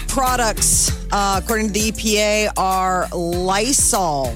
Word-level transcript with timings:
Products, 0.00 0.90
uh, 1.12 1.40
according 1.42 1.68
to 1.68 1.72
the 1.72 1.92
EPA, 1.92 2.52
are 2.56 3.08
Lysol. 3.12 4.34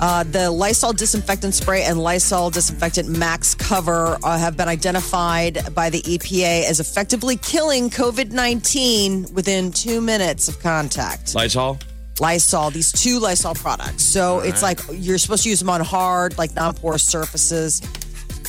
Uh, 0.00 0.24
the 0.24 0.50
Lysol 0.50 0.92
disinfectant 0.92 1.54
spray 1.54 1.84
and 1.84 1.98
Lysol 1.98 2.50
disinfectant 2.50 3.08
max 3.08 3.54
cover 3.54 4.18
uh, 4.22 4.38
have 4.38 4.56
been 4.56 4.68
identified 4.68 5.74
by 5.74 5.88
the 5.88 6.02
EPA 6.02 6.64
as 6.64 6.80
effectively 6.80 7.36
killing 7.36 7.90
COVID 7.90 8.32
19 8.32 9.32
within 9.32 9.70
two 9.70 10.00
minutes 10.00 10.48
of 10.48 10.58
contact. 10.60 11.34
Lysol? 11.34 11.78
Lysol, 12.20 12.70
these 12.70 12.92
two 12.92 13.18
Lysol 13.18 13.54
products. 13.54 14.04
So 14.04 14.40
it's 14.40 14.62
like 14.62 14.80
you're 14.92 15.18
supposed 15.18 15.44
to 15.44 15.50
use 15.50 15.58
them 15.58 15.70
on 15.70 15.80
hard, 15.80 16.38
like 16.38 16.54
non 16.54 16.74
porous 16.74 17.02
surfaces. 17.02 17.80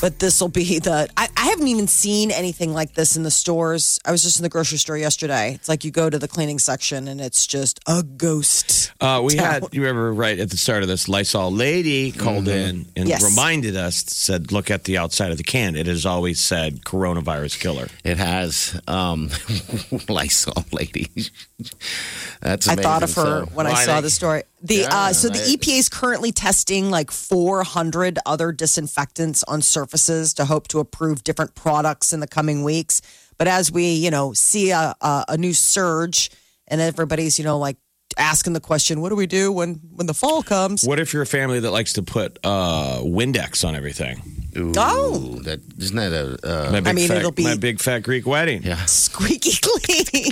But 0.06 0.20
this 0.20 0.40
will 0.40 0.50
be 0.50 0.78
the. 0.78 1.10
I, 1.18 1.30
I 1.36 1.46
haven't 1.46 1.68
even 1.68 1.88
seen 1.88 2.30
anything 2.30 2.72
like 2.76 2.94
this 2.94 3.18
in 3.18 3.24
the 3.24 3.32
stores. 3.32 4.00
I 4.06 4.12
was 4.12 4.22
just 4.22 4.38
in 4.38 4.44
the 4.44 4.50
grocery 4.50 4.78
store 4.78 4.96
yesterday. 5.00 5.56
It's 5.56 5.68
like 5.68 5.84
you 5.84 5.90
go 5.90 6.12
to 6.12 6.20
the 6.20 6.28
cleaning 6.28 6.60
section 6.60 7.08
and 7.08 7.20
it's 7.20 7.48
just 7.48 7.80
a 7.88 8.04
ghost. 8.04 8.92
Uh, 9.02 9.22
we 9.26 9.34
town. 9.34 9.52
had, 9.64 9.64
you 9.74 9.82
remember 9.82 10.14
right 10.14 10.38
at 10.38 10.52
the 10.52 10.58
start 10.58 10.84
of 10.84 10.90
this, 10.90 11.10
Lysol 11.10 11.52
lady 11.52 12.12
called 12.12 12.48
in 12.48 12.86
and 12.96 13.10
Yes. 13.10 13.24
reminded 13.24 13.76
us, 13.76 13.96
said, 13.96 14.52
look 14.52 14.70
at 14.70 14.84
the 14.84 15.00
outside 15.00 15.32
of 15.32 15.38
the 15.38 15.44
can. 15.44 15.76
It 15.76 15.88
has 15.88 16.06
always 16.06 16.40
said 16.40 16.82
coronavirus 16.82 17.60
killer. 17.60 17.88
It 18.04 18.18
has 18.20 18.80
um, 18.88 19.32
Lysol 20.08 20.66
lady. 20.72 21.10
That's 22.42 22.68
I 22.68 22.74
amazing. 22.74 22.84
thought 22.84 23.02
of 23.02 23.14
her 23.16 23.46
So, 23.46 23.50
when 23.56 23.66
I 23.66 23.72
well, 23.72 23.78
saw 23.86 23.94
think- 23.94 24.04
the 24.04 24.10
story. 24.12 24.44
The 24.68 24.76
Yeah, 24.78 24.90
uh, 24.92 25.14
so 25.14 25.30
the 25.30 25.40
I- 25.40 25.56
EPA 25.56 25.78
is 25.80 25.90
currently 25.90 26.32
testing 26.32 26.90
like 26.90 27.12
400 27.12 28.20
other 28.26 28.52
disinfectants 28.52 29.44
on 29.44 29.62
surfaces 29.62 30.34
to 30.36 30.46
hope 30.46 30.68
to 30.70 30.80
approve 30.80 31.24
different 31.24 31.56
products 31.56 32.12
in 32.14 32.20
the 32.20 32.28
coming 32.28 32.64
weeks. 32.64 33.02
But 33.38 33.48
as 33.48 33.72
we 33.72 33.92
you 33.94 34.10
know 34.12 34.34
see 34.34 34.72
a, 34.72 34.96
a, 35.02 35.26
a 35.30 35.38
new 35.38 35.54
surge 35.54 36.32
and 36.68 36.82
everybody's 36.82 37.38
you 37.38 37.46
know 37.46 37.58
like 37.60 37.78
asking 38.18 38.54
the 38.54 38.62
question, 38.62 39.02
what 39.02 39.10
do 39.10 39.16
we 39.16 39.28
do 39.28 39.52
when 39.52 39.76
when 39.94 40.08
the 40.08 40.14
fall 40.14 40.42
comes? 40.42 40.84
What 40.86 41.00
if 41.00 41.14
you're 41.14 41.24
a 41.24 41.28
family 41.28 41.60
that 41.60 41.72
likes 41.72 41.94
to 41.94 42.02
put 42.04 42.40
uh, 42.44 43.00
Windex 43.04 43.64
on 43.68 43.76
everything? 43.76 44.22
Ooh, 44.58 44.72
Oh. 44.78 45.40
that 45.44 45.60
isn't 45.78 45.96
that 45.98 46.14
a 46.14 46.68
uh, 46.68 46.72
My 46.72 46.80
big, 46.80 46.96
mean, 46.96 47.08
fat, 47.10 47.18
it'll 47.18 47.32
be- 47.32 47.44
my 47.44 47.58
big 47.58 47.80
fat 47.82 48.00
Greek 48.04 48.26
wedding. 48.26 48.64
yeah. 48.64 48.86
squeaky 48.88 49.52
clean. 49.62 50.32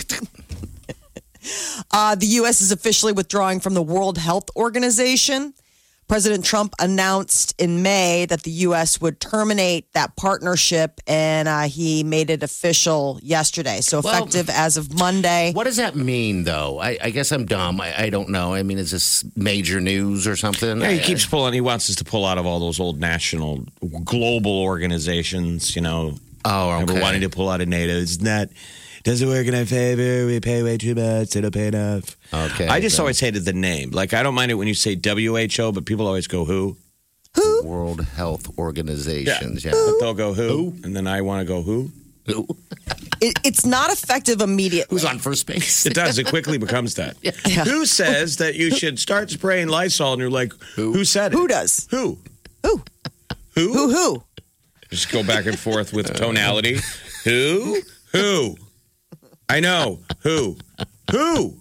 Uh, 1.92 2.16
the 2.16 2.26
U.S. 2.28 2.62
is 2.62 2.72
officially 2.72 3.14
withdrawing 3.14 3.60
from 3.60 3.74
the 3.74 3.82
World 3.82 4.18
Health 4.18 4.50
Organization. 4.56 5.54
President 6.10 6.44
Trump 6.44 6.74
announced 6.80 7.56
in 7.60 7.82
May 7.82 8.26
that 8.26 8.44
the 8.44 8.52
U.S. 8.68 9.00
would 9.00 9.22
terminate 9.22 9.92
that 9.94 10.16
partnership, 10.18 11.00
and 11.08 11.48
uh, 11.48 11.62
he 11.62 12.04
made 12.04 12.30
it 12.30 12.44
official 12.44 13.20
yesterday. 13.24 13.80
So 13.80 14.02
Well- 14.02 14.14
effective 14.14 14.50
as 14.50 14.76
of 14.76 14.94
Monday. 15.00 15.54
What 15.54 15.64
does 15.64 15.78
that 15.78 15.96
mean, 15.96 16.44
though? 16.44 16.80
I, 16.80 16.98
I 17.02 17.10
guess 17.10 17.32
I'm 17.32 17.46
dumb. 17.46 17.80
I, 17.80 17.98
I 17.98 18.10
don't 18.10 18.30
know. 18.30 18.54
I 18.54 18.64
mean, 18.64 18.80
is 18.80 18.92
this 18.92 19.24
major 19.38 19.80
news 19.80 20.28
or 20.28 20.36
something? 20.36 20.82
Yeah, 20.82 20.92
he 20.92 21.00
keeps 21.00 21.26
pulling. 21.26 21.54
He 21.54 21.62
wants 21.62 21.90
us 21.90 21.96
to 21.96 22.04
pull 22.04 22.26
out 22.26 22.38
of 22.38 22.46
all 22.46 22.60
those 22.60 22.82
old 22.82 23.00
national, 23.00 23.64
global 24.04 24.60
organizations. 24.62 25.74
You 25.74 25.84
know, 25.84 26.18
Oh, 26.46 26.72
okay. 26.82 26.94
we're 26.94 27.02
wanting 27.02 27.22
to 27.22 27.30
pull 27.30 27.50
out 27.50 27.62
of 27.62 27.70
NATO. 27.70 27.94
It's 27.94 28.20
not. 28.20 28.50
Doesn't 29.04 29.28
work 29.28 29.46
in 29.48 29.54
our 29.54 29.66
favor. 29.66 30.26
We 30.26 30.40
pay 30.40 30.64
way 30.64 30.78
too 30.78 30.96
much. 30.96 31.32
They 31.32 31.42
don't 31.42 31.54
pay 31.54 31.68
enough. 31.68 32.16
Okay, 32.34 32.68
I 32.68 32.80
just 32.80 32.96
so- 32.96 33.04
always 33.04 33.20
hated 33.20 33.44
the 33.46 33.54
name. 33.54 33.92
Like 33.92 34.14
I 34.14 34.24
don't 34.24 34.34
mind 34.36 34.52
it 34.52 34.56
when 34.56 34.68
you 34.68 34.74
say 34.74 34.96
WHO, 34.96 35.72
but 35.74 35.86
people 35.86 36.08
always 36.08 36.28
go 36.28 36.46
who. 36.46 36.78
Who? 37.36 37.64
World 37.66 38.02
Health 38.06 38.58
Organizations. 38.60 39.66
Yeah. 39.66 39.72
But 39.72 40.00
they'll 40.00 40.14
go 40.14 40.34
who, 40.34 40.76
and 40.84 40.96
then 40.96 41.08
I 41.08 41.22
want 41.22 41.42
to 41.42 41.46
go 41.46 41.62
who. 41.62 41.92
Who? 42.28 42.48
It, 43.22 43.40
it's 43.46 43.66
not 43.66 43.90
effective 43.90 44.42
immediately. 44.42 44.94
Who's 44.94 45.06
on 45.06 45.18
first 45.18 45.48
base? 45.48 45.86
It 45.86 45.94
does. 45.94 46.18
It 46.18 46.26
quickly 46.28 46.58
becomes 46.58 46.96
that. 46.96 47.16
Yeah. 47.24 47.64
Who 47.64 47.86
says 47.86 48.36
that 48.38 48.56
you 48.56 48.70
should 48.70 49.00
start 49.00 49.30
spraying 49.30 49.70
Lysol? 49.70 50.12
And 50.12 50.20
you're 50.20 50.30
like, 50.30 50.52
who, 50.76 50.92
who, 50.92 51.06
said 51.06 51.32
it? 51.32 51.38
Who 51.38 51.48
does? 51.48 51.88
Who? 51.90 52.18
Who? 52.64 52.82
Who? 53.56 53.72
Who? 53.74 53.92
Who? 53.94 54.24
Just 54.90 55.10
go 55.10 55.24
back 55.24 55.46
and 55.46 55.58
forth 55.58 55.94
with 55.94 56.14
tonality. 56.14 56.80
Who? 57.24 57.80
Who? 58.12 58.58
I 59.50 59.60
know. 59.60 60.02
Who? 60.22 60.58
Who? 61.12 61.58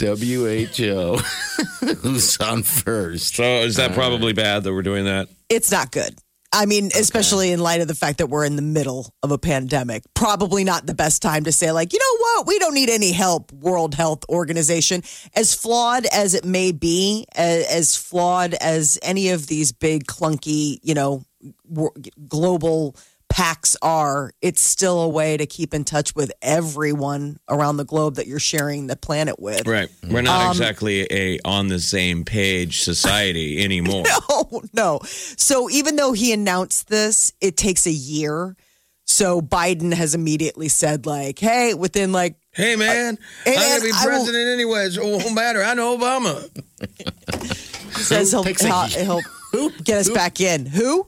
WHO. 0.00 1.18
Who's 2.02 2.36
on 2.38 2.62
first? 2.62 3.34
So 3.36 3.42
is 3.42 3.76
that 3.76 3.90
uh, 3.90 3.94
probably 3.94 4.32
bad 4.32 4.64
that 4.64 4.72
we're 4.72 4.82
doing 4.82 5.04
that? 5.06 5.28
it's 5.48 5.72
not 5.72 5.90
good. 5.90 6.14
I 6.50 6.64
mean, 6.64 6.86
especially 6.98 7.52
in 7.52 7.60
light 7.60 7.82
of 7.82 7.88
the 7.88 7.94
fact 7.94 8.18
that 8.18 8.28
we're 8.28 8.44
in 8.44 8.56
the 8.56 8.62
middle 8.62 9.12
of 9.22 9.30
a 9.32 9.38
pandemic. 9.38 10.02
Probably 10.14 10.64
not 10.64 10.86
the 10.86 10.94
best 10.94 11.20
time 11.20 11.44
to 11.44 11.52
say, 11.52 11.72
like, 11.72 11.92
you 11.92 11.98
know 11.98 12.18
what? 12.20 12.46
We 12.46 12.58
don't 12.58 12.72
need 12.72 12.88
any 12.88 13.12
help, 13.12 13.52
World 13.52 13.94
Health 13.94 14.24
Organization. 14.30 15.02
As 15.34 15.52
flawed 15.52 16.06
as 16.06 16.32
it 16.34 16.46
may 16.46 16.72
be, 16.72 17.26
as, 17.36 17.66
as 17.66 17.96
flawed 17.96 18.54
as 18.54 18.98
any 19.02 19.28
of 19.28 19.46
these 19.46 19.72
big, 19.72 20.06
clunky, 20.06 20.78
you 20.82 20.94
know, 20.94 21.22
wor- 21.64 21.92
global 22.26 22.96
pacts 23.28 23.76
are, 23.82 24.32
it's 24.40 24.60
still 24.60 25.00
a 25.02 25.08
way 25.08 25.36
to 25.36 25.46
keep 25.46 25.74
in 25.74 25.84
touch 25.84 26.14
with 26.14 26.32
everyone 26.42 27.38
around 27.48 27.76
the 27.76 27.84
globe 27.84 28.14
that 28.16 28.26
you're 28.26 28.40
sharing 28.40 28.86
the 28.86 28.96
planet 28.96 29.38
with. 29.38 29.66
Right. 29.66 29.88
We're 30.08 30.18
Um, 30.20 30.24
not 30.24 30.50
exactly 30.50 31.06
a 31.10 31.38
on 31.44 31.68
the 31.68 31.78
same 31.80 32.24
page 32.24 32.80
society 32.80 33.62
anymore. 33.64 34.04
No, 34.30 34.62
no. 34.72 35.00
So 35.04 35.68
even 35.70 35.96
though 35.96 36.12
he 36.12 36.32
announced 36.32 36.88
this, 36.88 37.32
it 37.40 37.56
takes 37.56 37.86
a 37.86 37.92
year. 37.92 38.56
So 39.04 39.40
Biden 39.40 39.92
has 39.94 40.14
immediately 40.14 40.68
said, 40.68 41.06
like, 41.06 41.38
hey, 41.38 41.72
within 41.74 42.12
like, 42.12 42.36
Hey 42.52 42.76
man, 42.76 43.18
Hey, 43.44 43.54
I'm 43.56 43.78
gonna 43.78 43.84
be 43.84 43.90
I 43.94 44.00
will- 44.04 44.10
president 44.10 44.48
anyway, 44.48 44.90
so 44.90 45.02
it 45.02 45.22
won't 45.22 45.34
matter. 45.34 45.62
I 45.62 45.74
know 45.74 45.96
Obama. 45.96 46.48
he 47.96 48.02
says 48.02 48.30
he'll, 48.32 48.42
he'll, 48.42 49.20
he'll 49.52 49.70
get 49.82 49.98
us 49.98 50.10
back 50.10 50.40
in. 50.40 50.66
Who? 50.66 51.06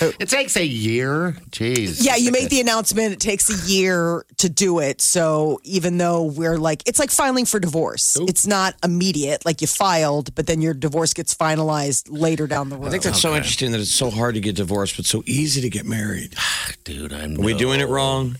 It 0.00 0.28
takes 0.28 0.56
a 0.56 0.66
year. 0.66 1.32
Jeez. 1.50 2.04
Yeah, 2.04 2.16
you 2.16 2.32
make 2.32 2.48
the 2.48 2.60
announcement. 2.60 3.12
It 3.12 3.20
takes 3.20 3.50
a 3.50 3.70
year 3.70 4.24
to 4.38 4.48
do 4.48 4.78
it. 4.78 5.00
So 5.00 5.60
even 5.64 5.98
though 5.98 6.24
we're 6.24 6.58
like, 6.58 6.82
it's 6.86 6.98
like 6.98 7.10
filing 7.10 7.44
for 7.44 7.60
divorce. 7.60 8.16
It's 8.20 8.46
not 8.46 8.74
immediate. 8.82 9.44
Like 9.44 9.60
you 9.60 9.66
filed, 9.66 10.34
but 10.34 10.46
then 10.46 10.60
your 10.60 10.74
divorce 10.74 11.12
gets 11.12 11.34
finalized 11.34 12.08
later 12.10 12.46
down 12.46 12.68
the 12.68 12.76
road. 12.76 12.88
I 12.88 12.90
think 12.90 13.02
that's 13.02 13.20
so 13.20 13.34
interesting 13.34 13.72
that 13.72 13.80
it's 13.80 13.90
so 13.90 14.10
hard 14.10 14.34
to 14.34 14.40
get 14.40 14.56
divorced, 14.56 14.96
but 14.96 15.06
so 15.06 15.22
easy 15.26 15.60
to 15.60 15.70
get 15.70 15.86
married. 15.86 16.34
dude. 16.84 17.12
I'm. 17.12 17.38
Are 17.38 17.44
we 17.44 17.54
doing 17.54 17.80
it 17.80 17.88
wrong? 17.88 18.36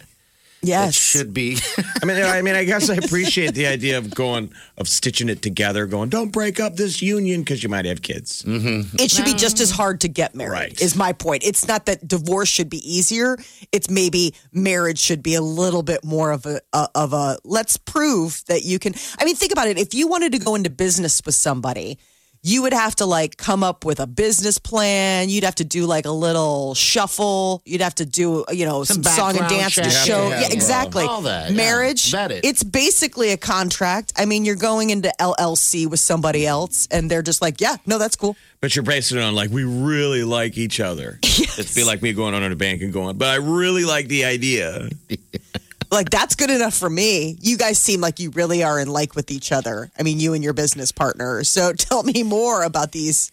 It 0.62 0.68
yes. 0.68 0.94
should 0.94 1.32
be. 1.32 1.56
I 2.02 2.04
mean, 2.04 2.22
I 2.22 2.42
mean, 2.42 2.54
I 2.54 2.64
guess 2.64 2.90
I 2.90 2.96
appreciate 2.96 3.54
the 3.54 3.66
idea 3.66 3.96
of 3.96 4.14
going 4.14 4.52
of 4.76 4.88
stitching 4.88 5.30
it 5.30 5.40
together, 5.40 5.86
going, 5.86 6.10
don't 6.10 6.30
break 6.30 6.60
up 6.60 6.76
this 6.76 7.00
union 7.00 7.40
because 7.40 7.62
you 7.62 7.70
might 7.70 7.86
have 7.86 8.02
kids. 8.02 8.42
Mm-hmm. 8.42 8.96
It 8.98 9.10
should 9.10 9.24
be 9.24 9.32
just 9.32 9.60
as 9.60 9.70
hard 9.70 10.02
to 10.02 10.08
get 10.08 10.34
married. 10.34 10.50
Right. 10.50 10.80
Is 10.80 10.96
my 10.96 11.14
point. 11.14 11.44
It's 11.44 11.66
not 11.66 11.86
that 11.86 12.06
divorce 12.06 12.48
should 12.48 12.68
be 12.68 12.78
easier. 12.78 13.38
It's 13.72 13.88
maybe 13.88 14.34
marriage 14.52 14.98
should 14.98 15.22
be 15.22 15.34
a 15.34 15.42
little 15.42 15.82
bit 15.82 16.04
more 16.04 16.30
of 16.30 16.44
a, 16.44 16.60
a 16.74 16.88
of 16.94 17.14
a 17.14 17.38
let's 17.44 17.78
prove 17.78 18.42
that 18.48 18.62
you 18.62 18.78
can. 18.78 18.94
I 19.18 19.24
mean, 19.24 19.36
think 19.36 19.52
about 19.52 19.68
it. 19.68 19.78
If 19.78 19.94
you 19.94 20.08
wanted 20.08 20.32
to 20.32 20.38
go 20.38 20.56
into 20.56 20.68
business 20.68 21.22
with 21.24 21.34
somebody, 21.34 21.98
you 22.42 22.62
would 22.62 22.72
have 22.72 22.96
to 22.96 23.06
like 23.06 23.37
come 23.37 23.62
up 23.62 23.84
with 23.84 24.00
a 24.00 24.06
business 24.06 24.58
plan. 24.58 25.28
You'd 25.28 25.44
have 25.44 25.56
to 25.56 25.64
do 25.64 25.84
like 25.87 26.06
a 26.06 26.10
little 26.10 26.75
shuffle. 26.75 27.60
You'd 27.66 27.82
have 27.82 27.94
to 27.96 28.06
do 28.06 28.44
you 28.50 28.64
know 28.64 28.84
some, 28.84 29.02
Some 29.02 29.12
song 29.12 29.31
and 29.31 29.38
background 29.40 29.60
dance 29.60 29.75
to 29.75 29.90
show. 29.90 30.28
Yeah, 30.28 30.40
Yeah, 30.40 30.40
yeah, 30.48 30.52
exactly. 30.52 31.04
all 31.04 31.22
that, 31.22 31.50
yeah. 31.50 31.56
Marriage. 31.56 32.10
Vet 32.10 32.31
it. 32.31 32.44
It's 32.44 32.62
basically 32.62 33.31
a 33.32 33.37
contract. 33.37 34.12
I 34.16 34.25
mean, 34.25 34.44
you're 34.44 34.56
going 34.56 34.90
into 34.90 35.12
LLC 35.20 35.87
with 35.87 36.00
somebody 36.00 36.46
else, 36.46 36.88
and 36.90 37.10
they're 37.10 37.22
just 37.22 37.42
like, 37.42 37.60
yeah, 37.60 37.76
no, 37.87 37.98
that's 37.98 38.16
cool. 38.16 38.37
But 38.60 38.75
you're 38.76 38.82
basing 38.84 39.19
it 39.19 39.22
on 39.22 39.34
like 39.34 39.50
we 39.50 39.64
really 39.64 40.25
like 40.25 40.56
each 40.58 40.81
other. 40.81 41.19
It'd 41.22 41.75
be 41.75 41.84
like 41.84 42.02
me 42.02 42.12
going 42.12 42.34
on 42.34 42.43
in 42.43 42.52
a 42.52 42.56
bank 42.56 42.82
and 42.82 42.93
going, 42.93 43.16
but 43.19 43.28
I 43.28 43.36
really 43.36 43.84
like 43.84 44.08
the 44.08 44.25
idea. 44.25 44.88
like 45.90 46.10
that's 46.10 46.34
good 46.34 46.50
enough 46.50 46.75
for 46.75 46.90
me. 46.90 47.37
You 47.40 47.56
guys 47.56 47.78
seem 47.78 48.00
like 48.00 48.20
you 48.20 48.31
really 48.31 48.62
are 48.62 48.78
in 48.78 48.88
like 48.88 49.14
with 49.14 49.31
each 49.31 49.52
other. 49.52 49.90
I 49.98 50.02
mean, 50.02 50.20
you 50.20 50.34
and 50.34 50.42
your 50.44 50.52
business 50.52 50.92
partner. 50.92 51.44
So 51.44 51.72
tell 51.76 52.02
me 52.02 52.22
more 52.22 52.62
about 52.62 52.92
these 52.92 53.32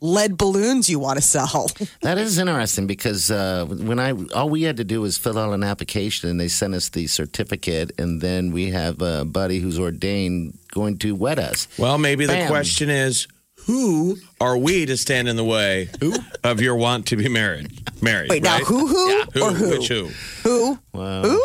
lead 0.00 0.36
balloons 0.36 0.88
you 0.88 0.98
want 0.98 1.16
to 1.16 1.22
sell. 1.22 1.70
That 2.02 2.18
is 2.18 2.38
interesting 2.38 2.86
because 2.86 3.30
uh, 3.30 3.64
when 3.66 3.98
I 3.98 4.12
all 4.34 4.50
we 4.50 4.62
had 4.62 4.76
to 4.76 4.84
do 4.84 5.00
was 5.00 5.16
fill 5.16 5.38
out 5.38 5.52
an 5.52 5.64
application 5.64 6.28
and 6.28 6.38
they 6.38 6.48
sent 6.48 6.74
us 6.74 6.90
the 6.90 7.06
certificate 7.06 7.92
and 7.98 8.20
then 8.20 8.52
we 8.52 8.70
have 8.70 9.00
a 9.00 9.24
buddy 9.24 9.58
who's 9.58 9.78
ordained 9.78 10.58
going 10.70 10.98
to 10.98 11.14
wed 11.14 11.38
us. 11.38 11.66
Well, 11.78 11.96
maybe 11.96 12.26
the 12.26 12.44
question 12.46 12.90
is, 12.90 13.26
who 13.66 14.18
are 14.40 14.58
we 14.58 14.84
to 14.86 14.96
stand 14.96 15.28
in 15.28 15.36
the 15.36 15.44
way 15.44 15.88
of 16.42 16.60
your 16.60 16.76
want 16.76 17.06
to 17.06 17.16
be 17.16 17.28
married? 17.28 17.72
Married. 18.02 18.28
Wait, 18.28 18.42
now 18.42 18.56
right? 18.56 18.66
who, 18.66 18.86
who, 18.86 19.22
Who? 19.32 19.42
or 19.42 19.50
who? 19.52 19.70
Which 19.70 19.88
who? 19.88 20.10
Who? 20.42 20.78
Wow. 20.92 21.38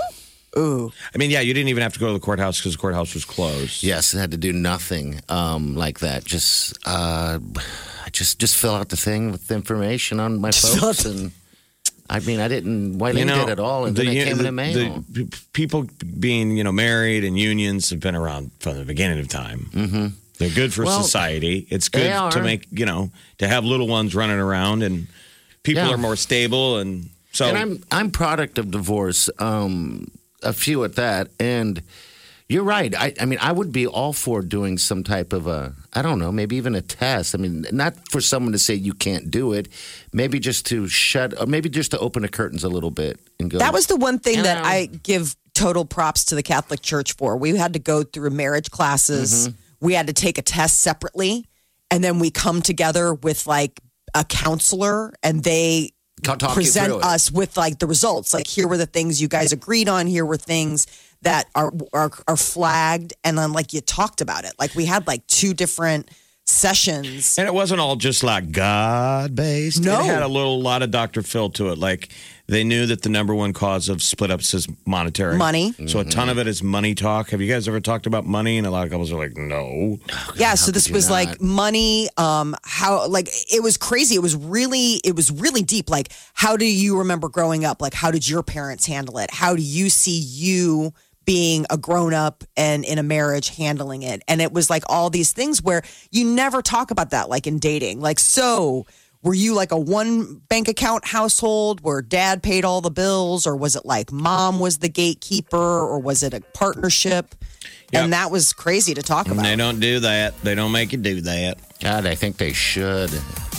Ooh. 0.57 0.92
I 1.13 1.18
mean, 1.18 1.30
yeah, 1.31 1.42
you 1.42 1.54
didn't 1.54 1.69
even 1.69 1.84
have 1.84 1.94
to 1.94 2.00
go 2.00 2.07
to 2.07 2.13
the 2.13 2.19
courthouse 2.19 2.60
because 2.60 2.74
the 2.74 2.80
courthouse 2.80 3.13
was 3.13 3.25
closed. 3.25 3.84
Yes, 3.84 4.16
I 4.16 4.19
had 4.19 4.31
to 4.31 4.38
do 4.38 4.51
nothing 4.51 5.22
um, 5.30 5.75
like 5.75 6.00
that. 6.00 6.25
Just, 6.25 6.78
uh, 6.86 7.40
just, 8.12 8.40
just 8.40 8.56
fill 8.57 8.74
out 8.75 8.90
the 8.90 8.98
thing 8.98 9.31
with 9.31 9.48
the 9.48 9.56
information 9.56 10.19
on 10.19 10.40
my 10.42 10.51
folks, 10.51 11.06
and 11.06 11.31
I 12.10 12.19
mean, 12.22 12.40
I 12.40 12.48
didn't. 12.48 12.98
Why 12.98 13.12
You 13.12 13.25
know, 13.25 13.48
it 13.48 13.60
all, 13.60 13.86
and 13.86 13.96
then 13.96 14.07
it 14.07 14.13
came 14.25 14.31
in 14.31 14.38
the 14.38 14.44
the- 14.46 14.51
mail. 14.51 15.04
the 15.10 15.40
people 15.54 15.86
being, 16.19 16.57
you 16.57 16.63
know, 16.63 16.72
married 16.72 17.24
and 17.24 17.38
unions 17.38 17.92
have 17.92 18.00
been 18.00 18.16
around 18.16 18.50
from 18.60 18.78
the 18.78 18.86
beginning 18.86 19.19
of 19.19 19.28
time. 19.28 19.69
Mm-hmm. 19.72 20.07
They're 20.40 20.50
good 20.50 20.74
for 20.74 20.86
Well, 20.86 21.04
society. 21.04 21.68
It's 21.69 21.90
good 21.90 22.31
to 22.31 22.42
make, 22.42 22.66
you 22.72 22.86
know, 22.86 23.12
to 23.40 23.48
have 23.48 23.66
little 23.66 23.88
ones 23.90 24.16
running 24.16 24.40
around 24.40 24.84
and 24.84 25.07
people 25.63 25.84
Yeah. 25.84 25.94
are 25.94 25.98
more 25.98 26.16
stable. 26.16 26.78
And 26.78 27.10
so, 27.34 27.46
and 27.50 27.57
I'm 27.57 27.84
I'm 27.92 28.10
product 28.10 28.57
of 28.57 28.72
divorce, 28.72 29.30
um, 29.38 30.10
a 30.44 30.53
few 30.53 30.83
at 30.83 30.95
that. 30.95 31.30
And 31.39 31.81
you're 32.47 32.63
right. 32.63 32.95
I, 32.95 33.13
I 33.19 33.25
mean, 33.25 33.38
I 33.41 33.51
would 33.51 33.71
be 33.71 33.86
all 33.86 34.12
for 34.12 34.41
doing 34.41 34.80
some 34.80 35.03
type 35.03 35.33
of 35.33 35.45
a, 35.45 35.74
I 35.94 36.01
don't 36.01 36.18
know, 36.18 36.31
maybe 36.31 36.56
even 36.56 36.74
a 36.74 36.81
test. 36.81 37.36
I 37.36 37.38
mean, 37.38 37.65
not 37.71 37.94
for 38.09 38.21
someone 38.21 38.53
to 38.53 38.59
say 38.59 38.74
you 38.74 38.94
can't 38.94 39.30
do 39.30 39.53
it, 39.53 39.68
maybe 40.13 40.39
just 40.39 40.65
to 40.68 40.88
shut, 40.88 41.39
or 41.39 41.45
maybe 41.45 41.69
just 41.69 41.91
to 41.91 42.00
open 42.00 42.24
the 42.24 42.27
curtains 42.27 42.63
a 42.63 42.69
little 42.69 42.89
bit 42.89 43.19
and 43.39 43.51
go. 43.51 43.59
That 43.59 43.71
was 43.71 43.86
the 43.86 43.97
one 43.97 44.18
thing 44.18 44.38
You 44.38 44.44
that. 44.44 44.65
I 44.65 44.88
give 44.88 45.36
total 45.53 45.86
props 45.86 46.25
to 46.25 46.36
the 46.36 46.41
Catholic 46.41 46.81
Church 46.81 47.13
for. 47.13 47.38
We 47.38 47.56
had 47.56 47.74
to 47.74 47.80
go 47.80 48.01
through 48.01 48.31
marriage 48.31 48.71
classes. 48.71 49.50
Mm-hmm. 49.50 49.86
We 49.86 49.94
had 49.94 50.07
to 50.07 50.13
take 50.13 50.39
a 50.39 50.41
test 50.41 50.81
separately, 50.81 51.45
and 51.91 52.03
then 52.03 52.18
we 52.18 52.31
come 52.31 52.63
together 52.63 53.13
with 53.13 53.45
like 53.45 53.80
a 54.15 54.24
counselor, 54.24 55.13
and 55.21 55.44
they 55.44 55.51
Talk- 55.81 55.89
talk 55.89 55.94
you 55.94 55.99
present 56.24 56.88
through 56.88 57.00
it. 57.00 57.04
us 57.04 57.31
with 57.31 57.57
like 57.57 57.80
the 57.80 57.88
results. 57.88 58.33
Like 58.33 58.48
here 58.48 58.68
were 58.68 58.77
the 58.77 58.86
things 58.86 59.21
you 59.21 59.27
guys 59.27 59.51
agreed 59.51 59.89
on. 59.89 60.07
Here 60.07 60.25
were 60.25 60.38
things 60.38 60.88
that 61.21 61.48
are 61.56 61.71
are, 61.94 62.12
are 62.27 62.38
flagged, 62.38 63.13
and 63.24 63.38
then 63.38 63.54
like 63.54 63.74
you 63.74 63.81
talked 63.81 64.21
about 64.21 64.45
it. 64.45 64.54
Like 64.60 64.75
we 64.75 64.86
had 64.86 65.07
like 65.07 65.25
two 65.27 65.54
different 65.54 66.10
sessions. 66.45 67.38
and 67.38 67.48
it 67.48 67.54
wasn't 67.54 67.80
all 67.80 67.95
just 67.95 68.24
like 68.24 68.51
God 68.51 69.36
based. 69.36 69.83
No. 69.83 70.00
It 70.00 70.06
had 70.06 70.24
a 70.24 70.27
little 70.27 70.62
lot 70.62 70.81
of 70.81 70.92
Dr. 70.92 71.21
Phil 71.21 71.50
to 71.51 71.69
it. 71.69 71.77
Like 71.77 72.10
they 72.50 72.63
knew 72.63 72.86
that 72.88 73.04
the 73.04 73.10
number 73.10 73.34
one 73.36 73.54
cause 73.54 73.90
of 73.90 74.01
split 74.01 74.31
ups 74.31 74.54
is 74.54 74.68
monetary. 74.86 75.38
Money. 75.38 75.74
So 75.88 76.00
a 76.00 76.06
ton 76.06 76.30
of 76.30 76.38
it 76.38 76.48
is 76.48 76.63
money 76.63 76.96
talk. 76.96 77.30
Have 77.30 77.42
you 77.42 77.51
guys 77.51 77.68
ever 77.68 77.80
talked 77.80 78.07
about 78.07 78.25
money? 78.25 78.57
And 78.57 78.66
a 78.66 78.72
lot 78.72 78.86
of 78.86 78.92
couples 78.92 79.12
are 79.12 79.18
like, 79.18 79.38
no. 79.38 79.98
yeah 80.36 80.56
so 80.56 80.72
this 80.72 80.90
was 80.90 81.10
not? 81.10 81.16
like 81.16 81.42
money 81.42 82.10
um 82.18 82.56
how 82.63 83.07
like 83.07 83.28
it 83.51 83.62
was 83.62 83.78
crazy 83.78 84.16
it 84.16 84.22
was 84.22 84.36
really 84.36 85.00
it 85.04 85.16
was 85.16 85.31
really 85.31 85.62
deep 85.62 85.90
like 85.90 86.12
how 86.34 86.57
do 86.57 86.66
you 86.66 86.98
remember 87.00 87.30
growing 87.30 87.66
up 87.66 87.81
like 87.81 87.94
how 87.94 88.12
did 88.12 88.28
your 88.28 88.44
parents 88.44 88.86
handle 88.86 89.18
it 89.18 89.31
how 89.31 89.56
do 89.56 89.62
you 89.62 89.90
see 89.90 90.19
you 90.19 90.94
being 91.25 91.66
a 91.69 91.78
grown 91.78 92.13
up 92.13 92.44
and 92.57 92.84
in 92.86 92.98
a 92.98 93.04
marriage 93.04 93.50
handling 93.56 94.04
it 94.04 94.22
and 94.28 94.42
it 94.42 94.51
was 94.51 94.69
like 94.69 94.84
all 94.88 95.10
these 95.10 95.31
things 95.31 95.62
where 95.62 95.84
you 96.12 96.25
never 96.25 96.62
talk 96.62 96.92
about 96.92 97.12
that 97.12 97.30
like 97.30 97.46
in 97.46 97.60
dating 97.60 98.00
like 98.00 98.19
so 98.19 98.86
were 99.21 99.33
you 99.33 99.54
like 99.54 99.71
a 99.71 99.77
one 99.77 100.36
bank 100.50 100.68
account 100.68 101.06
household 101.06 101.81
where 101.81 102.01
dad 102.01 102.42
paid 102.42 102.63
all 102.66 102.81
the 102.81 102.92
bills 102.92 103.45
or 103.45 103.56
was 103.56 103.75
it 103.75 103.86
like 103.86 104.12
mom 104.12 104.60
was 104.60 104.77
the 104.77 104.89
gatekeeper 104.89 105.57
or 105.57 106.00
was 106.00 106.24
it 106.24 106.33
a 106.33 106.42
partnership 106.54 107.36
Yep. 107.92 108.04
and 108.04 108.13
that 108.13 108.30
was 108.30 108.54
crazy 108.54 108.94
to 108.94 109.01
talk 109.01 109.25
about 109.25 109.38
And 109.38 109.45
they 109.45 109.56
don't 109.56 109.80
do 109.80 110.00
that. 110.01 110.39
They 110.44 110.54
don't 110.54 110.71
make 110.71 110.92
you 110.92 111.00
do 111.00 111.21
that. 111.21 111.57
God, 111.81 112.06
I 112.06 112.13
think 112.13 112.38
they 112.38 112.54
should. 112.54 113.12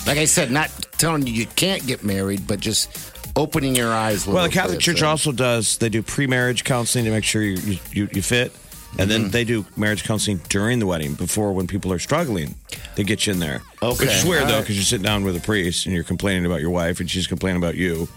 Like 0.07 0.19
I 0.19 0.25
said, 0.25 0.53
not 0.53 0.71
telling 0.99 1.27
you 1.27 1.33
you 1.33 1.47
can't 1.47 1.85
get 1.85 2.05
married, 2.05 2.47
but 2.47 2.61
just 2.61 3.13
opening 3.35 3.75
your 3.75 3.93
eyes. 3.93 4.29
A 4.29 4.31
Well, 4.31 4.45
the 4.45 4.51
Catholic 4.51 4.79
bit, 4.79 4.85
Church 4.85 5.01
so. 5.01 5.09
also 5.09 5.33
does. 5.33 5.79
They 5.79 5.89
do 5.89 6.01
pre-marriage 6.01 6.63
counseling 6.63 7.07
to 7.07 7.11
make 7.11 7.25
sure 7.25 7.43
you 7.43 7.57
you, 7.59 7.79
you, 7.93 8.09
you 8.13 8.23
fit, 8.23 8.53
and 8.99 9.09
Mm-hmm. 9.09 9.09
then 9.23 9.31
they 9.31 9.45
do 9.45 9.65
marriage 9.77 10.05
counseling 10.05 10.41
during 10.49 10.79
the 10.79 10.87
wedding, 10.87 11.15
before 11.15 11.53
when 11.53 11.67
people 11.67 11.93
are 11.93 11.99
struggling. 11.99 12.55
They 12.97 13.05
get 13.05 13.27
you 13.27 13.33
in 13.33 13.39
there. 13.39 13.63
Okay. 13.83 14.05
which 14.07 14.15
is 14.15 14.25
weird 14.25 14.43
All 14.43 14.49
though, 14.49 14.55
right. 14.55 14.61
because 14.61 14.77
you're 14.77 14.85
sitting 14.85 15.05
down 15.05 15.25
with 15.25 15.37
a 15.37 15.41
priest 15.41 15.87
and 15.87 15.95
you're 15.95 16.05
complaining 16.05 16.45
about 16.47 16.61
your 16.61 16.71
wife, 16.71 17.01
and 17.01 17.11
she's 17.11 17.27
complaining 17.27 17.57
about 17.63 17.77
you. 17.77 18.09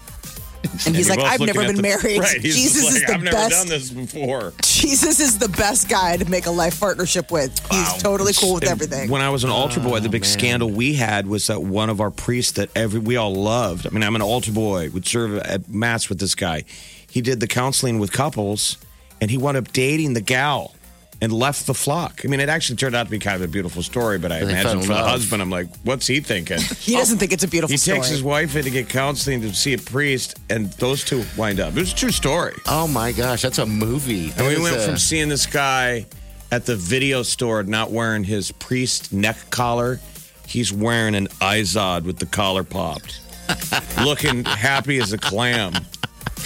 And 0.86 0.96
he's 0.96 1.08
you're 1.08 1.16
like, 1.16 1.18
both 1.18 1.28
I've 1.32 1.40
looking 1.40 1.54
never 1.54 1.60
at 1.60 1.66
been 1.68 1.76
the- 1.76 1.82
married. 1.82 2.20
Right, 2.20 2.40
he's 2.40 2.56
Jesus 2.56 2.84
just 2.84 2.96
is 2.96 3.02
like, 3.02 3.06
the 3.08 3.14
I've 3.14 3.22
never 3.22 3.36
best. 3.36 3.50
done 3.50 3.68
this 3.68 3.90
before. 3.90 4.52
Jesus 4.62 5.20
is 5.20 5.38
the 5.38 5.50
best 5.50 5.90
guy 5.90 6.16
to 6.16 6.24
make 6.30 6.46
a 6.46 6.50
life 6.50 6.80
partnership 6.80 7.30
with. 7.30 7.50
He's 7.70 8.02
totally 8.02 8.32
cool 8.32 8.54
with 8.54 8.62
And 8.64 8.72
everything. 8.72 9.10
When 9.10 9.20
I 9.20 9.28
was 9.28 9.44
an 9.44 9.50
altar 9.50 9.80
boy, 9.80 10.00
the 10.00 10.08
big 10.08 10.24
scandal 10.24 10.70
we 10.70 10.94
had 10.94 11.26
was 11.26 11.46
that 11.48 11.62
one 11.62 11.90
of 11.90 12.00
our 12.00 12.10
priests 12.10 12.52
that 12.52 12.70
every 12.74 12.98
we 12.98 13.16
all 13.16 13.34
loved. 13.34 13.86
I 13.86 13.90
mean, 13.90 14.02
I'm 14.02 14.16
an 14.16 14.22
altar 14.22 14.52
boy, 14.52 14.88
would 14.90 15.06
serve 15.06 15.36
at 15.36 15.68
mass 15.68 16.08
with 16.08 16.18
this 16.18 16.34
guy. 16.34 16.64
He 17.10 17.20
did 17.20 17.40
the 17.40 17.46
counseling 17.46 17.98
with 17.98 18.10
couples, 18.12 18.78
and 19.20 19.30
he 19.30 19.38
wound 19.38 19.56
up 19.56 19.72
dating 19.72 20.14
the 20.14 20.20
gal 20.20 20.74
and 21.20 21.32
left 21.32 21.66
the 21.66 21.74
flock. 21.74 22.20
I 22.24 22.28
mean, 22.28 22.40
it 22.40 22.48
actually 22.48 22.76
turned 22.76 22.94
out 22.94 23.04
to 23.04 23.10
be 23.10 23.18
kind 23.18 23.36
of 23.36 23.42
a 23.48 23.50
beautiful 23.50 23.82
story, 23.82 24.18
but 24.18 24.30
I 24.30 24.40
They 24.40 24.46
fell 24.46 24.50
imagine 24.50 24.78
in 24.78 24.82
for 24.82 24.88
the 24.88 24.94
love. 24.94 25.10
husband, 25.10 25.42
I'm 25.42 25.50
like, 25.50 25.68
what's 25.82 26.06
he 26.06 26.20
thinking? 26.20 26.58
he 26.80 26.96
doesn't 26.96 27.16
oh, 27.16 27.18
think 27.18 27.32
it's 27.32 27.44
a 27.44 27.48
beautiful 27.48 27.72
he 27.72 27.78
takes 27.78 28.08
his 28.08 28.22
wife 28.22 28.56
in 28.56 28.64
to 28.64 28.70
get 28.70 28.88
counseling 28.88 29.40
to 29.42 29.54
see 29.54 29.72
a 29.74 29.78
priest, 29.78 30.38
and 30.50 30.70
those 30.74 31.04
two 31.04 31.24
wind 31.36 31.60
up. 31.60 31.74
It 31.76 31.80
was 31.80 31.92
a 31.92 31.96
true 31.96 32.10
story. 32.10 32.54
Oh 32.66 32.86
my 32.86 33.12
gosh, 33.12 33.42
that's 33.42 33.58
a 33.58 33.66
movie. 33.66 34.32
And 34.36 34.46
we 34.46 34.54
That 34.54 34.60
went 34.60 34.76
is 34.76 34.86
from 34.86 34.98
seeing 34.98 35.28
this 35.28 35.46
guy 35.46 36.06
at 36.50 36.66
the 36.66 36.76
video 36.76 37.22
store 37.22 37.62
not 37.62 37.90
wearing 37.90 38.24
his 38.24 38.52
priest 38.52 39.12
neck 39.12 39.36
collar. 39.50 40.00
He's 40.46 40.72
wearing 40.72 41.14
an 41.14 41.28
Izod 41.40 42.04
with 42.04 42.18
the 42.18 42.26
collar 42.26 42.64
popped, 42.64 43.20
looking 44.04 44.44
happy 44.44 44.98
as 44.98 45.12
a 45.12 45.18
clam. 45.18 45.72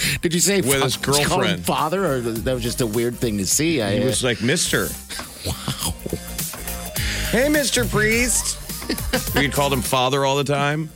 Did 0.21 0.33
you 0.33 0.39
say 0.39 0.61
with 0.61 0.81
his 0.83 0.95
fa- 0.95 1.03
call 1.05 1.15
him 1.15 1.27
girlfriend. 1.29 1.65
father, 1.65 2.05
or 2.05 2.21
that 2.21 2.53
was 2.53 2.63
just 2.63 2.79
a 2.81 2.87
weird 2.87 3.15
thing 3.17 3.37
to 3.39 3.45
see? 3.45 3.81
I, 3.81 3.99
He 3.99 4.05
was 4.05 4.23
like, 4.23 4.41
Mister. 4.41 4.87
Wow. 5.45 5.93
Hey, 7.31 7.47
Mr. 7.47 7.89
Priest. 7.89 8.57
We 9.35 9.47
called 9.49 9.71
him 9.71 9.81
father 9.83 10.25
all 10.25 10.35
the 10.35 10.43
time. 10.43 10.89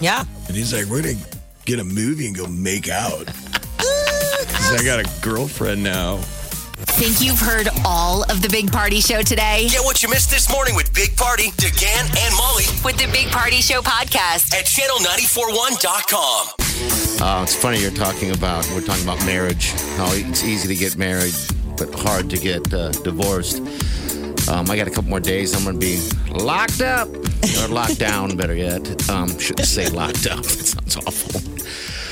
yeah. 0.00 0.24
And 0.46 0.54
he's 0.56 0.72
like, 0.74 0.84
we're 0.86 1.02
going 1.02 1.16
to 1.16 1.24
get 1.64 1.80
a 1.80 1.84
movie 1.84 2.26
and 2.26 2.36
go 2.36 2.46
make 2.46 2.88
out. 2.88 3.26
I 3.80 4.80
got 4.84 5.00
a 5.00 5.08
girlfriend 5.22 5.82
now. 5.82 6.18
Think 6.98 7.20
you've 7.22 7.40
heard 7.40 7.68
all 7.84 8.22
of 8.30 8.40
the 8.42 8.48
Big 8.50 8.70
Party 8.70 9.00
Show 9.00 9.22
today? 9.22 9.66
Get 9.70 9.82
what 9.84 10.02
you 10.02 10.08
missed 10.10 10.30
this 10.30 10.48
morning 10.50 10.74
with 10.76 10.92
Big 10.94 11.16
Party, 11.16 11.50
DeGan, 11.52 12.14
and 12.24 12.34
Molly 12.36 12.64
With 12.84 12.98
the 12.98 13.10
Big 13.12 13.28
Party 13.28 13.60
Show 13.62 13.80
podcast. 13.80 14.52
at 14.54 14.66
channel941.com. 14.66 16.67
Uh, 17.20 17.40
it's 17.42 17.54
funny 17.54 17.80
you're 17.80 17.90
talking 17.90 18.30
about. 18.30 18.68
We're 18.72 18.80
talking 18.80 19.02
about 19.02 19.24
marriage. 19.26 19.72
How 19.96 20.08
it's 20.12 20.44
easy 20.44 20.68
to 20.68 20.74
get 20.76 20.96
married, 20.96 21.34
but 21.76 21.92
hard 21.94 22.30
to 22.30 22.38
get 22.38 22.72
uh, 22.72 22.90
divorced. 22.92 23.58
Um, 24.48 24.70
I 24.70 24.76
got 24.76 24.86
a 24.86 24.90
couple 24.90 25.10
more 25.10 25.20
days. 25.20 25.54
I'm 25.54 25.64
going 25.64 25.78
to 25.78 25.80
be 25.80 25.98
locked 26.32 26.80
up 26.80 27.08
or 27.08 27.68
locked 27.68 27.98
down. 27.98 28.36
Better 28.36 28.54
yet, 28.54 29.10
um, 29.10 29.36
shouldn't 29.38 29.66
say 29.68 29.88
locked 29.88 30.26
up. 30.26 30.38
That 30.44 30.66
sounds 30.66 30.96
awful. 31.06 31.40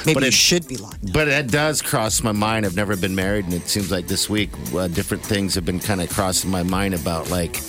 Maybe 0.04 0.14
But 0.14 0.25
it- 0.25 0.35
should 0.35 0.66
be 0.68 0.76
locked. 0.76 1.12
But 1.12 1.28
it 1.28 1.50
does 1.50 1.80
cross 1.82 2.23
my 2.23 2.32
mind. 2.32 2.66
I've 2.66 2.76
never 2.76 2.96
been 2.96 3.14
married, 3.14 3.44
and 3.44 3.54
it 3.54 3.68
seems 3.68 3.90
like 3.90 4.06
this 4.08 4.28
week, 4.28 4.50
uh, 4.75 4.88
different 4.88 5.23
things 5.23 5.54
have 5.54 5.64
been 5.64 5.80
kind 5.80 6.00
of 6.02 6.11
crossing 6.11 6.50
my 6.50 6.62
mind 6.64 6.94
about, 6.94 7.30
like, 7.30 7.61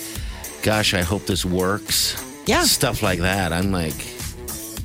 gosh, 0.62 0.92
I 0.94 1.02
hope 1.02 1.26
this 1.26 1.44
works. 1.44 2.16
Yeah. 2.46 2.64
Stuff 2.64 3.02
like 3.02 3.20
that. 3.20 3.52
I'm 3.52 3.70
like, 3.72 3.94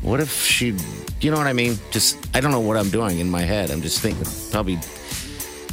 what 0.02 0.20
if 0.20 0.32
she, 0.46 0.76
you 1.24 1.32
know 1.32 1.38
what 1.38 1.48
I 1.48 1.54
mean? 1.54 1.78
Just, 1.92 2.18
I 2.36 2.42
don't 2.42 2.52
know 2.52 2.60
what 2.60 2.78
I'm 2.78 2.90
doing 2.90 3.20
in 3.20 3.30
my 3.30 3.42
head. 3.42 3.72
I'm 3.72 3.82
just 3.82 4.00
thinking, 4.02 4.26
probably. 4.52 4.80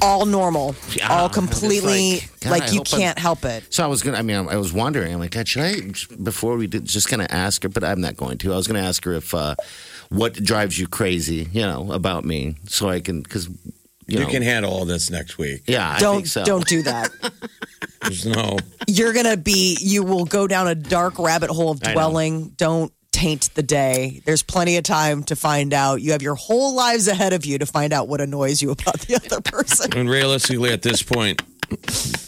All 0.03 0.25
normal. 0.25 0.75
Yeah, 0.95 1.13
all 1.13 1.29
completely 1.29 2.13
like, 2.21 2.41
God, 2.41 2.51
like, 2.51 2.63
I 2.63 2.67
you 2.71 2.79
hope 2.79 2.87
I'm- 2.95 3.01
can't 3.01 3.19
help 3.19 3.45
it. 3.45 3.65
So 3.69 3.85
I 3.85 3.87
was 3.87 4.03
gonna. 4.03 4.17
I 4.17 4.23
mean, 4.23 4.49
I 4.49 4.57
was 4.57 4.73
wondering. 4.73 5.13
I'm 5.13 5.21
like, 5.21 5.33
God, 5.33 5.47
should 5.47 5.63
I? 5.63 5.75
Before 6.23 6.57
we 6.57 6.67
did, 6.67 6.87
just 6.87 7.11
gonna 7.11 7.27
ask 7.29 7.63
her, 7.65 7.69
but 7.69 7.85
I'm 7.85 8.01
not 8.01 8.17
going 8.17 8.39
to. 8.39 8.53
I 8.55 8.57
was 8.57 8.67
gonna 8.67 8.81
ask 8.81 9.05
her 9.05 9.13
if 9.13 9.35
uh, 9.35 9.57
what 10.09 10.33
drives 10.35 10.79
you 10.79 10.87
crazy, 10.89 11.49
you 11.53 11.61
know, 11.61 11.93
about 11.93 12.25
me, 12.25 12.55
so 12.67 12.89
I 12.89 13.01
can, 13.01 13.21
because 13.21 13.49
you, 13.49 13.55
You 14.07 14.19
know, 14.21 14.27
can 14.31 14.43
handle 14.43 14.73
all 14.73 14.87
this 14.87 15.11
next 15.11 15.37
week. 15.37 15.65
yeah, 15.67 15.91
I 15.91 15.99
don't 16.01 16.15
think 16.17 16.29
so. 16.29 16.45
don't 16.45 16.67
do 16.67 16.83
that. 16.85 17.11
There's 18.01 18.25
no. 18.25 18.57
You're 18.87 19.13
gonna 19.13 19.37
be 19.37 19.77
you 19.83 20.03
will 20.03 20.25
go 20.25 20.47
down 20.47 20.67
a 20.67 20.75
dark 20.75 21.19
rabbit 21.19 21.51
hole 21.51 21.73
of 21.73 21.81
dwelling. 21.81 22.55
Don't 22.57 22.91
taint 23.13 23.51
the 23.55 23.63
day. 23.63 24.23
There's 24.25 24.43
plenty 24.43 24.77
of 24.77 24.85
time 24.85 25.23
to 25.25 25.37
find 25.37 25.73
out. 25.75 26.01
You 26.03 26.13
have 26.13 26.23
your 26.23 26.35
whole 26.37 26.75
lives 26.75 27.09
ahead 27.09 27.33
of 27.33 27.45
you 27.45 27.59
to 27.59 27.67
find 27.67 27.93
out 27.93 28.09
what 28.09 28.21
annoys 28.21 28.63
you 28.63 28.71
about 28.71 29.01
the 29.01 29.17
other 29.17 29.41
person. 29.41 29.91
And 29.97 30.09
realistically, 30.09 30.71
at 30.73 30.83
this 30.83 31.03
point, 31.03 31.43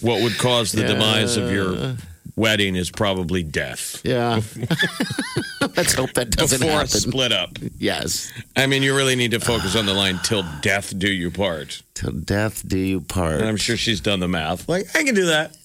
what 0.01 0.23
would 0.23 0.37
cause 0.39 0.73
the 0.73 0.85
demise 0.85 1.37
of 1.37 1.51
your 1.51 1.97
wedding 2.37 2.77
is 2.77 2.91
probably 2.91 3.43
death. 3.43 4.01
Yeah. 4.05 4.41
Let's 5.77 5.95
hope 5.95 6.13
that 6.15 6.31
doesn't 6.31 6.61
Before 6.61 6.73
a 6.73 6.77
happen. 6.79 6.89
split 6.89 7.33
up. 7.33 7.51
Yes. 7.79 8.33
I 8.57 8.67
mean, 8.67 8.83
you 8.83 8.97
really 8.97 9.17
need 9.17 9.31
to 9.33 9.41
focus 9.41 9.77
on 9.77 9.87
the 9.87 9.95
line 9.95 10.19
till 10.25 10.45
death 10.61 10.97
do 10.99 11.11
you 11.11 11.31
part. 11.31 11.83
Till 11.95 12.13
death 12.13 12.67
do 12.67 12.79
you 12.79 13.01
part. 13.01 13.41
And 13.41 13.49
I'm 13.49 13.57
sure 13.57 13.77
she's 13.77 14.01
done 14.01 14.21
the 14.21 14.29
math. 14.29 14.69
Like, 14.69 14.87
I 14.97 15.05
can 15.05 15.15
do 15.15 15.27
that. 15.27 15.57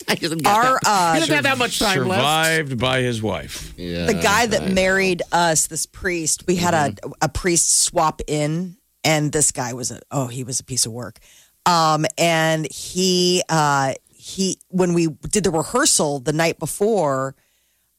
I 0.08 0.14
didn't 0.14 0.38
get 0.38 0.46
Our 0.52 0.80
that. 0.82 0.86
uh, 0.86 1.14
He 1.14 1.20
doesn't 1.20 1.34
have 1.34 1.44
that 1.44 1.58
much 1.58 1.78
time 1.78 2.06
left. 2.08 2.20
Survived 2.20 2.78
by 2.78 3.00
his 3.02 3.22
wife. 3.22 3.72
Yeah, 3.76 4.06
the 4.06 4.14
guy 4.14 4.46
that 4.46 4.62
I 4.62 4.66
know. 4.66 4.74
married 4.74 5.22
us, 5.32 5.66
this 5.66 5.86
priest, 5.86 6.46
we 6.46 6.56
had 6.56 6.74
a 6.74 6.94
a 7.20 7.28
priest 7.28 7.82
swap 7.82 8.20
in, 8.26 8.76
and 9.04 9.30
this 9.32 9.52
guy 9.52 9.72
was 9.72 9.90
a 9.90 10.00
oh 10.10 10.26
he 10.26 10.44
was 10.44 10.60
a 10.60 10.64
piece 10.64 10.86
of 10.86 10.92
work, 10.92 11.18
um, 11.66 12.06
and 12.18 12.66
he 12.72 13.42
uh 13.48 13.94
he 14.08 14.58
when 14.68 14.94
we 14.94 15.08
did 15.08 15.44
the 15.44 15.50
rehearsal 15.50 16.18
the 16.20 16.32
night 16.32 16.58
before, 16.58 17.34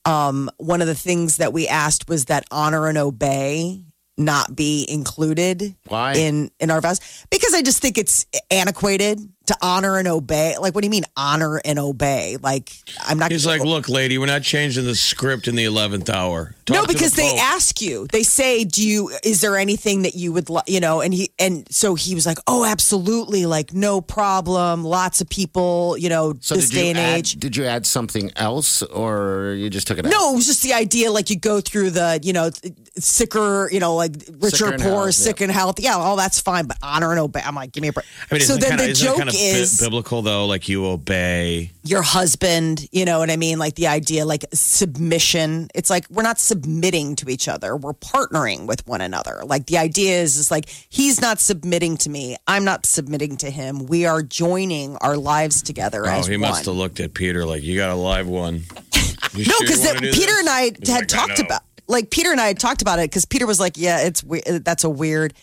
um, 0.05 0.49
one 0.57 0.81
of 0.81 0.87
the 0.87 0.95
things 0.95 1.37
that 1.37 1.53
we 1.53 1.67
asked 1.67 2.09
was 2.09 2.25
that 2.25 2.45
honor 2.51 2.87
and 2.87 2.97
obey 2.97 3.83
not 4.17 4.55
be 4.55 4.85
included 4.89 5.75
Why? 5.87 6.13
in 6.13 6.51
in 6.59 6.69
our 6.71 6.81
vows 6.81 6.99
because 7.29 7.53
I 7.53 7.61
just 7.61 7.81
think 7.81 7.97
it's 7.97 8.25
antiquated 8.49 9.19
to 9.47 9.57
honor 9.61 9.97
and 9.97 10.07
obey. 10.07 10.55
Like, 10.59 10.75
what 10.75 10.81
do 10.81 10.85
you 10.85 10.91
mean 10.91 11.03
honor 11.17 11.59
and 11.65 11.79
obey? 11.79 12.37
Like, 12.41 12.71
I'm 13.05 13.17
not. 13.17 13.31
He's 13.31 13.45
like, 13.45 13.61
look, 13.61 13.89
lady, 13.89 14.17
we're 14.17 14.27
not 14.27 14.43
changing 14.43 14.85
the 14.85 14.95
script 14.95 15.47
in 15.47 15.55
the 15.55 15.65
11th 15.65 16.09
hour. 16.09 16.55
Talk 16.65 16.75
no, 16.75 16.81
to 16.81 16.87
the 16.87 16.93
because 16.93 17.13
they 17.13 17.37
ask 17.37 17.81
you. 17.81 18.07
They 18.11 18.23
say, 18.23 18.63
"Do 18.63 18.87
you? 18.87 19.11
Is 19.23 19.41
there 19.41 19.57
anything 19.57 20.03
that 20.03 20.15
you 20.15 20.31
would, 20.33 20.49
li-, 20.49 20.61
you 20.67 20.79
know?" 20.79 21.01
And 21.01 21.13
he 21.13 21.31
and 21.39 21.67
so 21.73 21.95
he 21.95 22.15
was 22.15 22.25
like, 22.25 22.37
"Oh, 22.47 22.63
absolutely, 22.65 23.45
like 23.45 23.73
no 23.73 23.99
problem. 23.99 24.83
Lots 24.83 25.21
of 25.21 25.29
people, 25.29 25.97
you 25.97 26.09
know, 26.09 26.35
So 26.39 26.55
this 26.55 26.69
day 26.69 26.89
and 26.89 26.99
add, 26.99 27.19
age." 27.19 27.33
Did 27.33 27.57
you 27.57 27.65
add 27.65 27.85
something 27.85 28.31
else, 28.35 28.83
or 28.83 29.55
you 29.57 29.69
just 29.69 29.87
took 29.87 29.97
it 29.97 30.05
out? 30.05 30.11
No, 30.11 30.33
it 30.33 30.35
was 30.35 30.45
just 30.45 30.63
the 30.63 30.73
idea, 30.73 31.11
like 31.11 31.29
you 31.29 31.39
go 31.39 31.61
through 31.61 31.91
the, 31.91 32.19
you 32.21 32.31
know, 32.31 32.51
sicker, 32.97 33.69
you 33.71 33.79
know, 33.79 33.95
like 33.95 34.11
richer, 34.39 34.71
poor, 34.73 34.79
health, 34.79 35.13
sick 35.15 35.41
and 35.41 35.51
health. 35.51 35.79
Yeah, 35.79 35.95
all 35.95 36.15
that's 36.15 36.39
fine, 36.41 36.65
but 36.65 36.77
honor 36.83 37.11
and 37.11 37.19
obey. 37.19 37.41
I'm 37.43 37.55
like, 37.55 37.71
give 37.71 37.81
me 37.81 37.87
a 37.89 37.93
break. 37.93 38.05
I 38.29 38.35
mean, 38.35 38.43
so 38.43 38.57
then 38.57 38.71
kinda, 38.71 38.87
the 38.87 38.93
joke 38.93 39.17
kind 39.17 39.29
of 39.29 39.35
is 39.35 39.79
biblical, 39.79 40.21
though? 40.21 40.45
Like, 40.45 40.67
you 40.69 40.85
obey. 40.85 41.71
your 41.83 42.01
husband, 42.01 42.87
you 42.91 43.05
know 43.05 43.19
what 43.19 43.29
I 43.31 43.37
mean? 43.37 43.59
Like 43.59 43.75
the 43.75 43.87
idea, 43.87 44.25
like 44.25 44.45
submission. 44.53 45.69
It's 45.75 45.89
like 45.89 46.05
we're 46.09 46.23
not 46.23 46.39
submitting 46.39 47.15
to 47.17 47.29
each 47.29 47.47
other. 47.47 47.75
We're 47.77 47.93
partnering 47.93 48.65
with 48.67 48.85
one 48.87 49.01
another. 49.01 49.41
Like 49.45 49.67
the 49.67 49.77
idea 49.77 50.21
is, 50.21 50.37
is 50.37 50.51
like 50.51 50.67
he's 50.89 51.21
not 51.21 51.39
submitting 51.39 51.97
to 51.97 52.09
me. 52.09 52.35
I'm 52.47 52.63
not 52.65 52.85
submitting 52.85 53.37
to 53.37 53.49
him. 53.49 53.85
We 53.87 54.05
are 54.05 54.21
joining 54.21 54.97
our 54.97 55.17
lives 55.17 55.61
together 55.61 56.05
Oh, 56.05 56.09
as 56.09 56.27
he 56.27 56.33
one. 56.37 56.41
must 56.49 56.65
have 56.65 56.75
looked 56.75 56.99
at 56.99 57.13
Peter 57.13 57.45
like, 57.45 57.63
you 57.63 57.77
got 57.77 57.89
a 57.91 57.95
live 57.95 58.27
one. 58.27 58.63
You 59.33 59.45
no, 59.45 59.53
because 59.61 59.79
wanna 59.85 59.99
Peter 60.01 60.17
this? 60.25 60.39
and 60.39 60.49
I 60.49 60.71
He's 60.77 60.89
had 60.89 60.99
like, 61.01 61.07
talked 61.07 61.39
know. 61.39 61.45
about 61.45 61.61
like 61.91 62.09
Peter 62.09 62.31
and 62.31 62.41
I 62.41 62.47
had 62.47 62.59
talked 62.59 62.81
about 62.81 62.99
it 62.99 63.09
because 63.09 63.25
Peter 63.25 63.45
was 63.45 63.59
like, 63.59 63.73
"Yeah, 63.77 63.99
it's 63.99 64.23
we- 64.23 64.41
that's 64.41 64.83
a 64.83 64.89
weird." 64.89 65.33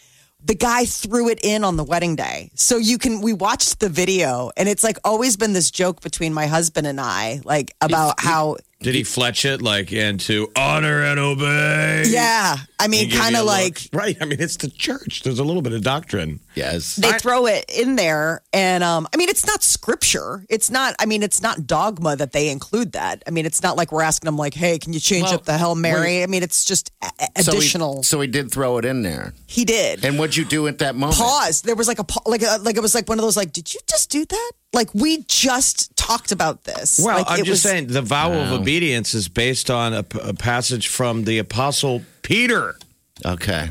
The 0.44 0.54
guy 0.54 0.84
threw 0.84 1.28
it 1.28 1.40
in 1.42 1.64
on 1.64 1.76
the 1.76 1.84
wedding 1.84 2.16
day, 2.16 2.50
so 2.54 2.76
you 2.76 2.96
can. 2.98 3.20
We 3.20 3.32
watched 3.32 3.80
the 3.80 3.88
video, 3.88 4.50
and 4.56 4.68
it's 4.68 4.84
like 4.84 4.98
always 5.04 5.36
been 5.36 5.52
this 5.52 5.70
joke 5.70 6.00
between 6.00 6.32
my 6.32 6.46
husband 6.46 6.86
and 6.86 7.00
I, 7.00 7.40
like 7.44 7.74
about 7.80 8.20
how. 8.20 8.56
Did 8.80 8.94
he 8.94 9.02
fletch 9.02 9.44
it 9.44 9.60
like 9.60 9.90
into 9.92 10.52
honor 10.54 11.02
and 11.02 11.18
obey? 11.18 12.04
Yeah, 12.06 12.56
I 12.78 12.86
mean, 12.86 13.10
kind 13.10 13.34
of 13.34 13.40
a 13.42 13.44
look. 13.44 13.52
like 13.52 13.80
right. 13.92 14.16
I 14.20 14.24
mean, 14.24 14.40
it's 14.40 14.56
the 14.56 14.70
church. 14.70 15.22
There's 15.24 15.40
a 15.40 15.44
little 15.44 15.62
bit 15.62 15.72
of 15.72 15.82
doctrine. 15.82 16.38
Yes. 16.54 16.94
they 16.96 17.12
throw 17.18 17.46
it 17.46 17.64
in 17.68 17.96
there, 17.96 18.42
and 18.52 18.84
um, 18.84 19.08
I 19.12 19.16
mean, 19.16 19.28
it's 19.28 19.44
not 19.46 19.64
scripture. 19.64 20.44
It's 20.48 20.70
not. 20.70 20.94
I 21.00 21.06
mean, 21.06 21.24
it's 21.24 21.42
not 21.42 21.66
dogma 21.66 22.14
that 22.16 22.30
they 22.32 22.50
include 22.50 22.92
that. 22.92 23.22
I 23.26 23.30
mean, 23.30 23.46
it's 23.46 23.62
not 23.64 23.76
like 23.76 23.90
we're 23.90 24.02
asking 24.02 24.26
them 24.28 24.36
like, 24.36 24.54
"Hey, 24.54 24.78
can 24.78 24.92
you 24.92 25.00
change 25.00 25.24
Well, 25.24 25.34
up 25.34 25.44
the 25.44 25.58
Hail 25.58 25.74
Mary?" 25.74 26.00
wait. 26.00 26.22
I 26.22 26.26
mean, 26.26 26.44
it's 26.44 26.64
just 26.64 26.92
a- 27.02 27.10
a- 27.36 27.42
So 27.42 27.52
he- 27.52 27.58
additional. 27.58 28.02
So 28.04 28.20
he, 28.20 28.28
did 28.28 28.50
throw 28.52 28.78
it 28.78 28.84
in 28.84 29.02
there. 29.02 29.34
he 29.46 29.64
did. 29.64 30.04
And 30.04 30.18
what'd 30.20 30.36
you 30.36 30.44
do 30.44 30.68
at 30.68 30.78
that 30.78 30.94
moment? 30.94 31.18
pause. 31.18 31.62
There 31.62 31.74
was 31.74 31.88
like 31.88 31.98
a 31.98 32.04
pa- 32.04 32.22
like 32.26 32.42
a, 32.42 32.58
like 32.62 32.76
it 32.76 32.82
was 32.82 32.94
like 32.94 33.08
one 33.08 33.18
of 33.18 33.22
those 33.24 33.36
like, 33.36 33.52
did 33.52 33.74
you 33.74 33.80
just 33.88 34.08
do 34.10 34.24
that? 34.24 34.52
Like 34.72 34.94
we 34.94 35.24
just 35.28 35.96
talked 36.08 36.32
about 36.32 36.64
this. 36.64 37.00
Well, 37.02 37.18
like, 37.18 37.26
I'm 37.28 37.38
just 37.38 37.50
was- 37.50 37.62
saying 37.62 37.88
the 37.88 38.02
vow 38.02 38.32
of 38.32 38.52
obedience 38.52 39.14
is 39.14 39.28
based 39.28 39.70
on 39.70 39.92
a 39.94 40.02
passage 40.02 40.88
from 40.88 41.24
the 41.24 41.38
Apostle 41.38 42.02
Peter. 42.22 42.76
Okay. 43.24 43.70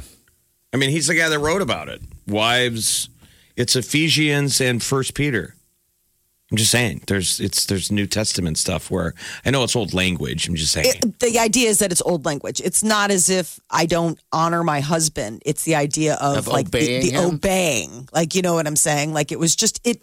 I 0.74 0.77
mean, 0.77 0.89
he's 0.89 1.08
the 1.08 1.15
guy 1.15 1.29
that 1.29 1.39
wrote 1.39 1.62
about 1.62 1.89
it. 1.89 2.01
Wives, 2.27 3.10
it's 3.56 3.75
Ephesians 3.75 4.62
and 4.62 4.84
First 4.84 5.13
Peter. 5.13 5.56
I'm 6.50 6.58
just 6.58 6.72
saying, 6.72 7.03
there's 7.08 7.41
it's 7.41 7.65
there's 7.65 7.91
New 7.91 8.08
Testament 8.08 8.58
stuff 8.58 8.89
where 8.89 9.13
I 9.46 9.51
know 9.51 9.63
it's 9.63 9.75
old 9.75 9.94
language. 9.94 10.48
I'm 10.48 10.56
just 10.56 10.72
saying. 10.72 10.94
It, 11.03 11.20
the 11.20 11.39
idea 11.39 11.67
is 11.67 11.79
that 11.79 11.91
it's 11.91 12.01
old 12.03 12.24
language. 12.25 12.62
It's 12.63 12.84
not 12.84 13.12
as 13.12 13.29
if 13.29 13.60
I 13.70 13.86
don't 13.86 14.17
honor 14.32 14.63
my 14.63 14.79
husband. 14.79 15.44
It's 15.46 15.63
the 15.65 15.75
idea 15.75 16.13
of, 16.22 16.38
Of 16.38 16.48
like 16.48 16.72
the, 16.72 16.77
obeying 16.77 17.01
the 17.01 17.10
him? 17.12 17.36
obeying. 17.36 18.10
Like 18.13 18.34
you 18.34 18.41
know 18.41 18.53
what 18.53 18.65
I'm 18.65 18.77
saying? 18.77 19.12
Like 19.13 19.34
it 19.34 19.39
was 19.39 19.58
just 19.58 19.86
it. 19.86 20.01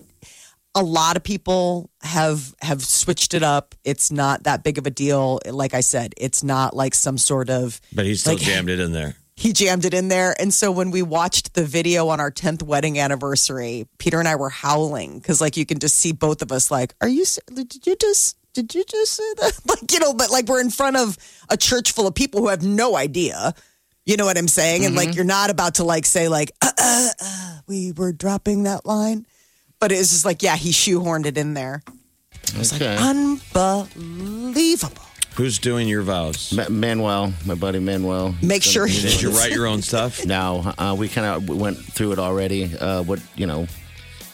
A 0.75 0.83
lot 0.83 1.17
of 1.17 1.23
people 1.23 1.91
have 2.03 2.55
have 2.61 2.85
switched 2.85 3.35
it 3.35 3.43
up. 3.43 3.75
It's 3.85 4.11
not 4.11 4.45
that 4.45 4.65
big 4.65 4.79
of 4.79 4.87
a 4.87 4.91
deal. 4.91 5.41
Like 5.47 5.75
I 5.75 5.81
said, 5.81 6.15
it's 6.17 6.43
not 6.43 6.75
like 6.75 6.95
some 6.95 7.19
sort 7.19 7.49
of. 7.49 7.81
but 7.93 8.05
he 8.05 8.15
still 8.17 8.35
like, 8.35 8.43
jammed 8.43 8.71
it 8.71 8.81
in 8.81 8.93
there. 8.93 9.15
he 9.37 9.53
jammed 9.53 9.85
it 9.85 9.95
in 9.95 10.09
there. 10.09 10.35
And 10.39 10.55
so 10.55 10.71
when 10.71 10.91
we 10.91 11.03
watched 11.03 11.55
the 11.55 11.65
video 11.65 12.09
on 12.09 12.21
our 12.21 12.31
10th 12.31 12.63
wedding 12.63 12.99
anniversary, 12.99 13.89
Peter 13.99 14.19
and 14.19 14.29
I 14.29 14.37
were 14.37 14.51
howling 14.51 15.19
because, 15.19 15.41
like, 15.41 15.57
you 15.57 15.67
can 15.67 15.81
just 15.81 15.97
see 15.97 16.13
both 16.13 16.41
of 16.41 16.53
us, 16.53 16.71
like, 16.71 16.95
are 17.01 17.09
you, 17.09 17.25
did 17.53 17.87
you 17.87 17.97
just, 17.97 18.37
did 18.53 18.75
you 18.75 18.85
just 18.85 19.13
say 19.13 19.35
that? 19.39 19.59
Like, 19.67 19.93
you 19.93 19.99
know, 19.99 20.15
but 20.15 20.31
like 20.31 20.47
we're 20.47 20.61
in 20.61 20.71
front 20.71 20.97
of 20.97 21.19
a 21.51 21.57
church 21.57 21.93
full 21.93 22.07
of 22.07 22.15
people 22.15 22.41
who 22.41 22.49
have 22.49 22.63
no 22.63 22.97
idea. 22.97 23.55
You 24.07 24.17
know 24.17 24.25
what 24.25 24.39
I'm 24.39 24.49
saying? 24.49 24.85
And 24.85 24.95
like, 24.95 25.15
you're 25.17 25.25
not 25.25 25.51
about 25.51 25.77
to 25.77 25.85
like 25.85 26.07
say, 26.07 26.29
like, 26.29 26.53
uh, 26.63 26.71
uh, 26.79 27.09
uh, 27.21 27.59
we 27.67 27.91
were 27.93 28.13
dropping 28.13 28.65
that 28.65 28.87
line. 28.87 29.27
But 29.85 29.93
it 29.93 29.99
was 29.99 30.09
just 30.13 30.25
like, 30.25 30.43
yeah, 30.43 30.57
he 30.57 30.71
shoehorned 30.71 31.27
it 31.27 31.37
in 31.37 31.53
there. 31.53 31.83
I 32.55 32.59
was 32.59 32.73
Okay. 32.73 32.97
Like, 32.97 33.05
unbelievable. 33.05 35.03
Who's 35.35 35.59
doing 35.59 35.89
your 35.89 36.01
vows? 36.01 36.55
Ma- 36.55 36.71
Manuel, 36.71 37.35
my 37.45 37.53
buddy 37.55 37.81
Manuel. 37.81 38.35
Make 38.41 38.63
sure 38.63 38.87
he 38.87 38.99
Did 39.03 39.21
you 39.21 39.29
write 39.33 39.53
your 39.53 39.67
own 39.67 39.83
stuff? 39.83 40.25
Now 40.39 40.73
uh, 40.79 40.97
we 40.99 41.11
kind 41.11 41.27
of 41.27 41.55
went 41.55 41.77
through 41.77 42.13
it 42.13 42.19
already. 42.19 42.75
Uh, 42.75 43.03
what 43.03 43.21
you 43.37 43.45
know, 43.47 43.67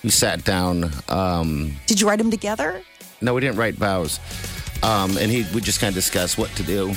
we 0.04 0.10
sat 0.10 0.44
down. 0.44 0.88
Um, 1.08 1.72
Did 1.88 2.00
you 2.00 2.06
write 2.06 2.18
them 2.18 2.30
together? 2.30 2.80
no, 3.20 3.34
we 3.34 3.40
didn't 3.40 3.56
write 3.56 3.74
vows, 3.74 4.20
um, 4.84 5.18
and 5.18 5.32
he 5.32 5.44
we 5.52 5.60
just 5.60 5.80
kind 5.80 5.88
of 5.88 5.96
discussed 5.96 6.38
what 6.38 6.50
to 6.50 6.62
do, 6.62 6.94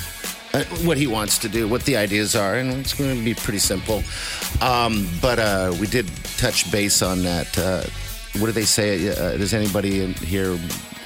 uh, 0.52 0.62
what 0.84 0.96
he 0.96 1.08
wants 1.08 1.38
to 1.38 1.48
do, 1.48 1.66
what 1.66 1.82
the 1.86 1.96
ideas 1.96 2.36
are, 2.36 2.54
and 2.54 2.70
it's 2.74 2.94
going 2.94 3.18
to 3.18 3.24
be 3.24 3.34
pretty 3.34 3.58
simple. 3.58 4.04
Um, 4.60 5.08
but 5.20 5.40
uh, 5.40 5.74
we 5.80 5.88
did 5.88 6.06
touch 6.38 6.70
base 6.70 7.02
on 7.02 7.24
that. 7.24 7.58
Uh, 7.58 7.82
what 8.38 8.46
do 8.46 8.52
they 8.52 8.64
say? 8.64 9.08
Uh, 9.10 9.36
does 9.36 9.54
anybody 9.54 10.02
in 10.02 10.14
here? 10.14 10.58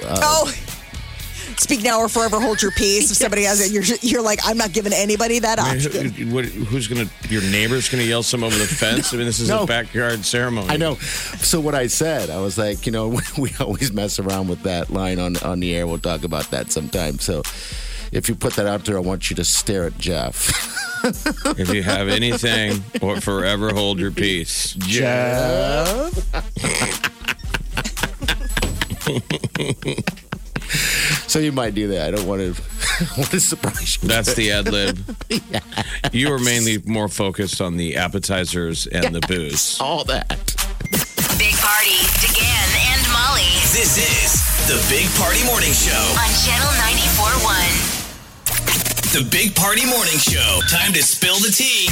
Uh, 0.04 0.18
Oh, 0.22 0.52
speak 1.58 1.82
now 1.82 1.98
or 1.98 2.08
forever 2.08 2.40
hold 2.40 2.62
your 2.62 2.70
peace. 2.70 3.10
If 3.10 3.16
somebody 3.16 3.42
has 3.42 3.60
it, 3.60 3.72
you're 3.72 3.82
you're 4.00 4.22
like, 4.22 4.38
I'm 4.44 4.56
not 4.56 4.72
giving 4.72 4.92
anybody 4.92 5.40
that 5.40 5.58
I 5.58 5.74
mean, 5.76 5.86
option. 5.86 6.10
who, 6.10 6.34
what, 6.34 6.44
who's 6.44 6.86
going 6.86 7.06
to 7.08 7.28
your 7.28 7.42
neighbor's 7.42 7.88
going 7.88 8.02
to 8.02 8.08
yell 8.08 8.22
some 8.22 8.44
over 8.44 8.56
the 8.56 8.66
fence. 8.66 9.12
I 9.12 9.16
mean, 9.16 9.26
this 9.26 9.40
is 9.40 9.48
No. 9.48 9.64
a 9.64 9.66
backyard 9.66 10.24
ceremony. 10.24 10.68
I 10.70 10.76
know. 10.76 10.94
So 10.94 11.60
what 11.60 11.74
I 11.74 11.88
said, 11.88 12.30
I 12.30 12.38
was 12.40 12.56
like, 12.58 12.86
you 12.86 12.92
know, 12.92 13.08
we 13.38 13.50
always 13.60 13.92
mess 13.92 14.18
around 14.18 14.48
with 14.48 14.62
that 14.62 14.90
line 14.90 15.18
on 15.18 15.36
on 15.38 15.60
the 15.60 15.74
air. 15.74 15.86
We'll 15.86 15.98
talk 15.98 16.22
about 16.24 16.50
that 16.52 16.70
sometime. 16.72 17.18
So 17.18 17.42
if 18.12 18.28
you 18.28 18.34
put 18.36 18.54
that 18.54 18.66
out 18.66 18.84
there, 18.84 18.96
I 18.96 19.00
want 19.00 19.28
you 19.30 19.36
to 19.36 19.44
stare 19.44 19.84
at 19.84 19.98
Jeff. 19.98 20.50
If 21.58 21.72
you 21.72 21.82
have 21.82 22.08
anything, 22.08 22.82
or 23.00 23.20
forever 23.20 23.72
hold 23.72 23.98
your 24.00 24.10
peace. 24.10 24.74
Jeff. 24.78 26.14
so 31.26 31.38
you 31.38 31.52
might 31.52 31.74
do 31.74 31.88
that. 31.88 32.08
I 32.08 32.10
don't 32.10 32.26
want 32.26 32.40
to 32.42 32.54
want 33.16 33.30
to 33.30 33.40
surprise 33.40 33.98
you. 34.02 34.08
That's 34.08 34.34
the 34.34 34.52
ad 34.52 34.70
lib. 34.70 34.98
You 36.12 36.30
were 36.30 36.38
mainly 36.38 36.78
more 36.86 37.08
focused 37.08 37.60
on 37.60 37.76
the 37.76 37.96
appetizers 37.96 38.86
and 38.86 39.14
the 39.14 39.20
booze. 39.28 39.78
all 39.80 40.04
that. 40.04 40.28
Big 41.38 41.54
Party, 41.60 41.98
DeGan 42.22 42.68
and 42.92 43.02
Molly 43.12 43.50
This 43.76 43.98
is 43.98 44.40
the 44.68 44.78
Big 44.88 45.06
Party 45.20 45.44
Morning 45.44 45.72
Show. 45.72 46.00
on 46.16 46.30
Channel 46.46 46.70
94.1. 46.80 49.12
The 49.12 49.24
Big 49.30 49.54
Party 49.54 49.84
Morning 49.86 50.18
Show. 50.18 50.60
Time 50.68 50.92
to 50.94 51.02
spill 51.02 51.38
the 51.40 51.50
tea. 51.52 51.88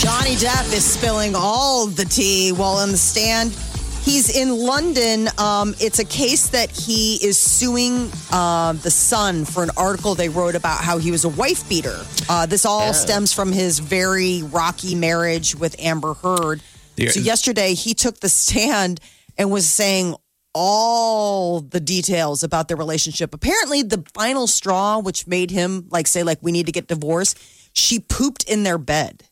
Johnny 0.00 0.36
Depp 0.36 0.70
is 0.72 0.84
spilling 0.84 1.34
all 1.34 1.86
the 1.86 2.04
tea 2.04 2.52
while 2.52 2.76
on 2.76 2.90
the 2.90 2.98
stand. 2.98 3.56
He's 4.02 4.34
in 4.34 4.56
London. 4.58 5.28
Um, 5.36 5.74
it's 5.80 5.98
a 5.98 6.04
case 6.04 6.48
that 6.48 6.70
he 6.70 7.16
is 7.16 7.38
suing 7.38 8.10
uh, 8.32 8.72
the 8.72 8.90
Sun 8.90 9.44
for 9.44 9.62
an 9.62 9.70
article 9.76 10.14
they 10.14 10.28
wrote 10.30 10.54
about 10.54 10.80
how 10.82 10.96
he 10.98 11.10
was 11.10 11.24
a 11.24 11.28
wife 11.28 11.68
beater. 11.68 12.00
Uh, 12.28 12.46
this 12.46 12.64
all 12.64 12.92
stems 12.94 13.32
from 13.34 13.52
his 13.52 13.80
very 13.80 14.42
rocky 14.44 14.94
marriage 14.94 15.54
with 15.54 15.76
Amber 15.78 16.14
Heard. 16.14 16.62
The- 16.96 17.04
so 17.10 17.20
yesterday 17.20 17.74
he 17.74 17.92
took 17.92 18.20
the 18.20 18.28
stand 18.30 18.98
and 19.36 19.50
was 19.50 19.66
saying 19.68 20.14
all 20.54 21.60
the 21.60 21.78
details 21.80 22.42
about 22.42 22.68
their 22.68 22.76
relationship. 22.78 23.34
Apparently, 23.34 23.82
the 23.82 24.02
final 24.14 24.46
straw, 24.46 24.98
which 24.98 25.26
made 25.26 25.50
him 25.50 25.86
like 25.90 26.06
say 26.06 26.22
like 26.22 26.38
we 26.40 26.50
need 26.50 26.66
to 26.66 26.72
get 26.72 26.88
divorced, 26.88 27.38
she 27.74 28.00
pooped 28.00 28.44
in 28.44 28.62
their 28.62 28.78
bed, 28.78 29.22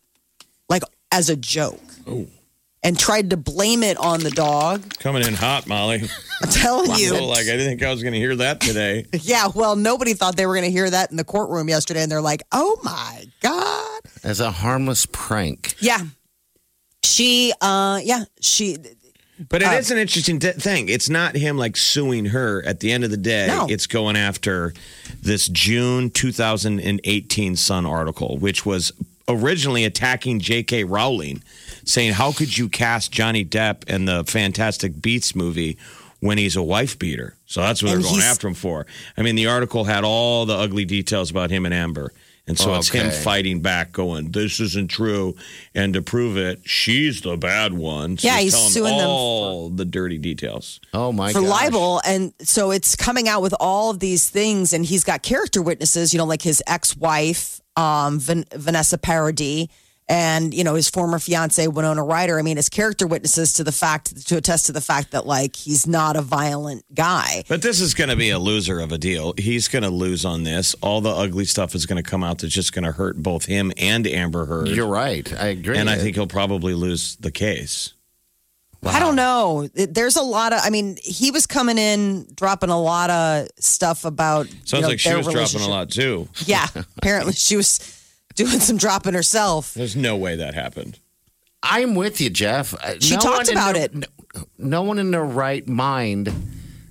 like 0.68 0.82
as 1.10 1.30
a 1.30 1.34
joke, 1.36 1.80
and 2.82 2.98
tried 2.98 3.30
to 3.30 3.36
blame 3.36 3.82
it 3.82 3.96
on 3.96 4.20
the 4.20 4.30
dog. 4.30 4.96
Coming 4.98 5.24
in 5.26 5.34
hot, 5.34 5.66
Molly. 5.66 6.02
I'm 6.42 6.50
telling 6.50 6.94
you, 7.00 7.12
Well, 7.14 7.26
like 7.28 7.40
I 7.40 7.56
didn't 7.56 7.66
think 7.68 7.82
I 7.82 7.90
was 7.90 8.02
going 8.02 8.12
to 8.12 8.18
hear 8.20 8.36
that 8.36 8.60
today. 8.60 9.06
yeah. 9.22 9.48
Well, 9.54 9.74
nobody 9.76 10.12
thought 10.14 10.36
they 10.36 10.46
were 10.46 10.54
going 10.54 10.66
to 10.66 10.70
hear 10.70 10.88
that 10.88 11.10
in 11.10 11.16
the 11.16 11.24
courtroom 11.24 11.68
yesterday, 11.68 12.02
and 12.02 12.12
they're 12.12 12.20
like, 12.20 12.42
"Oh 12.52 12.78
my 12.84 13.24
god." 13.40 14.00
As 14.22 14.40
a 14.40 14.50
harmless 14.50 15.06
prank. 15.06 15.74
Yeah. 15.80 16.00
She, 17.04 17.52
uh, 17.60 18.00
yeah, 18.02 18.24
she, 18.40 18.76
But 19.48 19.62
it 19.62 19.72
is 19.72 19.90
an 19.90 19.96
interesting 19.98 20.40
thing. 20.40 20.88
It's 20.88 21.08
not 21.08 21.34
him 21.36 21.56
like 21.56 21.76
suing 21.76 22.26
her. 22.26 22.62
At 22.66 22.80
the 22.80 22.92
end 22.92 23.04
of 23.04 23.10
the 23.10 23.16
day, 23.16 23.46
No. 23.46 23.66
it's 23.70 23.86
going 23.86 24.16
after 24.16 24.74
this 25.22 25.48
June 25.48 26.10
2018 26.10 27.56
Sun 27.56 27.86
article, 27.86 28.38
which 28.38 28.66
was 28.66 28.92
originally 29.28 29.84
attacking 29.84 30.40
J.K. 30.40 30.84
Rowling, 30.84 31.42
saying, 31.86 32.12
"How 32.12 32.32
could 32.32 32.56
you 32.58 32.68
cast 32.68 33.10
Johnny 33.12 33.44
Depp 33.44 33.88
in 33.88 34.04
the 34.04 34.24
Fantastic 34.24 35.00
Beasts 35.00 35.34
movie?" 35.34 35.78
When 36.20 36.38
he's 36.38 36.56
a 36.56 36.62
wife 36.62 36.98
beater. 36.98 37.36
So 37.44 37.60
that's 37.60 37.82
what 37.82 37.92
And 37.92 38.02
they're 38.02 38.10
going 38.10 38.22
after 38.22 38.48
him 38.48 38.54
for. 38.54 38.86
I 39.18 39.22
mean, 39.22 39.36
the 39.36 39.48
article 39.48 39.84
had 39.84 40.02
all 40.02 40.46
the 40.46 40.54
ugly 40.54 40.86
details 40.86 41.30
about 41.30 41.50
him 41.50 41.66
and 41.66 41.74
Amber. 41.74 42.10
And 42.48 42.58
so 42.58 42.74
it's 42.74 42.88
him 42.88 43.10
fighting 43.10 43.60
back, 43.60 43.92
going, 43.92 44.30
"This 44.30 44.58
isn't 44.58 44.88
true," 44.88 45.36
and 45.74 45.92
to 45.92 46.00
prove 46.00 46.38
it, 46.38 46.60
she's 46.64 47.20
the 47.20 47.36
bad 47.36 47.74
one. 47.74 48.16
So 48.16 48.28
Yeah, 48.28 48.38
he's 48.38 48.54
telling 48.54 48.70
suing 48.70 48.96
them 48.96 49.06
for- 49.06 49.10
all 49.12 49.68
the 49.68 49.84
dirty 49.84 50.16
details. 50.16 50.80
Oh 50.94 51.12
my 51.12 51.32
for 51.32 51.40
gosh. 51.42 51.50
libel 51.50 52.00
and 52.06 52.32
so 52.42 52.70
it's 52.70 52.96
coming 52.96 53.28
out 53.28 53.42
with 53.42 53.54
all 53.60 53.90
of 53.90 53.98
these 54.00 54.28
things 54.30 54.72
and 54.72 54.86
he's 54.86 55.04
got 55.04 55.22
character 55.22 55.60
witnesses 55.60 56.14
you 56.14 56.18
know 56.18 56.24
like 56.24 56.42
his 56.42 56.62
ex-wife 56.68 57.60
um, 57.76 58.18
Van- 58.20 58.44
vanessa 58.54 58.96
paradis 58.96 59.68
and 60.08 60.54
you 60.54 60.62
know 60.62 60.74
his 60.74 60.88
former 60.88 61.18
fiance 61.18 61.66
winona 61.66 62.02
ryder 62.02 62.38
i 62.38 62.42
mean 62.42 62.56
his 62.56 62.68
character 62.68 63.06
witnesses 63.06 63.52
to 63.52 63.64
the 63.64 63.72
fact 63.72 64.26
to 64.28 64.36
attest 64.36 64.66
to 64.66 64.72
the 64.72 64.80
fact 64.80 65.10
that 65.10 65.26
like 65.26 65.56
he's 65.56 65.86
not 65.86 66.14
a 66.16 66.22
violent 66.22 66.84
guy 66.94 67.42
But 67.48 67.62
this 67.62 67.80
is 67.80 67.92
going 67.94 68.10
to 68.10 68.16
be 68.16 68.30
a 68.30 68.38
loser 68.38 68.78
of 68.80 68.92
a 68.92 68.98
deal. 68.98 69.34
He's 69.36 69.66
going 69.68 69.82
to 69.82 69.90
lose 69.90 70.24
on 70.24 70.44
this. 70.44 70.74
All 70.80 71.00
the 71.00 71.10
ugly 71.10 71.44
stuff 71.44 71.74
is 71.74 71.86
going 71.86 72.02
to 72.02 72.08
come 72.08 72.22
out 72.22 72.38
that's 72.38 72.54
just 72.54 72.72
going 72.72 72.84
to 72.84 72.92
hurt 72.92 73.16
both 73.22 73.46
him 73.46 73.72
and 73.76 74.06
Amber 74.06 74.46
Heard. 74.46 74.68
You're 74.68 74.86
right. 74.86 75.30
I 75.40 75.48
agree. 75.48 75.76
and 75.76 75.90
I 75.90 75.96
think 75.96 76.14
he'll 76.16 76.26
probably 76.26 76.74
lose 76.74 77.16
the 77.16 77.30
case. 77.32 77.92
i 78.86 79.00
don't 79.00 79.16
know 79.16 79.68
there's 79.74 80.14
a 80.14 80.22
lot 80.22 80.52
of 80.52 80.60
i 80.62 80.70
mean 80.70 80.96
he 81.02 81.32
was 81.32 81.44
coming 81.46 81.76
in 81.78 82.24
dropping 82.36 82.70
a 82.70 82.80
lot 82.80 83.10
of 83.10 83.48
stuff 83.58 84.04
about 84.04 84.46
Sounds 84.46 84.72
you 84.74 84.80
know, 84.82 84.88
like 84.88 85.00
she 85.00 85.08
their 85.08 85.18
was 85.18 85.26
dropping 85.26 85.62
a 85.62 85.68
lot 85.68 85.90
too. 85.90 86.28
yeah 86.44 86.68
apparently 86.98 87.32
she 87.32 87.56
was 87.56 87.80
doing 88.36 88.60
some 88.60 88.76
dropping 88.76 89.14
herself 89.14 89.74
There's 89.74 89.96
no 89.96 90.16
way 90.16 90.36
that 90.36 90.54
happened. 90.54 90.98
I'm 91.62 91.94
with 91.96 92.20
you, 92.20 92.30
Jeff. 92.30 92.74
Uh, 92.74 93.00
She 93.00 93.16
talked 93.16 93.50
about 93.50 93.74
their- 93.74 93.84
it. 93.86 93.94
No, 93.94 94.06
no 94.58 94.82
one 94.82 94.98
in 95.00 95.10
their 95.10 95.24
right 95.24 95.66
mind. 95.66 96.32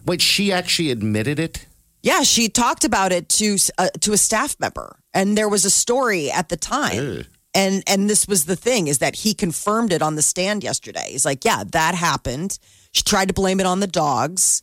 Wait, 0.06 0.22
she 0.22 0.52
actually 0.52 0.92
admitted 0.92 1.40
it. 1.40 1.66
Yeah, 2.02 2.24
she 2.24 2.50
talked 2.50 2.84
about 2.84 3.12
it 3.12 3.30
to 3.30 3.58
uh, 3.78 3.90
to 4.02 4.14
a 4.14 4.18
staff 4.18 4.56
member, 4.60 4.98
and 5.14 5.36
there 5.38 5.50
was 5.50 5.66
a 5.66 5.70
story 5.72 6.30
at 6.30 6.50
the 6.50 6.58
time. 6.58 7.26
And 7.56 7.84
and 7.88 8.10
this 8.10 8.28
was 8.28 8.46
the 8.46 8.56
thing 8.56 8.88
is 8.88 8.98
that 9.00 9.16
he 9.16 9.34
confirmed 9.34 9.92
it 9.94 10.02
on 10.02 10.16
the 10.16 10.22
stand 10.22 10.64
yesterday. 10.64 11.08
He's 11.10 11.26
like, 11.26 11.44
"Yeah, 11.46 11.64
that 11.72 11.96
happened." 11.96 12.60
She 12.92 13.02
tried 13.02 13.30
to 13.30 13.34
blame 13.34 13.60
it 13.60 13.66
on 13.66 13.80
the 13.80 13.88
dogs. 13.88 14.62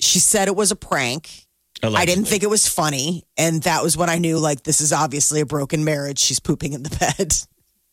She 0.00 0.18
said 0.18 0.46
it 0.48 0.56
was 0.56 0.70
a 0.70 0.76
prank. 0.76 1.46
I 1.82 2.04
didn't 2.04 2.24
think 2.24 2.42
it 2.42 2.50
was 2.50 2.66
funny, 2.66 3.24
and 3.36 3.62
that 3.62 3.82
was 3.82 3.96
when 3.96 4.10
I 4.10 4.18
knew 4.18 4.38
like 4.38 4.64
this 4.64 4.80
is 4.80 4.92
obviously 4.92 5.40
a 5.40 5.46
broken 5.46 5.84
marriage. 5.84 6.18
She's 6.18 6.40
pooping 6.40 6.72
in 6.72 6.82
the 6.82 6.90
bed 7.18 7.34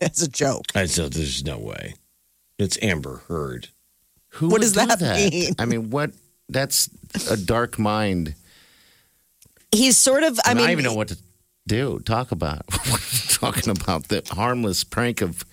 as 0.01 0.21
a 0.21 0.29
joke. 0.29 0.65
I 0.73 0.85
said, 0.85 1.13
"There's 1.13 1.43
no 1.43 1.57
way." 1.57 1.95
It's 2.57 2.77
Amber 2.81 3.17
Heard. 3.27 3.69
Who 4.29 4.49
What 4.49 4.61
does 4.61 4.73
do 4.73 4.85
that 4.85 5.01
mean? 5.01 5.53
I 5.59 5.65
mean, 5.65 5.89
what? 5.89 6.11
That's 6.49 6.89
a 7.29 7.37
dark 7.37 7.79
mind. 7.79 8.35
He's 9.71 9.97
sort 9.97 10.23
of. 10.23 10.39
I 10.45 10.53
mean, 10.53 10.63
I, 10.63 10.67
don't 10.67 10.71
even 10.71 10.83
know 10.85 10.93
what 10.93 11.09
to 11.09 11.17
do. 11.67 11.99
Talk 11.99 12.31
about 12.31 12.67
talking 13.29 13.69
about 13.69 14.07
the 14.07 14.23
harmless 14.31 14.83
prank 14.83 15.21
of. 15.21 15.45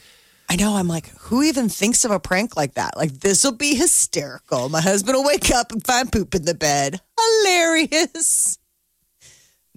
I 0.52 0.56
know. 0.56 0.76
I'm 0.76 0.86
like, 0.86 1.08
who 1.18 1.42
even 1.42 1.70
thinks 1.70 2.04
of 2.04 2.10
a 2.10 2.20
prank 2.20 2.58
like 2.58 2.74
that? 2.74 2.94
Like, 2.94 3.20
this 3.20 3.42
will 3.42 3.52
be 3.56 3.74
hysterical. 3.74 4.68
My 4.68 4.82
husband 4.82 5.16
will 5.16 5.24
wake 5.24 5.50
up 5.50 5.72
and 5.72 5.82
find 5.82 6.12
poop 6.12 6.34
in 6.34 6.44
the 6.44 6.52
bed. 6.52 7.00
Hilarious. 7.18 8.58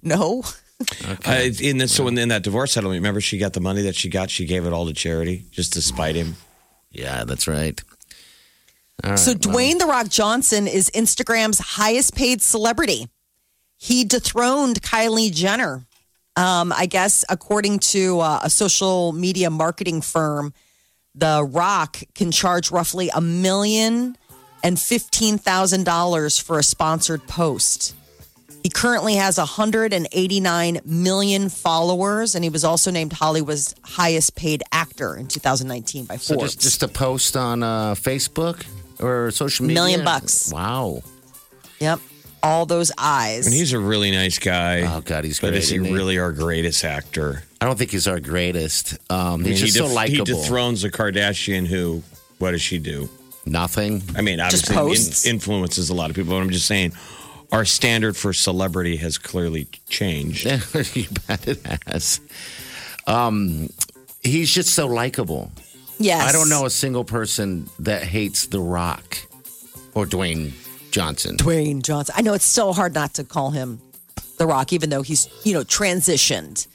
No. 0.02 0.42
Uh, 1.24 1.48
in 1.62 1.78
this, 1.78 1.94
so 1.94 2.06
in, 2.08 2.18
in 2.18 2.28
that 2.28 2.42
divorce 2.42 2.72
settlement, 2.72 2.98
remember 2.98 3.22
she 3.22 3.38
got 3.38 3.54
the 3.54 3.60
money 3.60 3.80
that 3.84 3.94
she 3.94 4.10
got. 4.10 4.28
She 4.28 4.44
gave 4.44 4.66
it 4.66 4.74
all 4.74 4.84
to 4.84 4.92
charity 4.92 5.46
just 5.50 5.72
to 5.72 5.80
spite 5.80 6.14
him. 6.14 6.36
Yeah, 6.90 7.24
that's 7.24 7.48
right. 7.48 7.82
All 9.02 9.12
right, 9.12 9.18
So, 9.18 9.30
well, 9.30 9.38
Dwayne 9.56 9.78
The 9.78 9.86
Rock 9.86 10.10
Johnson 10.10 10.66
is 10.66 10.90
Instagram's 10.90 11.58
highest 11.58 12.14
paid 12.14 12.42
celebrity. 12.42 13.08
He 13.78 14.04
dethroned 14.04 14.82
Kylie 14.82 15.32
Jenner. 15.32 15.86
Um, 16.36 16.70
I 16.76 16.84
guess, 16.84 17.24
according 17.30 17.78
to 17.78 18.20
uh, 18.20 18.40
a 18.42 18.50
social 18.50 19.12
media 19.12 19.48
marketing 19.48 20.02
firm, 20.02 20.52
The 21.16 21.42
Rock 21.44 21.98
can 22.14 22.30
charge 22.30 22.70
roughly 22.70 23.08
a 23.14 23.20
million 23.20 24.16
and 24.62 24.78
fifteen 24.80 25.38
thousand 25.38 25.84
dollars 25.84 26.38
for 26.38 26.58
a 26.58 26.62
sponsored 26.62 27.26
post. 27.26 27.94
He 28.62 28.70
currently 28.70 29.14
has 29.14 29.38
189 29.38 30.80
million 30.84 31.48
followers, 31.48 32.34
and 32.34 32.42
he 32.42 32.50
was 32.50 32.64
also 32.64 32.90
named 32.90 33.12
Hollywood's 33.12 33.76
highest 33.84 34.34
paid 34.34 34.64
actor 34.72 35.14
in 35.16 35.28
2019 35.28 36.04
by 36.06 36.16
So 36.16 36.34
Forbes. 36.34 36.54
just 36.56 36.60
just 36.64 36.82
a 36.82 36.88
post 36.88 37.36
on 37.36 37.62
uh, 37.62 37.94
Facebook 37.94 38.66
or 38.98 39.30
social 39.30 39.66
media. 39.66 39.80
Million 39.80 40.04
bucks. 40.04 40.52
Wow. 40.52 41.02
Yep. 41.78 42.00
All 42.42 42.66
those 42.66 42.90
eyes. 42.98 43.46
And 43.46 43.54
he's 43.54 43.72
a 43.72 43.78
really 43.78 44.10
nice 44.10 44.38
guy. 44.40 44.82
Oh 44.82 45.00
God, 45.00 45.24
he's 45.24 45.38
but 45.40 45.50
great. 45.50 45.58
is 45.58 45.68
he 45.68 45.76
isn't 45.76 45.86
he? 45.86 45.94
really 45.94 46.18
our 46.18 46.32
greatest 46.32 46.84
actor? 46.84 47.44
I 47.66 47.68
don't 47.68 47.78
think 47.78 47.90
he's 47.90 48.06
our 48.06 48.20
greatest. 48.20 48.92
Um, 49.10 49.18
I 49.18 49.36
mean, 49.38 49.46
he's 49.46 49.60
just 49.60 49.74
he, 49.74 49.80
so 49.80 49.88
def- 49.88 50.08
he 50.08 50.22
dethrones 50.22 50.84
a 50.84 50.88
Kardashian 50.88 51.66
who, 51.66 52.04
what 52.38 52.52
does 52.52 52.62
she 52.62 52.78
do? 52.78 53.08
Nothing. 53.44 54.04
I 54.14 54.22
mean, 54.22 54.38
obviously 54.38 54.76
in- 54.76 55.34
influences 55.34 55.90
a 55.90 55.94
lot 55.94 56.08
of 56.08 56.14
people, 56.14 56.30
but 56.32 56.36
I'm 56.40 56.50
just 56.50 56.66
saying 56.66 56.92
our 57.50 57.64
standard 57.64 58.16
for 58.16 58.32
celebrity 58.32 58.94
has 58.98 59.18
clearly 59.18 59.66
changed. 59.88 60.44
you 60.94 61.08
bet 61.26 61.48
it 61.48 61.60
has. 61.88 62.20
Um, 63.08 63.68
he's 64.22 64.54
just 64.54 64.72
so 64.72 64.86
likable. 64.86 65.50
yes. 65.98 66.22
I 66.22 66.30
don't 66.30 66.48
know 66.48 66.66
a 66.66 66.70
single 66.70 67.02
person 67.02 67.68
that 67.80 68.04
hates 68.04 68.46
The 68.46 68.60
Rock 68.60 69.18
or 69.92 70.06
Dwayne 70.06 70.52
Johnson. 70.92 71.36
Dwayne 71.36 71.82
Johnson. 71.82 72.14
I 72.16 72.22
know 72.22 72.34
it's 72.34 72.44
so 72.44 72.72
hard 72.72 72.94
not 72.94 73.14
to 73.14 73.24
call 73.24 73.50
him 73.50 73.80
The 74.38 74.46
Rock, 74.46 74.72
even 74.72 74.88
though 74.88 75.02
he's, 75.02 75.28
you 75.42 75.52
know, 75.52 75.64
transitioned 75.64 76.68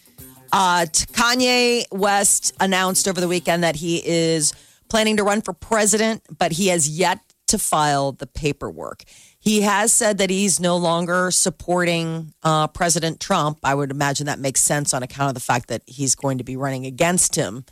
Uh, 0.51 0.85
Kanye 0.91 1.85
West 1.91 2.53
announced 2.59 3.07
over 3.07 3.21
the 3.21 3.27
weekend 3.27 3.63
that 3.63 3.77
he 3.77 4.05
is 4.05 4.53
planning 4.89 5.17
to 5.17 5.23
run 5.23 5.41
for 5.41 5.53
president, 5.53 6.23
but 6.37 6.51
he 6.51 6.67
has 6.67 6.89
yet 6.89 7.19
to 7.47 7.57
file 7.57 8.11
the 8.11 8.27
paperwork. 8.27 9.03
He 9.39 9.61
has 9.61 9.91
said 9.91 10.17
that 10.19 10.29
he's 10.29 10.59
no 10.59 10.77
longer 10.77 11.31
supporting 11.31 12.33
uh, 12.43 12.67
President 12.67 13.19
Trump. 13.19 13.59
I 13.63 13.73
would 13.73 13.91
imagine 13.91 14.27
that 14.27 14.39
makes 14.39 14.61
sense 14.61 14.93
on 14.93 15.03
account 15.03 15.29
of 15.29 15.33
the 15.33 15.41
fact 15.41 15.67
that 15.69 15.81
he's 15.87 16.15
going 16.15 16.37
to 16.37 16.43
be 16.43 16.55
running 16.55 16.85
against 16.85 17.35
him 17.35 17.65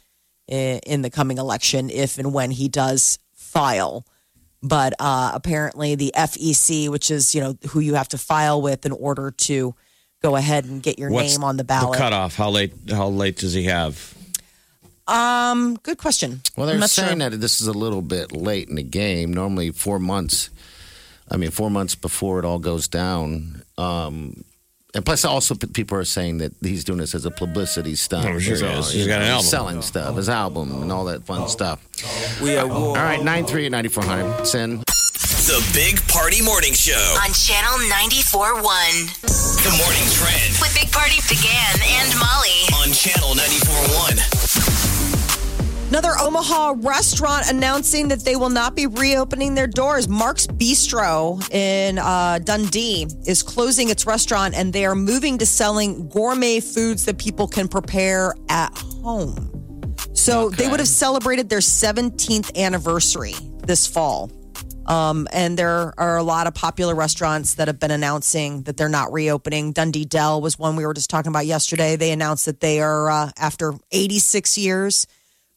in 0.48 1.04
the 1.04 1.10
coming 1.10 1.38
election 1.38 1.90
if 1.90 2.18
and 2.18 2.34
when 2.34 2.52
he 2.52 2.68
does 2.68 3.20
file. 3.34 4.06
But 4.62 4.94
uh, 5.00 5.32
apparently, 5.34 5.96
the 5.96 6.12
FEC, 6.16 6.90
which 6.90 7.12
is 7.12 7.34
you 7.34 7.42
know 7.42 7.58
who 7.70 7.80
you 7.80 7.94
have 7.94 8.10
to 8.10 8.18
file 8.18 8.62
with 8.62 8.86
in 8.86 8.92
order 8.92 9.32
to 9.32 9.76
go 10.22 10.36
ahead 10.36 10.66
and 10.66 10.82
get 10.84 11.00
your 11.00 11.10
What's 11.12 11.34
name 11.34 11.44
on 11.44 11.58
the 11.58 11.64
ballot. 11.64 11.94
The 11.94 11.98
cutoff? 11.98 12.36
How 12.36 12.50
late? 12.50 12.74
How 12.90 13.08
late 13.08 13.38
does 13.38 13.54
he 13.54 13.64
have? 13.66 14.14
Um, 15.08 15.76
good 15.82 15.98
question. 15.98 16.42
Well, 16.56 16.68
I'm 16.68 16.74
they're 16.74 16.80
not 16.82 16.90
saying 16.92 17.20
sure. 17.20 17.30
that 17.32 17.38
this 17.38 17.62
is 17.62 17.68
a 17.68 17.74
little 17.74 18.02
bit 18.04 18.32
late 18.32 18.70
in 18.70 18.76
the 18.76 18.84
game. 18.84 19.34
Normally, 19.34 19.72
four 19.72 19.98
months. 20.00 20.50
I 21.32 21.38
mean, 21.38 21.52
four 21.52 21.70
months 21.72 21.96
before 21.96 22.40
it 22.40 22.46
all 22.46 22.60
goes 22.60 22.88
down. 22.88 23.64
Um, 23.78 24.44
and 24.96 25.06
plus, 25.06 25.24
also 25.26 25.54
people 25.56 25.98
are 25.98 26.04
saying 26.06 26.40
that 26.40 26.52
he's 26.62 26.84
doing 26.84 26.98
this 27.00 27.14
as 27.14 27.26
a 27.26 27.32
publicity 27.32 27.96
stunt. 27.96 28.26
I'm 28.26 28.40
sure 28.40 28.56
he 28.56 28.60
So, 28.60 28.68
is. 28.68 28.92
He's 28.92 29.08
got 29.08 29.22
an 29.22 29.28
album. 29.28 29.46
selling 29.46 29.82
stuff, 29.82 30.16
his 30.16 30.30
album, 30.30 30.82
and 30.82 30.92
all 30.92 31.06
that 31.06 31.24
fun 31.26 31.48
stuff. 31.50 31.80
We 32.42 32.58
are. 32.58 32.70
All 32.70 32.94
right, 32.96 33.22
nine 33.24 33.46
three 33.46 33.66
eight 33.66 33.72
ninety 33.72 33.90
four 33.90 34.04
hundred. 34.04 34.46
Send. 34.46 34.84
The 35.50 35.66
Big 35.74 35.98
Party 36.08 36.44
Morning 36.44 36.74
Show. 36.74 37.18
On 37.26 37.34
Channel 37.34 37.80
94.1 37.90 38.62
The 39.64 39.72
morning 39.82 40.06
trend 40.14 40.54
with 40.62 40.78
Big 40.80 40.92
Party 40.92 41.16
DeGan 41.26 41.82
and 41.98 42.14
Molly. 42.20 42.70
on 42.78 42.94
Channel 42.94 43.34
94.1. 43.34 45.90
Another 45.90 46.14
Omaha 46.22 46.76
restaurant 46.78 47.50
announcing 47.50 48.10
that 48.10 48.20
they 48.20 48.36
will 48.36 48.52
not 48.52 48.76
be 48.76 48.86
reopening 48.86 49.56
their 49.56 49.66
doors. 49.66 50.08
Mark's 50.08 50.46
Bistro 50.46 51.42
in 51.52 51.98
uh, 51.98 52.38
Dundee 52.44 53.08
is 53.26 53.42
closing 53.42 53.90
its 53.90 54.06
restaurant 54.06 54.54
and 54.54 54.72
they 54.72 54.86
are 54.86 54.94
moving 54.94 55.40
to 55.40 55.48
selling 55.48 56.10
gourmet 56.10 56.60
foods 56.60 57.06
that 57.06 57.18
people 57.18 57.48
can 57.48 57.68
prepare 57.68 58.36
at 58.50 58.78
home. 58.78 59.50
So 60.14 60.52
they 60.52 60.68
would 60.68 60.80
have 60.80 60.88
celebrated 60.88 61.50
their 61.50 61.58
17th 61.58 62.56
anniversary 62.56 63.34
this 63.66 63.88
fall. 63.88 64.30
Um, 64.90 65.28
and 65.32 65.58
there 65.58 65.94
are 66.00 66.18
a 66.18 66.24
lot 66.24 66.48
of 66.48 66.56
popular 66.56 66.96
restaurants 66.96 67.54
that 67.56 67.68
have 67.68 67.80
been 67.80 67.92
announcing 67.92 68.64
that 68.64 68.76
they're 68.76 68.90
not 68.90 69.14
reopening. 69.14 69.72
Dundee 69.72 70.04
Dell 70.04 70.42
was 70.42 70.58
one 70.58 70.76
we 70.76 70.86
were 70.86 70.96
just 70.96 71.12
talking 71.12 71.30
about 71.30 71.46
yesterday. 71.46 71.96
They 71.96 72.12
announced 72.12 72.48
that 72.48 72.60
they 72.60 72.82
are, 72.82 73.10
uh, 73.10 73.32
after 73.38 73.76
86 73.92 74.58
years, 74.58 75.06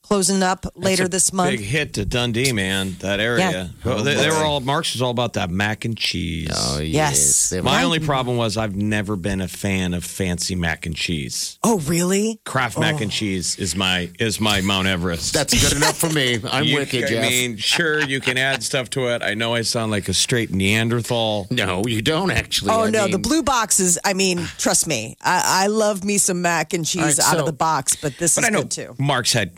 closing 0.02 0.42
up 0.42 0.66
later 0.74 1.04
It's 1.04 1.08
a 1.08 1.10
this 1.10 1.32
month. 1.32 1.50
Big 1.52 1.60
hit 1.60 1.94
to 1.94 2.04
Dundee, 2.04 2.52
man. 2.52 2.96
That 3.00 3.20
area. 3.20 3.50
Yeah. 3.50 3.68
Well, 3.84 4.02
they, 4.04 4.14
they 4.14 4.28
were 4.28 4.36
all 4.44 4.60
Mark's 4.60 4.92
was 4.94 5.02
all 5.02 5.10
about 5.10 5.34
that 5.34 5.50
mac 5.50 5.84
and 5.84 5.96
cheese. 5.96 6.50
Oh 6.52 6.78
Yes. 6.80 7.50
They 7.50 7.56
have 7.56 7.64
My 7.64 7.82
a- 7.82 7.84
only 7.84 7.98
problem 8.00 8.36
was 8.36 8.56
I've 8.56 8.76
never 8.76 9.16
been 9.16 9.40
a 9.40 9.48
fan 9.48 9.94
of 9.94 10.04
fancy 10.04 10.54
mac 10.54 10.86
and 10.86 10.94
cheese. 10.94 11.58
Oh, 11.64 11.78
really? 11.80 12.40
Kraft 12.44 12.78
mac 12.78 13.00
and 13.00 13.10
oh. 13.10 13.14
cheese 13.14 13.58
is 13.58 13.74
my 13.76 14.10
is 14.18 14.40
my 14.40 14.60
Mount 14.60 14.86
Everest. 14.88 15.32
That's 15.32 15.54
good 15.60 15.76
enough 15.76 15.96
for 15.98 16.10
me. 16.10 16.38
I'm 16.50 16.64
You- 16.64 16.76
with 16.76 16.92
you, 16.92 17.04
I 17.04 17.08
Jeff. 17.08 17.30
mean, 17.30 17.56
sure, 17.56 18.02
you 18.02 18.20
can 18.20 18.36
add 18.38 18.62
stuff 18.62 18.90
to 18.90 19.08
it. 19.14 19.22
I 19.22 19.34
know 19.34 19.54
I 19.54 19.62
sound 19.62 19.90
like 19.92 20.08
a 20.08 20.14
straight 20.14 20.50
Neanderthal. 20.52 21.46
no, 21.50 21.82
you 21.86 22.02
don't 22.02 22.30
actually. 22.30 22.70
Oh 22.72 22.84
I 22.84 22.90
no, 22.90 23.04
the 23.06 23.12
mean- 23.12 23.22
blue 23.22 23.42
boxes. 23.42 23.98
I 24.04 24.14
mean, 24.14 24.38
trust 24.58 24.86
me, 24.86 25.16
I, 25.22 25.64
I 25.64 25.66
love 25.68 26.04
me 26.04 26.18
some 26.18 26.42
mac 26.42 26.72
and 26.74 26.84
cheese 26.84 27.18
All 27.20 27.26
right, 27.26 27.34
out 27.34 27.40
of 27.40 27.46
the 27.46 27.52
box, 27.52 27.96
but 27.96 28.16
this 28.18 28.34
But 28.34 28.44
is 28.44 28.48
I 28.48 28.50
know 28.50 28.62
good 28.62 28.70
too. 28.70 28.94
Mark's 28.98 29.32
had 29.32 29.52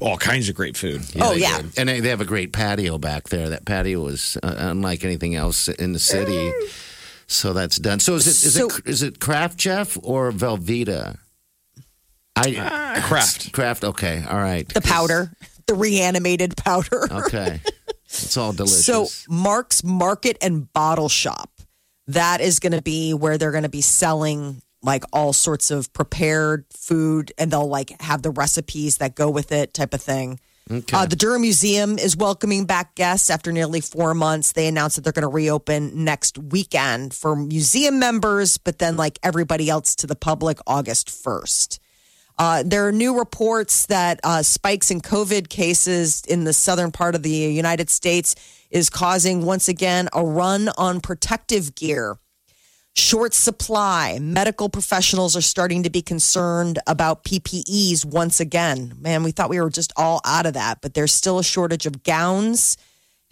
all 0.00 0.16
kinds 0.16 0.48
of 0.48 0.54
great 0.54 0.76
food. 0.76 1.02
oh 1.20 1.32
yeah, 1.32 1.62
did. 1.62 1.78
and 1.78 1.88
they, 1.88 2.00
they 2.00 2.08
have 2.08 2.20
a 2.20 2.24
great 2.24 2.52
patio 2.52 2.98
back 2.98 3.28
there. 3.28 3.48
That 3.50 3.64
patio 3.64 4.06
is 4.08 4.36
uh, 4.42 4.54
unlike 4.58 5.04
anything 5.04 5.34
else 5.34 5.68
in 5.68 5.92
the 5.92 5.98
city. 5.98 6.52
So 7.26 7.52
that's 7.54 7.76
done. 7.78 8.00
So 8.00 8.14
is 8.16 8.26
it 8.26 8.46
is 8.46 8.54
So- 8.54 8.66
it 8.66 8.82
is 8.86 9.02
it 9.02 9.18
Kraft 9.20 9.58
Jeff 9.58 9.96
or 10.02 10.30
Velveeta? 10.32 11.18
I 12.36 13.00
Kraft. 13.04 13.52
Kraft. 13.52 13.84
Okay, 13.84 14.24
all 14.28 14.38
right. 14.38 14.68
the 14.68 14.80
powder, 14.80 15.30
the 15.66 15.74
reanimated 15.74 16.56
powder. 16.56 17.06
Okay, 17.10 17.60
it's 18.06 18.36
all 18.36 18.52
delicious. 18.52 18.84
So 18.84 19.06
Mark's 19.28 19.84
Market 19.84 20.36
and 20.42 20.70
Bottle 20.72 21.08
Shop, 21.08 21.50
that 22.08 22.40
is 22.40 22.58
going 22.58 22.72
to 22.72 22.82
be 22.82 23.14
where 23.14 23.38
they're 23.38 23.52
going 23.52 23.62
to 23.62 23.68
be 23.68 23.80
selling 23.82 24.60
like 24.84 25.04
all 25.12 25.32
sorts 25.32 25.70
of 25.70 25.92
prepared 25.92 26.66
food, 26.72 27.32
and 27.38 27.50
they'll 27.50 27.68
like 27.68 28.00
have 28.00 28.22
the 28.22 28.30
recipes 28.30 28.98
that 28.98 29.14
go 29.14 29.30
with 29.30 29.50
it, 29.50 29.74
type 29.74 29.94
of 29.94 30.02
thing. 30.02 30.38
Uh, 30.70 31.04
the 31.04 31.16
Durham 31.16 31.42
Museum 31.42 31.98
is 31.98 32.16
welcoming 32.16 32.64
back 32.64 32.94
guests 32.94 33.28
after 33.28 33.52
nearly 33.52 33.82
four 33.82 34.14
months. 34.14 34.52
They 34.52 34.66
announced 34.66 34.96
that 34.96 35.02
they're 35.02 35.12
going 35.12 35.22
to 35.22 35.28
reopen 35.28 36.04
next 36.04 36.38
weekend 36.38 37.12
for 37.12 37.36
museum 37.36 37.98
members, 37.98 38.56
but 38.56 38.78
then 38.78 38.96
like 38.96 39.18
everybody 39.22 39.68
else 39.68 39.94
to 39.96 40.06
the 40.06 40.16
public 40.16 40.58
August 40.66 41.08
1st. 41.08 41.80
Uh, 42.38 42.62
there 42.66 42.88
are 42.88 42.92
new 42.92 43.18
reports 43.18 43.86
that 43.86 44.20
uh, 44.24 44.42
spikes 44.42 44.90
in 44.90 45.00
COVID 45.00 45.48
cases 45.48 46.22
in 46.26 46.44
the 46.44 46.52
southern 46.52 46.90
part 46.90 47.14
of 47.14 47.22
the 47.22 47.30
United 47.30 47.90
States 47.90 48.34
is 48.70 48.90
causing 48.90 49.44
once 49.44 49.68
again 49.68 50.08
a 50.12 50.24
run 50.24 50.70
on 50.78 51.00
protective 51.00 51.74
gear. 51.74 52.16
Short 52.96 53.34
supply. 53.34 54.18
Medical 54.20 54.68
professionals 54.68 55.36
are 55.36 55.40
starting 55.40 55.82
to 55.82 55.90
be 55.90 56.00
concerned 56.00 56.78
about 56.86 57.24
PPEs 57.24 58.04
once 58.04 58.38
again. 58.38 58.94
Man, 59.00 59.24
we 59.24 59.32
thought 59.32 59.50
we 59.50 59.60
were 59.60 59.68
just 59.68 59.92
all 59.96 60.20
out 60.24 60.46
of 60.46 60.54
that, 60.54 60.80
but 60.80 60.94
there's 60.94 61.12
still 61.12 61.40
a 61.40 61.44
shortage 61.44 61.86
of 61.86 62.04
gowns, 62.04 62.76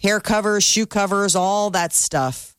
hair 0.01 0.19
covers, 0.19 0.65
shoe 0.65 0.85
covers, 0.85 1.33
all 1.33 1.69
that 1.69 1.93
stuff 1.93 2.53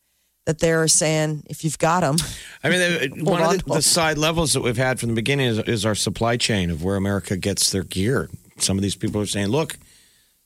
that 0.46 0.60
they're 0.60 0.88
saying 0.88 1.42
if 1.46 1.62
you've 1.62 1.78
got 1.78 2.00
them. 2.00 2.16
I 2.62 2.70
mean, 2.70 3.24
one 3.24 3.42
on, 3.42 3.54
of 3.56 3.64
the, 3.64 3.74
the 3.74 3.82
side 3.82 4.16
levels 4.16 4.54
that 4.54 4.62
we've 4.62 4.76
had 4.76 4.98
from 4.98 5.10
the 5.10 5.14
beginning 5.14 5.46
is, 5.46 5.58
is 5.58 5.84
our 5.84 5.94
supply 5.94 6.38
chain 6.38 6.70
of 6.70 6.82
where 6.82 6.96
America 6.96 7.36
gets 7.36 7.70
their 7.70 7.84
gear. 7.84 8.30
Some 8.58 8.78
of 8.78 8.82
these 8.82 8.94
people 8.94 9.20
are 9.20 9.26
saying, 9.26 9.48
look, 9.48 9.76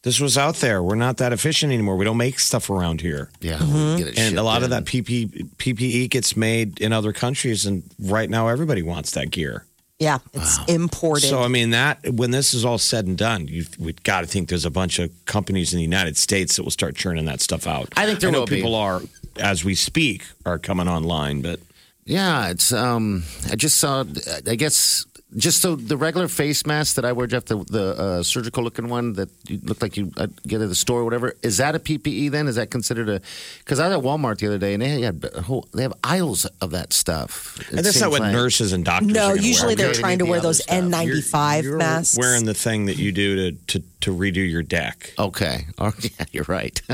this 0.03 0.21
was 0.21 0.39
out 0.39 0.57
there. 0.57 0.83
We're 0.83 0.95
not 0.95 1.17
that 1.19 1.33
efficient 1.33 1.73
anymore. 1.73 1.97
We 1.97 2.05
don't 2.05 2.17
make 2.17 2.39
stuff 2.39 2.71
around 2.71 3.01
here. 3.01 3.31
yeah, 3.41 3.59
Mm-hmm. 3.59 3.97
get 3.99 4.07
it 4.09 4.19
And 4.19 4.27
a 4.27 4.29
shipped 4.31 4.43
lot 4.43 4.63
of 4.63 4.71
that 4.71 4.85
PP, 4.85 5.49
PPE 5.57 6.11
gets 6.11 6.37
made 6.37 6.81
in 6.81 6.93
other 6.93 7.13
countries. 7.13 7.67
And 7.67 7.83
right 7.99 8.31
now, 8.31 8.49
everybody 8.49 8.83
wants 8.83 9.11
that 9.13 9.31
gear. 9.31 9.65
Yeah, 9.99 10.19
it's 10.33 10.59
imported. 10.69 11.27
So, 11.27 11.43
I 11.43 11.49
mean, 11.49 11.71
that 11.71 11.99
when 12.15 12.31
this 12.31 12.55
is 12.55 12.65
all 12.65 12.79
said 12.79 13.07
and 13.07 13.19
done, 13.19 13.49
you've, 13.49 13.77
we've 13.81 14.01
got 14.05 14.21
to 14.21 14.29
think 14.29 14.49
there's 14.49 14.65
a 14.65 14.71
bunch 14.71 15.01
of 15.01 15.11
companies 15.27 15.73
in 15.73 15.79
the 15.79 15.83
United 15.83 16.17
States 16.17 16.55
that 16.55 16.63
will 16.63 16.71
start 16.71 16.95
churning 16.95 17.25
that 17.25 17.41
stuff 17.41 17.67
out. 17.67 17.89
I 17.97 18.07
think 18.07 18.21
there 18.21 18.31
know 18.31 18.41
will 18.41 18.47
be. 18.47 18.57
people 18.57 18.77
are, 18.77 19.01
as 19.41 19.65
we 19.65 19.75
speak, 19.75 20.23
are 20.47 20.57
coming 20.61 20.87
online. 20.87 21.43
But 21.43 21.59
Yeah, 22.05 22.49
it's 22.51 22.73
um 22.73 23.25
I 23.51 23.57
just 23.57 23.79
saw 23.79 24.05
I 24.47 24.55
guess 24.55 25.05
just 25.37 25.61
so 25.61 25.77
the 25.77 25.97
regular 25.97 26.27
face 26.27 26.65
mask 26.65 26.97
that 26.97 27.05
I 27.05 27.13
wear, 27.13 27.27
Jeff, 27.27 27.45
the, 27.45 27.57
the 27.65 27.95
uh, 27.99 28.23
surgical 28.23 28.63
looking 28.65 28.89
one 28.89 29.13
that 29.15 29.29
you 29.47 29.61
look 29.63 29.83
like 29.83 29.97
you 29.99 30.11
uh, 30.17 30.29
get 30.47 30.63
at 30.63 30.69
the 30.71 30.75
store 30.75 31.01
or 31.01 31.05
whatever, 31.05 31.35
is 31.43 31.59
that 31.59 31.75
a 31.75 31.79
PPE 31.79 32.31
then? 32.31 32.49
Is 32.49 32.57
that 32.57 32.71
considered 32.71 33.09
a? 33.11 33.21
Because 33.59 33.79
I 33.79 33.89
was 33.89 33.99
at 33.99 34.03
Walmart 34.03 34.39
the 34.39 34.47
other 34.47 34.57
day 34.59 34.73
and 34.73 34.83
they 34.83 35.03
had 35.03 35.23
a 35.35 35.43
whole, 35.43 35.69
they 35.75 35.83
have 35.83 35.93
aisles 36.03 36.47
of 36.63 36.71
that 36.71 36.95
stuff. 36.95 37.59
It 37.61 37.77
and 37.77 37.79
that's 37.85 38.01
not 38.01 38.11
what 38.11 38.21
like- 38.21 38.33
nurses 38.33 38.73
and 38.73 38.85
doctors. 38.87 39.13
no, 39.13 39.27
are 39.29 39.37
usually 39.37 39.69
wear. 39.75 39.77
they're 39.77 39.87
Maybe 39.89 39.99
trying 40.01 40.19
to 40.21 40.25
the 40.25 40.31
wear 40.31 40.41
those 40.41 40.63
stuff. 40.63 40.77
N95 40.85 41.63
You're 41.63 41.77
masks. 41.77 42.17
wearing 42.19 42.45
the 42.47 42.55
thing 42.55 42.87
that 42.87 42.97
you 42.97 43.13
do 43.13 43.51
to 43.53 43.59
to, 43.79 43.85
to 44.01 44.15
redo 44.15 44.49
your 44.51 44.63
deck. 44.63 45.13
Okay, 45.19 45.67
oh, 45.79 45.93
yeah, 46.01 46.25
you're 46.33 46.47
right. 46.49 46.81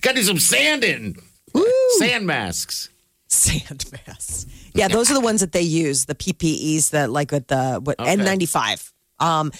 Got 0.00 0.10
to 0.12 0.16
do 0.16 0.22
some 0.22 0.38
sanding. 0.38 1.16
Sand 1.98 2.26
masks. 2.26 2.88
Sand 3.28 3.84
masks. 4.06 4.46
Yeah, 4.74 4.88
those 4.88 5.10
are 5.10 5.14
the 5.14 5.20
ones 5.20 5.40
that 5.40 5.52
they 5.52 5.62
use, 5.62 6.06
the 6.06 6.14
PPEs 6.14 6.90
that 6.90 7.10
like 7.10 7.30
with 7.32 7.46
the 7.48 7.80
what 7.82 7.98
Okay. 8.00 8.16
N95. 8.16 8.92
Um, 9.20 9.52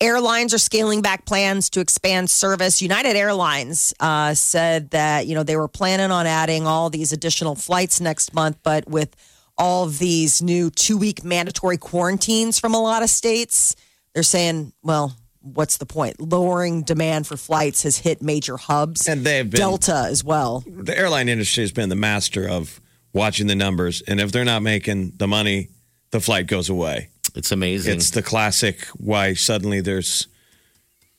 airlines 0.00 0.52
are 0.54 0.58
scaling 0.58 1.02
back 1.02 1.24
plans 1.26 1.70
to 1.70 1.80
expand 1.80 2.30
service. 2.30 2.82
United 2.82 3.14
Airlines 3.16 3.94
uh, 4.00 4.34
said 4.34 4.90
that 4.90 5.26
you 5.26 5.34
know 5.34 5.42
they 5.42 5.56
were 5.56 5.68
planning 5.68 6.10
on 6.10 6.26
adding 6.26 6.66
all 6.66 6.90
these 6.90 7.12
additional 7.12 7.54
flights 7.54 8.00
next 8.00 8.34
month, 8.34 8.58
but 8.62 8.88
with 8.88 9.14
all 9.58 9.84
of 9.84 9.98
these 9.98 10.40
new 10.42 10.70
two 10.70 10.96
week 10.96 11.22
mandatory 11.24 11.76
quarantines 11.76 12.58
from 12.58 12.74
a 12.74 12.80
lot 12.80 13.02
of 13.02 13.10
states, 13.10 13.76
they're 14.14 14.22
saying, 14.22 14.72
well. 14.82 15.16
What's 15.44 15.78
the 15.78 15.86
point? 15.86 16.20
Lowering 16.20 16.84
demand 16.84 17.26
for 17.26 17.36
flights 17.36 17.82
has 17.82 17.98
hit 17.98 18.22
major 18.22 18.56
hubs. 18.56 19.08
And 19.08 19.24
they've 19.24 19.50
been- 19.50 19.58
Delta 19.58 20.06
as 20.08 20.22
well. 20.22 20.62
The 20.64 20.96
airline 20.96 21.28
industry 21.28 21.64
has 21.64 21.72
been 21.72 21.88
the 21.88 21.96
master 21.96 22.48
of 22.48 22.80
watching 23.12 23.46
the 23.46 23.54
numbers, 23.54 24.02
and 24.02 24.20
if 24.20 24.32
they're 24.32 24.44
not 24.44 24.62
making 24.62 25.12
the 25.16 25.28
money, 25.28 25.68
the 26.10 26.20
flight 26.20 26.46
goes 26.46 26.68
away. 26.68 27.08
It's 27.34 27.52
amazing. 27.52 27.94
It's 27.94 28.10
the 28.10 28.22
classic 28.22 28.84
why 28.98 29.34
suddenly 29.34 29.80
there's 29.80 30.28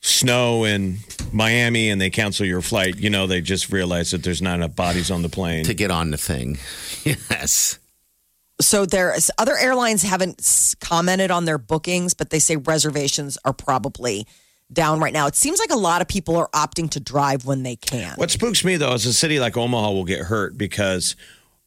snow 0.02 0.66
in 0.66 0.98
Miami 1.32 1.90
and 1.90 2.00
they 2.00 2.10
cancel 2.10 2.46
your 2.46 2.62
flight. 2.62 2.98
You 2.98 3.10
know, 3.10 3.26
they 3.26 3.42
just 3.42 3.72
realize 3.72 4.12
that 4.12 4.22
there's 4.24 4.42
not 4.42 4.56
enough 4.56 4.76
bodies 4.76 5.10
on 5.10 5.22
the 5.22 5.30
plane. 5.30 5.64
to 5.66 5.74
get 5.74 5.92
on 5.92 6.12
the 6.12 6.18
thing. 6.18 6.58
Yes. 7.06 7.80
So 8.62 8.86
there's 8.86 9.30
other 9.38 9.58
airlines 9.58 10.04
haven't 10.04 10.76
commented 10.80 11.32
on 11.32 11.44
their 11.44 11.58
bookings, 11.58 12.14
but 12.14 12.30
they 12.30 12.40
say 12.40 12.56
reservations 12.56 13.38
are 13.44 13.52
probably 13.52 14.26
down 14.72 15.00
right 15.02 15.12
now. 15.12 15.28
It 15.28 15.36
seems 15.36 15.60
like 15.60 15.72
a 15.72 15.76
lot 15.78 16.02
of 16.02 16.08
people 16.08 16.38
are 16.38 16.48
opting 16.54 16.90
to 16.92 17.00
drive 17.02 17.46
when 17.46 17.64
they 17.64 17.76
can. 17.76 18.16
What 18.16 18.32
spooks 18.32 18.64
me 18.64 18.78
though 18.78 18.94
is 18.94 19.06
a 19.06 19.12
city 19.12 19.40
like 19.40 19.58
Omaha 19.58 19.92
will 19.92 20.06
get 20.06 20.22
hurt 20.22 20.58
because 20.58 21.16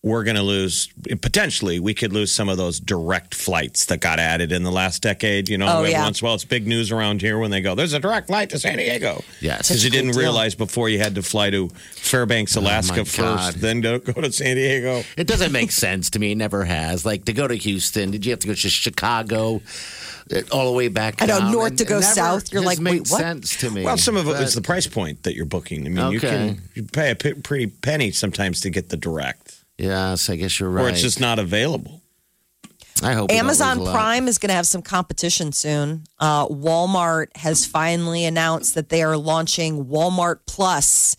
we're 0.07 0.23
going 0.23 0.37
to 0.37 0.43
lose 0.43 0.89
potentially 1.21 1.81
we 1.81 1.93
could 1.93 2.13
lose 2.13 2.31
some 2.31 2.49
of 2.49 2.57
those 2.57 2.79
direct 2.79 3.35
flights 3.35 3.87
that 3.87 3.99
got 4.01 4.21
added 4.21 4.53
in 4.53 4.63
the 4.63 4.71
last 4.71 5.03
decade. 5.03 5.49
You 5.49 5.59
know, 5.59 5.67
Oh, 5.67 5.79
every 5.81 5.91
yeah. 5.91 6.05
once 6.05 6.21
in 6.21 6.25
a 6.25 6.29
while 6.29 6.35
it's 6.37 6.45
big 6.45 6.65
news 6.67 6.93
around 6.93 7.21
here 7.23 7.39
when 7.39 7.51
they 7.51 7.61
go, 7.61 7.75
"There's 7.75 7.93
a 7.93 7.99
direct 7.99 8.29
flight 8.29 8.51
to 8.51 8.59
San 8.61 8.77
Diego." 8.79 9.25
Yes. 9.41 9.69
because 9.69 9.83
you 9.83 9.91
Such 9.91 9.93
didn't 9.93 10.07
good 10.13 10.13
deal. 10.13 10.21
realize 10.23 10.55
before 10.55 10.89
you 10.89 10.99
had 11.01 11.17
to 11.17 11.23
fly 11.23 11.51
to 11.51 11.69
Fairbanks, 11.97 12.55
Alaska 12.55 13.01
Oh, 13.01 13.05
first, 13.05 13.17
God. 13.17 13.55
then 13.55 13.81
go, 13.81 13.99
go 13.99 14.21
to 14.21 14.31
San 14.31 14.55
Diego. 14.57 15.03
It 15.17 15.27
doesn't 15.27 15.51
make 15.51 15.73
sense 15.87 16.09
to 16.11 16.21
me. 16.21 16.33
It 16.33 16.37
never 16.37 16.65
has. 16.65 17.05
Like 17.05 17.25
to 17.25 17.33
go 17.33 17.49
to 17.49 17.57
Houston, 17.57 18.13
did 18.13 18.25
you 18.25 18.31
have 18.31 18.39
to 18.41 18.47
go 18.47 18.55
to 18.55 18.69
Chicago, 18.71 19.61
uh, 20.33 20.43
all 20.53 20.67
the 20.71 20.77
way 20.77 20.87
back? 20.89 21.21
I 21.21 21.27
know, 21.27 21.51
north 21.51 21.71
And 21.71 21.79
to 21.81 21.85
go 21.85 22.01
south, 22.01 22.53
you're 22.53 22.63
like, 22.63 22.79
made 22.79 22.93
wait, 22.93 23.11
what? 23.11 23.21
sense 23.21 23.57
to 23.57 23.71
me. 23.71 23.83
Well, 23.83 23.97
some 23.99 24.17
of 24.17 24.29
it 24.29 24.41
is 24.41 24.55
the 24.55 24.63
price 24.63 24.87
point 24.87 25.25
that 25.25 25.35
you're 25.35 25.47
booking. 25.47 25.85
I 25.85 25.89
mean, 25.89 26.13
you 26.13 26.21
can 26.21 26.63
you 26.75 26.85
pay 26.85 27.11
a 27.11 27.17
p- 27.17 27.35
pretty 27.35 27.67
penny 27.67 28.13
sometimes 28.13 28.61
to 28.61 28.71
get 28.71 28.89
the 28.91 28.97
direct, 28.97 29.56
Yes, 29.79 30.31
I 30.31 30.37
guess 30.37 30.59
you're 30.59 30.71
right. 30.71 30.87
or 30.87 30.89
it's 30.89 31.03
just 31.03 31.21
not 31.21 31.39
available. 31.39 32.03
I 33.03 33.13
hope 33.13 33.31
Amazon 33.31 33.79
lose 33.79 33.89
a 33.89 33.91
lot. 33.91 33.95
Prime 33.95 34.29
is 34.29 34.39
going 34.39 34.49
to 34.49 34.55
have 34.55 34.67
some 34.67 34.81
competition 34.81 35.53
soon. 35.53 36.05
Uh, 36.19 36.47
Walmart 36.49 37.37
has 37.37 37.67
finally 37.67 38.25
announced 38.25 38.75
that 38.75 38.89
they 38.89 39.03
are 39.03 39.19
launching 39.19 39.85
Walmart 39.85 40.41
Plus 40.47 41.15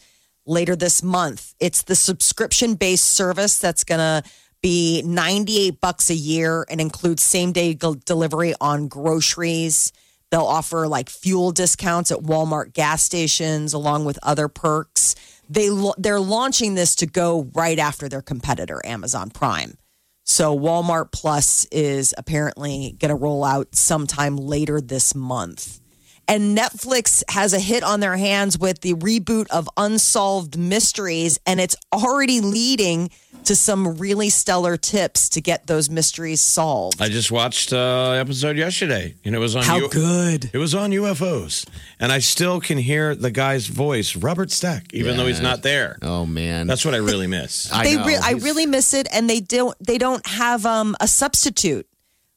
later 0.46 0.76
this 0.76 1.04
month. 1.04 1.54
It's 1.60 1.84
the 1.84 1.96
subscription 1.96 2.76
based 2.76 3.06
service 3.06 3.60
that's 3.60 3.84
going 3.84 4.00
to 4.00 4.28
be 4.62 5.04
98 5.04 5.80
bucks 5.80 6.10
a 6.10 6.16
year 6.16 6.66
and 6.70 6.82
includes 6.82 7.22
same 7.22 7.52
day 7.52 7.76
delivery 7.76 8.56
on 8.60 8.88
groceries. 8.88 9.92
They'll 10.32 10.42
offer 10.42 10.88
like 10.88 11.10
fuel 11.10 11.52
discounts 11.52 12.12
at 12.12 12.20
Walmart 12.20 12.74
gas 12.74 13.04
stations 13.04 13.74
along 13.74 14.06
with 14.06 14.18
other 14.24 14.48
perks. 14.48 15.16
They 15.50 15.70
they're 15.98 16.20
launching 16.20 16.76
this 16.76 16.96
to 16.96 17.06
go 17.06 17.50
right 17.54 17.80
after 17.80 18.10
their 18.10 18.22
competitor 18.22 18.82
Amazon 18.86 19.30
Prime. 19.30 19.78
So 20.26 20.58
Walmart 20.58 21.12
Plus 21.14 21.66
is 21.72 22.14
apparently 22.18 22.98
going 23.00 23.10
to 23.10 23.16
roll 23.16 23.46
out 23.46 23.76
sometime 23.76 24.36
later 24.36 24.82
this 24.82 25.16
month. 25.16 25.80
And 26.28 26.58
Netflix 26.58 27.24
has 27.30 27.54
a 27.54 27.60
hit 27.60 27.84
on 27.84 28.00
their 28.02 28.18
hands 28.18 28.58
with 28.60 28.82
the 28.82 28.94
reboot 28.96 29.48
of 29.50 29.70
Unsolved 29.78 30.58
Mysteries, 30.58 31.40
and 31.46 31.60
it's 31.62 31.76
already 31.94 32.42
leading 32.42 33.10
to 33.46 33.56
some 33.56 33.96
really 33.98 34.30
stellar 34.30 34.76
tips 34.76 35.30
to 35.30 35.40
get 35.40 35.68
those 35.68 35.90
mysteries 35.90 36.42
solved. 36.42 37.02
I 37.02 37.08
just 37.08 37.32
watched 37.32 37.72
uh, 37.72 38.12
episode 38.12 38.58
yesterday, 38.58 39.16
and 39.24 39.34
it 39.34 39.40
was 39.40 39.56
on. 39.56 39.64
How 39.64 39.78
U- 39.78 39.90
good. 39.90 40.50
It 40.52 40.58
was 40.58 40.76
on 40.76 40.92
UFOs, 40.92 41.66
and 41.98 42.12
I 42.12 42.20
still 42.20 42.60
can 42.60 42.78
hear 42.78 43.16
the 43.16 43.32
guy's 43.32 43.68
voice, 43.68 44.18
Robert 44.18 44.52
Stack, 44.52 44.94
even 44.94 45.16
though 45.16 45.28
he's 45.28 45.40
not 45.42 45.64
there. 45.64 45.98
Oh 46.02 46.26
man, 46.26 46.68
That's 46.68 46.84
what 46.84 46.94
I 46.94 46.98
really 46.98 47.28
miss. 47.28 47.72
I 47.74 47.86
they 47.86 47.96
know. 47.96 48.06
re- 48.06 48.20
I 48.22 48.32
really 48.34 48.66
miss 48.66 48.94
it, 48.94 49.08
and 49.14 49.30
they 49.30 49.40
don't 49.40 49.76
they 49.80 49.98
don't 49.98 50.26
have 50.28 50.66
um, 50.66 50.96
a 51.00 51.08
substitute. 51.08 51.88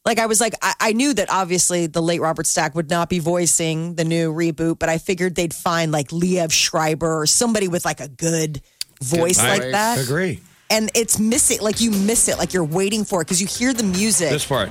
Like 0.04 0.18
I 0.18 0.26
was 0.26 0.40
like 0.40 0.54
I, 0.62 0.74
I 0.80 0.92
knew 0.92 1.12
that 1.14 1.30
obviously 1.30 1.86
the 1.86 2.00
late 2.00 2.20
Robert 2.20 2.46
Stack 2.46 2.74
would 2.74 2.88
not 2.90 3.08
be 3.10 3.18
voicing 3.18 3.94
the 3.96 4.04
new 4.04 4.32
reboot, 4.32 4.78
but 4.78 4.88
I 4.88 4.98
figured 4.98 5.34
they'd 5.34 5.54
find 5.54 5.92
like 5.92 6.08
Liev 6.08 6.52
Schreiber 6.52 7.20
or 7.20 7.26
somebody 7.26 7.68
with 7.68 7.84
like 7.84 8.00
a 8.00 8.08
good 8.08 8.62
voice 9.02 9.38
Good 9.40 9.48
like 9.48 9.62
voice. 9.62 9.72
that. 9.72 9.98
agree. 10.02 10.40
And 10.70 10.90
it's 10.94 11.18
missing, 11.18 11.60
like 11.60 11.80
you 11.80 11.90
miss 11.90 12.28
it, 12.28 12.38
like 12.38 12.52
you're 12.52 12.64
waiting 12.64 13.04
for 13.04 13.20
it 13.20 13.24
because 13.24 13.40
you 13.40 13.46
hear 13.48 13.72
the 13.72 13.82
music. 13.82 14.30
This 14.30 14.46
part. 14.46 14.70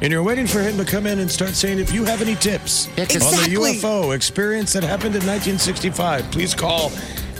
And 0.00 0.12
you're 0.12 0.22
waiting 0.22 0.46
for 0.46 0.60
him 0.60 0.76
to 0.76 0.84
come 0.84 1.06
in 1.06 1.18
and 1.18 1.28
start 1.30 1.50
saying, 1.50 1.78
if 1.78 1.92
you 1.92 2.04
have 2.04 2.20
any 2.22 2.34
tips 2.36 2.86
on 2.86 2.94
the 2.94 3.02
Exactly. 3.02 3.54
UFO 3.56 4.14
experience 4.14 4.72
that 4.74 4.84
happened 4.84 5.16
in 5.16 5.26
1965, 5.26 6.30
please 6.30 6.54
call. 6.54 6.92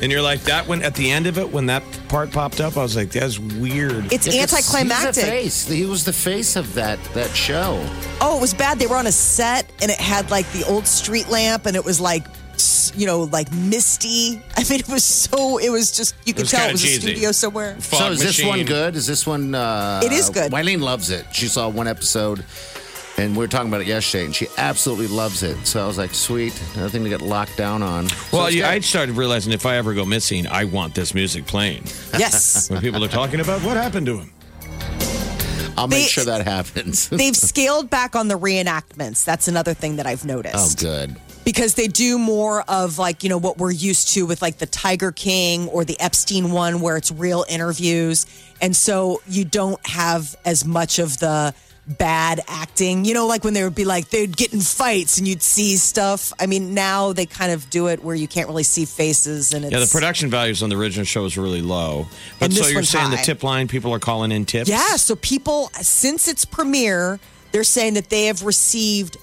And 0.02 0.10
you're 0.10 0.22
like, 0.22 0.40
that 0.42 0.66
one 0.66 0.82
at 0.82 0.94
the 0.94 1.08
end 1.10 1.26
of 1.26 1.38
it, 1.38 1.52
when 1.52 1.66
that 1.66 1.82
part 2.08 2.30
popped 2.32 2.60
up, 2.60 2.76
I 2.76 2.82
was 2.82 2.96
like, 2.96 3.10
that's 3.10 3.38
weird. 3.38 4.12
it's 4.12 4.26
Yeah, 4.26 4.46
'cause 4.46 4.56
He's 4.58 4.70
the 4.72 4.78
anticlimactic. 4.78 5.24
face. 5.24 5.66
He 5.68 5.84
was 5.84 6.04
the 6.04 6.12
face 6.12 6.56
of 6.56 6.74
that 6.74 6.98
that 7.14 7.34
show. 7.36 7.84
Oh, 8.20 8.36
it 8.38 8.40
was 8.40 8.54
bad. 8.54 8.78
They 8.78 8.86
were 8.86 8.96
on 8.96 9.06
a 9.06 9.12
set 9.12 9.70
and 9.82 9.90
it 9.90 9.98
had 9.98 10.30
like 10.30 10.50
the 10.52 10.64
old 10.64 10.86
street 10.86 11.28
lamp 11.28 11.66
and 11.66 11.76
it 11.76 11.84
was 11.84 12.00
like, 12.00 12.24
you 12.96 13.06
know, 13.06 13.22
like 13.24 13.52
misty. 13.52 14.42
I 14.56 14.64
mean, 14.68 14.80
it 14.80 14.88
was 14.88 15.04
so, 15.04 15.58
it 15.58 15.70
was 15.70 15.92
just, 15.92 16.14
you 16.24 16.32
could 16.34 16.42
was 16.42 16.50
tell 16.50 16.68
it 16.68 16.72
was 16.72 16.82
cheesy. 16.82 16.96
a 16.96 17.00
studio 17.00 17.32
somewhere. 17.32 17.76
Fog 17.78 18.00
so 18.00 18.10
is 18.10 18.20
this 18.20 18.42
one 18.44 18.64
good? 18.64 18.96
Is 18.96 19.06
this 19.06 19.26
one? 19.26 19.54
Uh, 19.54 20.00
It 20.04 20.12
is 20.12 20.30
good. 20.30 20.50
Wileen 20.50 20.80
loves 20.80 21.10
it. 21.10 21.26
She 21.32 21.46
saw 21.48 21.68
one 21.68 21.86
episode, 21.86 22.44
and 23.18 23.32
we 23.32 23.38
were 23.38 23.48
talking 23.48 23.68
about 23.68 23.80
it 23.80 23.86
yesterday, 23.88 24.24
and 24.26 24.34
she 24.34 24.46
absolutely 24.56 25.08
loves 25.08 25.42
it. 25.42 25.66
So 25.66 25.82
I 25.82 25.86
was 25.86 25.98
like, 25.98 26.14
sweet, 26.14 26.52
nothing 26.76 27.02
to 27.02 27.08
get 27.10 27.20
locked 27.20 27.56
down 27.56 27.82
on. 27.82 28.08
So 28.08 28.36
Well, 28.38 28.46
it's 28.46 28.56
yeah. 28.56 28.70
I 28.70 28.80
started 28.80 29.16
realizing 29.16 29.52
if 29.52 29.66
I 29.66 29.76
ever 29.76 29.92
go 29.94 30.04
missing, 30.04 30.46
I 30.46 30.64
want 30.64 30.94
this 30.94 31.14
music 31.14 31.46
playing. 31.46 31.82
Yes. 32.16 32.70
When 32.70 32.80
people 32.80 33.04
are 33.04 33.08
talking 33.08 33.40
about 33.40 33.62
what 33.62 33.76
happened 33.76 34.06
to 34.06 34.18
him. 34.18 34.32
I'll 35.76 35.86
make 35.88 36.02
they- 36.04 36.08
sure 36.08 36.24
that 36.24 36.44
happens. 36.44 37.08
They've 37.10 37.36
scaled 37.36 37.88
back 37.90 38.16
on 38.16 38.28
the 38.28 38.38
reenactments. 38.38 39.24
That's 39.24 39.48
another 39.48 39.74
thing 39.74 39.96
that 39.96 40.06
I've 40.06 40.24
noticed. 40.24 40.82
oh, 40.84 40.84
good. 40.84 41.16
Because 41.44 41.74
they 41.76 41.86
do 41.86 42.18
more 42.18 42.62
of 42.68 42.98
like, 42.98 43.22
you 43.22 43.30
know, 43.30 43.38
what 43.38 43.56
we're 43.58 43.70
used 43.70 44.08
to 44.14 44.26
with 44.26 44.42
like 44.42 44.58
the 44.58 44.66
Tiger 44.66 45.12
King 45.12 45.68
or 45.68 45.82
the 45.84 45.98
Epstein 45.98 46.50
one 46.52 46.80
where 46.82 46.96
it's 46.98 47.10
real 47.10 47.44
interviews. 47.48 48.26
And 48.60 48.76
so 48.76 49.22
you 49.26 49.44
don't 49.46 49.84
have 49.86 50.36
as 50.44 50.64
much 50.66 50.98
of 50.98 51.16
the 51.18 51.54
bad 51.88 52.40
acting. 52.46 53.04
You 53.04 53.14
know, 53.14 53.26
like 53.26 53.44
when 53.44 53.54
they 53.54 53.64
would 53.64 53.74
be 53.74 53.84
like, 53.84 54.10
they'd 54.10 54.36
get 54.36 54.52
in 54.52 54.60
fights 54.60 55.18
and 55.18 55.26
you'd 55.26 55.42
see 55.42 55.76
stuff. 55.76 56.32
I 56.38 56.46
mean, 56.46 56.74
now 56.74 57.12
they 57.12 57.26
kind 57.26 57.50
of 57.50 57.70
do 57.70 57.88
it 57.88 58.04
where 58.04 58.14
you 58.14 58.28
can't 58.28 58.48
really 58.48 58.62
see 58.62 58.84
faces 58.84 59.52
and 59.52 59.64
it's. 59.64 59.72
Yeah, 59.72 59.80
the 59.80 59.90
production 59.90 60.30
values 60.30 60.62
on 60.62 60.68
the 60.68 60.76
original 60.76 61.04
show 61.04 61.24
is 61.24 61.38
really 61.38 61.62
low. 61.62 62.06
But 62.38 62.52
so 62.52 62.66
you're 62.68 62.82
saying 62.82 63.10
the 63.10 63.16
tip 63.16 63.42
line, 63.42 63.68
people 63.68 63.94
are 63.94 63.98
calling 63.98 64.32
in 64.32 64.44
tips? 64.44 64.68
Yeah, 64.68 64.96
so 64.96 65.16
people, 65.16 65.70
since 65.80 66.28
its 66.28 66.44
premiere, 66.44 67.18
they're 67.52 67.64
saying 67.64 67.94
that 67.94 68.10
they 68.10 68.26
have 68.26 68.44
received 68.44 69.16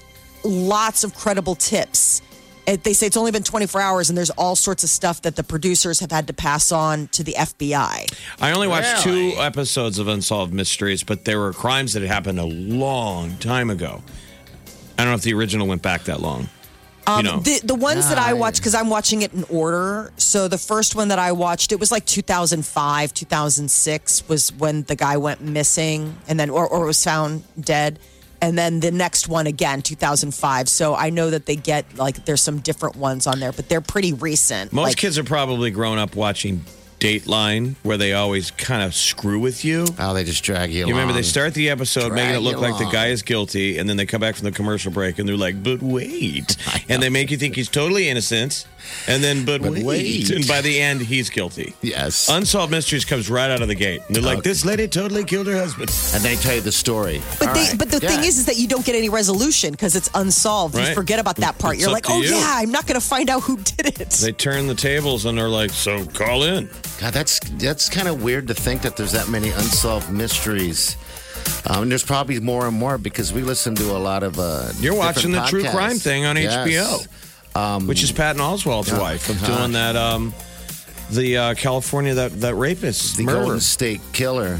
lots 0.44 1.04
of 1.04 1.16
credible 1.16 1.56
tips. 1.56 2.22
Uh, 2.68 2.78
They 2.82 2.94
say 2.94 3.08
it's 3.08 3.18
only 3.18 3.32
been 3.32 3.44
24 3.44 3.82
hours, 3.82 4.10
and 4.10 4.18
there's 4.18 4.30
all 4.32 4.56
sorts 4.56 4.84
of 4.84 4.90
stuff 4.90 5.22
that 5.24 5.36
the 5.36 5.44
producers 5.44 6.00
have 6.00 6.12
had 6.12 6.28
to 6.28 6.34
pass 6.34 6.72
on 6.72 7.08
to 7.10 7.24
the 7.24 7.34
FBI. 7.38 8.06
I 8.42 8.52
only 8.52 8.68
watched 8.68 9.06
Really? 9.06 9.32
two 9.34 9.40
episodes 9.42 10.00
of 10.00 10.08
Unsolved 10.08 10.54
Mysteries, 10.54 11.04
but 11.04 11.26
there 11.26 11.40
were 11.40 11.54
crimes 11.54 11.94
that 11.94 12.02
had 12.02 12.12
happened 12.12 12.40
a 12.40 12.46
long 12.46 13.38
time 13.38 13.70
ago. 13.70 14.02
I 14.98 15.04
don't 15.04 15.12
know 15.12 15.16
if 15.16 15.22
the 15.24 15.34
original 15.34 15.68
went 15.68 15.82
back 15.82 16.06
that 16.06 16.22
long. 16.22 16.50
you 17.18 17.22
know, 17.24 17.34
Um, 17.34 17.44
The 17.44 17.60
the 17.64 17.76
ones 17.76 18.10
that 18.10 18.18
I 18.18 18.34
watched 18.34 18.58
because 18.58 18.74
I'm 18.74 18.90
watching 18.90 19.22
it 19.22 19.32
in 19.34 19.44
order. 19.50 20.12
So 20.18 20.48
the 20.48 20.58
first 20.58 20.96
one 20.96 21.10
that 21.10 21.20
I 21.20 21.34
watched, 21.34 21.72
it 21.72 21.80
was 21.80 21.92
like 21.92 22.06
2005, 22.08 23.14
2006 23.14 24.24
was 24.28 24.52
when 24.54 24.84
the 24.84 24.96
guy 24.96 25.18
went 25.18 25.40
missing, 25.42 26.18
and 26.28 26.40
then 26.40 26.50
or, 26.50 26.68
or 26.68 26.86
was 26.86 27.04
found 27.04 27.44
dead. 27.60 28.00
And 28.42 28.58
then 28.58 28.80
the 28.80 28.92
next 28.92 29.28
one 29.28 29.48
again, 29.48 29.82
2005. 29.82 30.70
So 30.70 30.96
I 30.96 31.10
know 31.10 31.30
that 31.30 31.46
they 31.46 31.56
get 31.56 31.98
like 31.98 32.26
there's 32.26 32.42
some 32.42 32.60
different 32.60 32.96
ones 32.96 33.28
on 33.28 33.40
there, 33.40 33.52
but 33.52 33.70
they're 33.70 33.82
pretty 33.82 34.14
recent. 34.14 34.74
most 34.74 34.90
Like, 34.90 34.98
kids 34.98 35.18
are 35.18 35.24
probably 35.24 35.72
grown 35.72 35.98
up 35.98 36.16
watching 36.16 36.64
Dateline, 37.00 37.76
where 37.84 37.98
they 37.98 38.14
always 38.14 38.52
kind 38.52 38.82
of 38.84 38.96
screw 38.96 39.40
with 39.40 39.64
you. 39.66 39.86
Oh, 40.00 40.14
they 40.14 40.24
just 40.24 40.44
drag 40.44 40.72
you. 40.72 40.82
You 40.88 40.94
remember 40.94 41.14
they 41.14 41.22
start 41.24 41.54
the 41.54 41.70
episode 41.70 42.14
making 42.14 42.36
it 42.36 42.40
look 42.40 42.56
you 42.56 42.62
like 42.62 42.78
the 42.78 42.90
guy 42.92 43.08
is 43.08 43.22
guilty, 43.22 43.78
and 43.78 43.88
then 43.90 43.98
they 43.98 44.06
come 44.06 44.22
back 44.22 44.36
from 44.36 44.46
the 44.46 44.52
commercial 44.52 44.92
break 44.92 45.20
and 45.20 45.28
they're 45.28 45.38
like, 45.38 45.62
"But 45.62 45.82
wait," 45.82 46.56
and 46.90 47.02
they 47.04 47.10
make 47.10 47.32
you 47.32 47.38
think 47.38 47.56
he's 47.56 47.70
totally 47.70 48.10
innocent, 48.10 48.66
and 49.08 49.24
then 49.24 49.46
"But, 49.46 49.62
But 49.62 49.74
wait. 49.74 49.84
wait. 49.86 50.30
and 50.32 50.48
by 50.48 50.62
the 50.62 50.80
end 50.80 51.02
he's 51.02 51.30
guilty. 51.30 51.74
Yes. 51.82 52.30
Unsolved 52.30 52.72
Mysteries 52.72 53.06
comes 53.06 53.30
right 53.30 53.50
out 53.52 53.62
of 53.62 53.68
the 53.68 53.76
gate, 53.76 54.02
and 54.08 54.16
they're 54.16 54.24
like, 54.24 54.40
Okay. 54.40 54.50
"This 54.50 54.64
lady 54.66 54.88
totally 54.88 55.24
killed 55.26 55.48
her 55.48 55.58
husband." 55.58 55.92
and 56.14 56.24
they 56.24 56.36
tell 56.36 56.56
you 56.56 56.62
the 56.62 56.72
story. 56.72 57.22
But 57.40 57.50
All 57.50 57.54
they, 57.54 57.60
right. 57.70 57.78
but 57.78 57.92
the 57.92 58.00
thing 58.00 58.20
is, 58.24 58.38
is 58.40 58.46
that 58.46 58.58
you 58.58 58.68
don't 58.68 58.86
get 58.86 58.96
any 58.96 59.10
resolution 59.10 59.72
because 59.72 59.96
it's 59.96 60.10
unsolved. 60.16 60.76
You 60.78 60.94
forget 60.94 61.20
about 61.20 61.36
that 61.38 61.58
part. 61.60 61.76
It's 61.76 61.84
You're 61.84 61.92
like, 61.92 62.10
oh 62.10 62.22
you. 62.22 62.30
yeah, 62.30 62.54
I'm 62.56 62.72
not 62.72 62.88
going 62.88 63.00
to 63.00 63.06
find 63.06 63.30
out 63.30 63.42
who 63.44 63.58
did 63.58 64.00
it. 64.02 64.10
They 64.10 64.32
turn 64.32 64.68
the 64.68 64.76
tables 64.76 65.26
and 65.26 65.38
they're 65.38 65.50
like, 65.50 65.72
"So 65.72 66.06
call 66.06 66.44
in." 66.44 66.70
God, 67.00 67.14
that's 67.14 67.40
that's 67.58 67.90
kind 67.90 68.08
of 68.08 68.24
weird 68.24 68.48
to 68.48 68.54
think 68.54 68.82
that 68.84 68.96
there's 68.96 69.12
that 69.12 69.28
many 69.30 69.50
unsolved 69.50 70.12
mysteries. 70.12 70.96
Um, 71.68 71.84
and 71.84 71.92
there's 71.92 72.04
probably 72.04 72.40
more 72.40 72.68
and 72.68 72.78
more 72.78 72.98
because 72.98 73.34
we 73.34 73.42
listen 73.44 73.76
to 73.76 73.92
a 73.92 74.00
lot 74.00 74.24
of. 74.24 74.40
Uh, 74.40 74.70
You're 74.80 74.96
watching 74.96 75.32
the 75.32 75.42
different 75.42 75.66
true 75.66 75.72
crime 75.74 75.98
thing 75.98 76.26
on 76.26 76.38
Yes. 76.38 76.56
HBO, 77.54 77.88
which 77.88 78.02
is 78.04 78.12
Patton 78.12 78.42
Oswalt's 78.42 78.90
yeah. 78.92 79.00
wife 79.00 79.30
Uh-huh. 79.30 79.58
doing 79.58 79.72
that. 79.74 79.96
Um, 79.96 80.34
the 81.12 81.38
uh, 81.38 81.54
California 81.56 82.14
that 82.16 82.40
that 82.42 82.56
rapist 82.56 83.18
The. 83.18 83.26
Golden 83.26 83.60
State 83.60 84.02
Killer. 84.14 84.58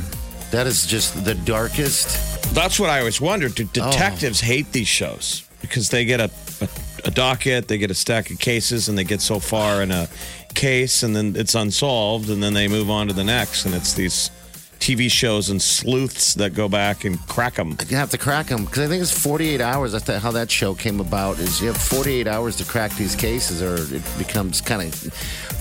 That 0.52 0.68
is 0.68 0.86
just 0.86 1.26
the 1.26 1.34
darkest. 1.34 2.54
That's 2.54 2.80
what 2.80 2.90
I 2.90 3.00
always 3.00 3.20
wondered. 3.20 3.56
Do 3.56 3.68
Oh. 3.82 3.92
detectives 3.92 4.40
hate 4.42 4.72
these 4.72 4.88
shows 4.88 5.44
because 5.62 5.90
they 5.90 6.06
get 6.06 6.20
a, 6.20 6.30
a 6.62 6.68
a 7.06 7.12
docket, 7.12 7.68
they 7.68 7.78
get 7.78 7.92
a 7.92 7.96
stack 7.96 8.30
of 8.32 8.40
cases, 8.40 8.88
and 8.90 8.98
they 8.98 9.04
get 9.04 9.22
so 9.22 9.40
far 9.40 9.82
in 9.82 9.92
a 9.92 10.08
case, 10.56 11.04
and 11.04 11.16
then 11.16 11.36
it's 11.36 11.56
unsolved, 11.56 12.30
and 12.30 12.42
then 12.42 12.54
they 12.54 12.68
move 12.68 12.90
on 12.90 13.08
to 13.08 13.14
the 13.14 13.24
next, 13.24 13.66
and 13.66 13.76
it's 13.76 13.94
these 13.94 14.32
TV 14.80 15.10
shows 15.10 15.50
and 15.50 15.62
sleuths 15.62 16.34
that 16.36 16.54
go 16.54 16.68
back 16.68 17.06
and 17.06 17.18
crack 17.28 17.56
them. 17.56 17.78
You 17.88 17.96
have 17.98 18.10
to 18.12 18.18
crack 18.18 18.48
them 18.48 18.66
because 18.66 18.80
I 18.84 18.88
think 18.88 19.02
it's 19.02 19.12
48 19.12 19.62
hours. 19.62 19.92
That's 19.94 20.04
the- 20.06 20.20
how 20.20 20.32
that 20.32 20.52
show 20.52 20.74
came 20.76 21.00
about. 21.00 21.40
Is 21.40 21.62
you 21.62 21.68
have 21.68 21.78
48 21.78 22.28
hours 22.28 22.56
to 22.58 22.66
crack 22.66 22.96
these 22.98 23.16
cases, 23.16 23.62
or 23.62 23.76
it 23.96 24.04
becomes 24.18 24.62
kind 24.62 24.82
of 24.82 24.94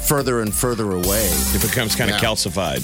further 0.08 0.40
and 0.40 0.52
further 0.54 0.90
away. 0.92 1.28
It 1.54 1.62
becomes 1.62 1.94
kind 1.94 2.10
of 2.10 2.20
Yeah. 2.20 2.28
calcified. 2.28 2.82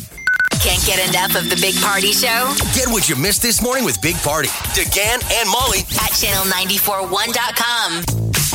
Can't 0.62 0.84
get 0.86 0.98
enough 1.08 1.34
of 1.36 1.48
the 1.48 1.56
Big 1.56 1.74
Party 1.80 2.12
Show 2.12 2.54
Get 2.74 2.88
what 2.88 3.08
you 3.08 3.16
missed 3.16 3.40
this 3.42 3.62
morning 3.62 3.84
with 3.84 3.98
Big 4.02 4.16
Party, 4.16 4.48
DeGan 4.74 5.22
and 5.40 5.48
Molly 5.48 5.80
at 5.80 6.12
channel941.com. 6.12 8.49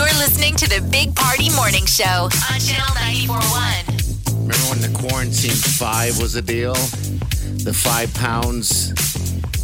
You're 0.00 0.08
listening 0.18 0.54
to 0.56 0.66
the 0.66 0.80
Big 0.90 1.14
Party 1.14 1.50
Morning 1.54 1.84
Show 1.84 2.04
on 2.04 2.58
channel 2.58 2.88
941. 2.94 4.40
Remember 4.48 4.66
when 4.70 4.80
the 4.80 4.98
quarantine 4.98 5.50
five 5.52 6.18
was 6.18 6.36
a 6.36 6.42
deal? 6.42 6.72
The 6.72 7.74
five 7.74 8.12
pounds. 8.14 8.92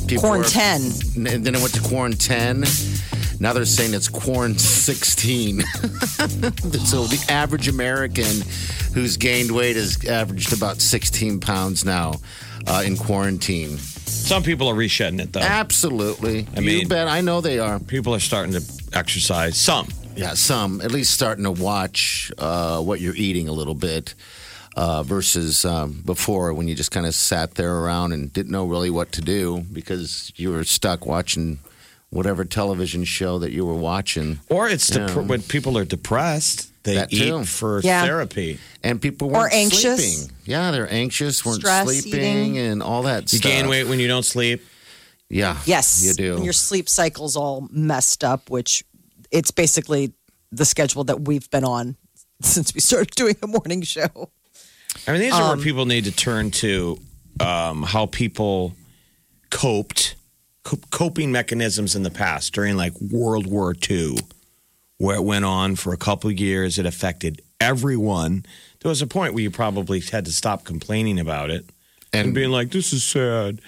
People 0.07 0.25
Corn 0.25 0.41
were- 0.41 0.47
10. 0.47 0.83
And 1.27 1.43
then 1.45 1.55
it 1.55 1.61
went 1.63 1.73
to 1.75 1.81
quarantine. 1.81 2.65
Now 3.41 3.55
they're 3.55 3.65
saying 3.65 3.95
it's 3.95 4.09
quarantine 4.09 4.59
16. 4.59 5.61
so 5.63 7.05
the 7.05 7.25
average 7.31 7.69
American 7.69 8.43
who's 8.93 9.17
gained 9.17 9.51
weight 9.51 9.77
has 9.77 10.05
averaged 10.05 10.53
about 10.53 10.83
16 10.83 11.41
pounds 11.41 11.83
now 11.87 12.15
uh, 12.67 12.83
in 12.85 12.99
quarantine. 12.99 13.79
Some 13.79 14.43
people 14.43 14.69
are 14.69 14.75
reshedding 14.75 15.21
it 15.23 15.33
though. 15.33 15.41
Absolutely. 15.41 16.47
I 16.55 16.61
you 16.61 16.67
mean- 16.67 16.89
bet. 16.89 17.09
I 17.09 17.23
know 17.23 17.41
they 17.41 17.59
are. 17.59 17.81
People 17.81 18.15
are 18.15 18.21
starting 18.21 18.53
to 18.53 18.63
exercise. 18.93 19.57
Some. 19.57 19.89
Yeah, 20.17 20.35
some 20.35 20.81
at 20.81 20.91
least 20.93 21.13
starting 21.13 21.45
to 21.45 21.51
watch 21.51 22.33
uh, 22.39 22.81
what 22.81 23.01
you're 23.01 23.15
eating 23.17 23.49
a 23.49 23.53
little 23.53 23.75
bit 23.75 24.15
uh, 24.77 25.03
versus 25.03 25.65
um, 25.65 26.03
before 26.05 26.53
when 26.55 26.69
you 26.69 26.75
just 26.75 26.91
kind 26.91 27.07
of 27.07 27.15
sat 27.15 27.55
there 27.55 27.75
around 27.77 28.13
and 28.13 28.33
didn't 28.33 28.51
know 28.53 28.65
really 28.67 28.91
what 28.91 29.13
to 29.13 29.21
do 29.21 29.61
because 29.73 30.33
you 30.37 30.51
were 30.51 30.65
stuck 30.65 31.07
watching 31.07 31.59
whatever 32.11 32.45
television 32.45 33.05
show 33.05 33.39
that 33.41 33.53
you 33.53 33.67
were 33.67 33.75
watching. 33.75 34.39
Or 34.49 34.69
it's 34.69 34.87
dep- 34.89 35.11
Yeah. 35.11 35.23
when 35.23 35.43
people 35.43 35.77
are 35.77 35.85
depressed, 35.85 36.71
they 36.85 36.95
That 36.95 37.13
eat 37.13 37.19
too. 37.25 37.45
for 37.45 37.81
Yeah. 37.83 38.05
therapy. 38.05 38.59
And 38.83 39.03
people 39.03 39.29
weren't 39.29 39.53
anxious. 39.53 39.99
sleeping. 40.23 40.37
Yeah, 40.45 40.71
they're 40.71 40.91
anxious, 40.91 41.45
weren't 41.45 41.61
Stress 41.61 41.85
sleeping, 41.87 42.21
eating. 42.21 42.59
and 42.59 42.83
all 42.83 43.03
that 43.03 43.29
stuff. 43.29 43.33
You 43.33 43.39
stuff. 43.41 43.53
gain 43.53 43.69
weight 43.69 43.85
when 43.89 43.99
you 43.99 44.07
don't 44.09 44.25
sleep. 44.25 44.65
Yeah. 45.29 45.59
Yes. 45.67 46.05
You 46.05 46.15
do. 46.15 46.37
And 46.37 46.45
your 46.45 46.53
sleep 46.53 46.89
cycle's 46.89 47.35
all 47.35 47.67
messed 47.73 48.23
up, 48.23 48.49
which 48.51 48.85
it's 49.31 49.51
basically 49.51 50.13
the 50.53 50.65
schedule 50.65 51.05
that 51.05 51.23
we've 51.23 51.49
been 51.51 51.65
on 51.65 51.97
since 52.41 52.75
we 52.75 52.81
started 52.81 53.11
doing 53.17 53.37
a 53.43 53.47
morning 53.47 53.83
show. 53.83 54.31
I 55.07 55.13
mean, 55.13 55.21
these 55.21 55.33
are 55.35 55.53
Um, 55.53 55.59
where 55.59 55.65
people 55.65 55.87
need 55.87 56.05
to 56.05 56.13
turn 56.13 56.51
to 56.53 56.99
um, 57.41 57.83
how 57.83 58.07
people 58.07 58.75
coped, 59.51 60.15
co- 60.65 60.79
coping 60.91 61.33
mechanisms 61.33 61.95
in 61.95 62.03
the 62.03 62.11
past 62.11 62.53
during 62.55 62.77
like 62.77 62.93
World 63.01 63.47
War 63.47 63.75
II, 63.89 64.17
where 64.99 65.17
it 65.17 65.25
went 65.25 65.45
on 65.45 65.77
for 65.77 65.93
a 65.93 65.97
couple 65.99 66.31
of 66.31 66.39
years. 66.41 66.79
It 66.79 66.87
affected 66.87 67.43
everyone. 67.61 68.45
There 68.81 68.89
was 68.89 69.03
a 69.03 69.07
point 69.07 69.35
where 69.35 69.43
you 69.43 69.51
probably 69.51 70.01
had 70.01 70.25
to 70.27 70.33
stop 70.33 70.65
complaining 70.65 71.19
about 71.19 71.51
it 71.51 71.67
and, 72.13 72.27
And- 72.27 72.35
being 72.35 72.51
like, 72.51 72.71
"This 72.71 72.93
is 72.93 73.03
sad," 73.05 73.61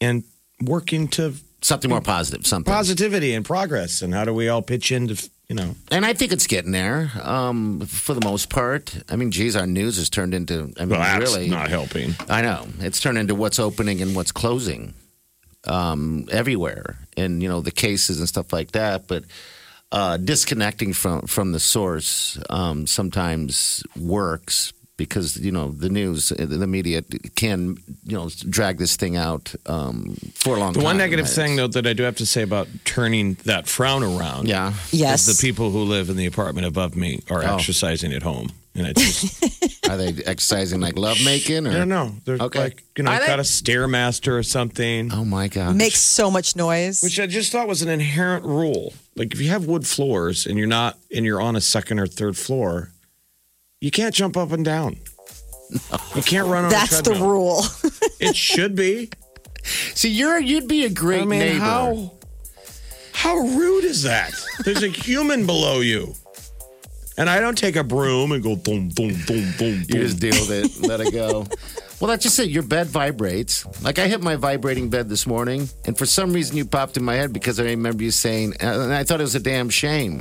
and 0.00 0.24
working 0.62 1.08
to 1.08 1.34
Something 1.62 1.90
more 1.90 2.00
positive. 2.00 2.46
Something. 2.46 2.72
positivity 2.72 3.34
and 3.34 3.44
progress. 3.44 4.02
And 4.02 4.14
how 4.14 4.24
do 4.24 4.32
we 4.32 4.48
all 4.48 4.62
pitch 4.62 4.90
into, 4.92 5.28
you 5.48 5.54
know? 5.54 5.74
And 5.90 6.06
I 6.06 6.14
think 6.14 6.32
it's 6.32 6.46
getting 6.46 6.72
there 6.72 7.10
um, 7.22 7.80
for 7.80 8.14
the 8.14 8.24
most 8.24 8.48
part. 8.48 8.96
I 9.10 9.16
mean, 9.16 9.30
geez, 9.30 9.56
our 9.56 9.66
news 9.66 9.96
has 9.98 10.08
turned 10.08 10.32
into, 10.34 10.72
I 10.78 10.80
mean, 10.86 10.90
Well, 10.90 11.00
that's 11.00 11.32
really. 11.34 11.48
not 11.48 11.68
helping. 11.68 12.14
I 12.28 12.40
know. 12.42 12.66
It's 12.80 13.00
turned 13.00 13.18
into 13.18 13.34
what's 13.34 13.58
opening 13.58 14.00
and 14.00 14.16
what's 14.16 14.32
closing 14.32 14.94
um, 15.66 16.26
everywhere. 16.32 16.96
And, 17.16 17.42
you 17.42 17.48
know, 17.48 17.60
the 17.60 17.70
cases 17.70 18.18
and 18.18 18.28
stuff 18.28 18.52
like 18.52 18.72
that. 18.72 19.06
But 19.06 19.24
uh, 19.92 20.16
disconnecting 20.16 20.92
from, 20.94 21.22
from 21.26 21.52
the 21.52 21.60
source 21.60 22.38
um, 22.48 22.86
sometimes 22.86 23.82
works 23.96 24.72
because, 25.04 25.38
you 25.38 25.50
know, 25.50 25.70
the 25.70 25.88
news, 25.88 26.28
the 26.28 26.66
media 26.66 27.00
can, 27.34 27.78
you 28.04 28.16
know, 28.18 28.28
drag 28.50 28.76
this 28.76 28.96
thing 28.96 29.16
out 29.16 29.54
um, 29.64 30.14
for 30.34 30.56
a 30.56 30.60
long 30.60 30.68
time. 30.68 30.72
The 30.74 30.78
time. 30.80 30.84
one 30.84 30.98
negative 30.98 31.28
thing, 31.28 31.56
though, 31.56 31.68
that 31.68 31.86
I 31.86 31.94
do 31.94 32.02
have 32.02 32.16
to 32.16 32.26
say 32.26 32.42
about 32.42 32.68
turning 32.84 33.34
that 33.46 33.66
frown 33.66 34.02
around, 34.02 34.46
Yeah. 34.46 34.74
Yes. 34.92 35.26
is 35.26 35.38
the 35.38 35.46
people 35.48 35.70
who 35.70 35.84
live 35.84 36.10
in 36.10 36.16
the 36.16 36.26
apartment 36.26 36.66
above 36.66 36.94
me 36.96 37.22
are 37.30 37.42
Oh. 37.42 37.54
exercising 37.56 38.12
at 38.12 38.22
home, 38.22 38.50
and 38.74 38.86
I 38.88 38.92
just 38.92 39.42
Are 39.90 39.96
they 39.96 40.22
exercising 40.24 40.80
like 40.80 40.96
lovemaking? 40.98 41.66
Or? 41.66 41.70
I 41.70 41.78
don't 41.78 41.88
know. 41.88 42.14
They're 42.26 42.36
Okay. 42.38 42.60
like 42.60 42.84
you 42.96 43.02
know, 43.04 43.10
Are 43.10 43.18
they? 43.20 43.26
got 43.26 43.38
a 43.40 43.42
stairmaster 43.42 44.38
or 44.38 44.42
something, 44.42 45.10
Oh, 45.12 45.24
my 45.24 45.48
God. 45.48 45.74
Makes 45.76 46.00
so 46.00 46.30
much 46.30 46.54
noise. 46.56 47.02
which 47.02 47.18
I 47.18 47.26
just 47.26 47.50
thought 47.52 47.66
was 47.66 47.80
an 47.82 47.88
inherent 47.88 48.44
rule. 48.44 48.92
Like 49.16 49.32
if 49.32 49.40
you 49.40 49.48
have 49.48 49.64
wood 49.64 49.86
floors 49.86 50.46
and 50.46 50.58
you're 50.58 50.68
not 50.68 50.98
and 51.16 51.24
you're 51.24 51.40
on 51.40 51.56
a 51.56 51.60
second 51.60 51.98
or 51.98 52.06
third 52.06 52.36
floor, 52.36 52.90
you 53.80 53.90
can't 53.90 54.14
jump 54.14 54.36
up 54.36 54.52
and 54.52 54.64
down. 54.64 54.96
You 56.14 56.22
can't 56.22 56.48
run 56.48 56.64
on. 56.64 56.70
That's 56.70 56.98
a 57.00 57.02
the 57.02 57.14
rule. 57.14 57.62
It 58.20 58.36
should 58.36 58.76
be. 58.76 59.08
See, 59.94 60.10
you're 60.10 60.38
you'd 60.38 60.68
be 60.68 60.84
a 60.84 60.90
great 60.90 61.22
I 61.22 61.24
mean, 61.24 61.38
neighbor. 61.38 61.58
how 61.64 62.12
how 63.14 63.36
rude 63.38 63.84
is 63.84 64.02
that? 64.02 64.32
There's 64.62 64.82
a 64.82 64.88
human 65.06 65.46
below 65.46 65.80
you, 65.80 66.14
and 67.16 67.30
I 67.30 67.40
don't 67.40 67.56
take 67.56 67.76
a 67.76 67.84
broom 67.84 68.32
and 68.32 68.42
go 68.42 68.56
boom, 68.56 68.90
boom, 68.90 69.14
boom, 69.26 69.54
boom, 69.58 69.84
You 69.88 69.94
just 70.02 70.20
deal 70.20 70.34
with 70.34 70.50
it, 70.50 70.86
let 70.86 71.00
it 71.00 71.12
go. 71.14 71.46
Well, 71.98 72.08
that's 72.08 72.22
just 72.22 72.38
it. 72.38 72.50
Your 72.50 72.62
bed 72.62 72.88
vibrates. 72.88 73.64
Like 73.82 73.98
I 73.98 74.06
hit 74.06 74.22
my 74.22 74.36
vibrating 74.36 74.90
bed 74.90 75.08
this 75.08 75.26
morning, 75.26 75.70
and 75.86 75.96
for 75.96 76.04
some 76.04 76.34
reason 76.34 76.58
you 76.58 76.66
popped 76.66 76.98
in 76.98 77.04
my 77.04 77.14
head 77.14 77.32
because 77.32 77.58
I 77.58 77.64
remember 77.64 78.02
you 78.02 78.10
saying, 78.10 78.54
and 78.60 78.92
I 78.92 79.02
thought 79.04 79.20
it 79.20 79.24
was 79.24 79.34
a 79.34 79.40
damn 79.40 79.70
shame 79.70 80.20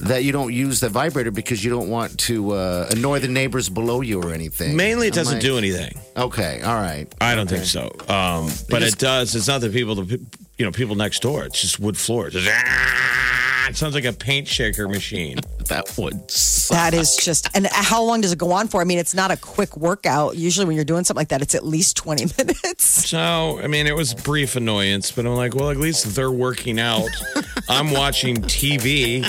that 0.00 0.24
you 0.24 0.32
don't 0.32 0.52
use 0.52 0.80
the 0.80 0.88
vibrator 0.88 1.30
because 1.30 1.62
you 1.64 1.70
don't 1.70 1.88
want 1.88 2.18
to 2.20 2.52
uh, 2.52 2.88
annoy 2.90 3.20
the 3.20 3.28
neighbors 3.28 3.68
below 3.68 4.00
you 4.00 4.20
or 4.22 4.32
anything. 4.32 4.76
Mainly, 4.76 5.06
it 5.08 5.14
I'm 5.14 5.16
doesn't 5.16 5.34
like, 5.34 5.42
do 5.42 5.58
anything. 5.58 5.98
Okay, 6.16 6.60
all 6.62 6.74
right. 6.74 7.06
I 7.20 7.34
don't 7.34 7.48
think 7.48 7.64
so. 7.64 7.90
Um, 8.08 8.46
but 8.70 8.80
just- 8.80 8.94
it 8.94 8.98
does. 8.98 9.34
It's 9.34 9.48
not 9.48 9.60
the 9.60 9.70
people, 9.70 9.94
the 9.94 10.20
you 10.58 10.64
know, 10.64 10.72
people 10.72 10.94
next 10.96 11.22
door. 11.22 11.44
It's 11.44 11.60
just 11.60 11.78
wood 11.80 11.96
floors. 11.96 12.34
"Ah!" 12.36 13.66
It 13.70 13.76
sounds 13.76 13.94
like 13.94 14.04
a 14.04 14.12
paint 14.12 14.46
shaker 14.46 14.88
machine. 14.88 15.38
That 15.68 15.96
would. 15.96 16.30
Suck. 16.30 16.76
that 16.76 16.92
is 16.92 17.16
just, 17.16 17.48
and 17.56 17.66
how 17.66 18.02
long 18.02 18.20
does 18.20 18.32
it 18.32 18.38
go 18.38 18.52
on 18.52 18.68
for? 18.68 18.82
I 18.82 18.84
mean, 18.84 18.98
it's 18.98 19.14
not 19.14 19.30
a 19.30 19.36
quick 19.38 19.78
workout. 19.78 20.36
Usually, 20.36 20.66
when 20.66 20.76
you're 20.76 20.84
doing 20.84 21.04
something 21.04 21.18
like 21.22 21.28
that, 21.28 21.40
it's 21.40 21.54
at 21.54 21.64
least 21.64 21.96
20 21.96 22.24
minutes. 22.38 22.84
So, 23.08 23.60
I 23.62 23.66
mean, 23.66 23.86
it 23.86 23.96
was 23.96 24.12
brief 24.12 24.56
annoyance, 24.56 25.10
but 25.10 25.24
I'm 25.24 25.34
like, 25.36 25.54
well, 25.54 25.70
at 25.70 25.78
least 25.78 26.14
they're 26.14 26.30
working 26.30 26.78
out. 26.78 27.08
I'm 27.70 27.92
watching 27.92 28.36
TV. 28.42 29.22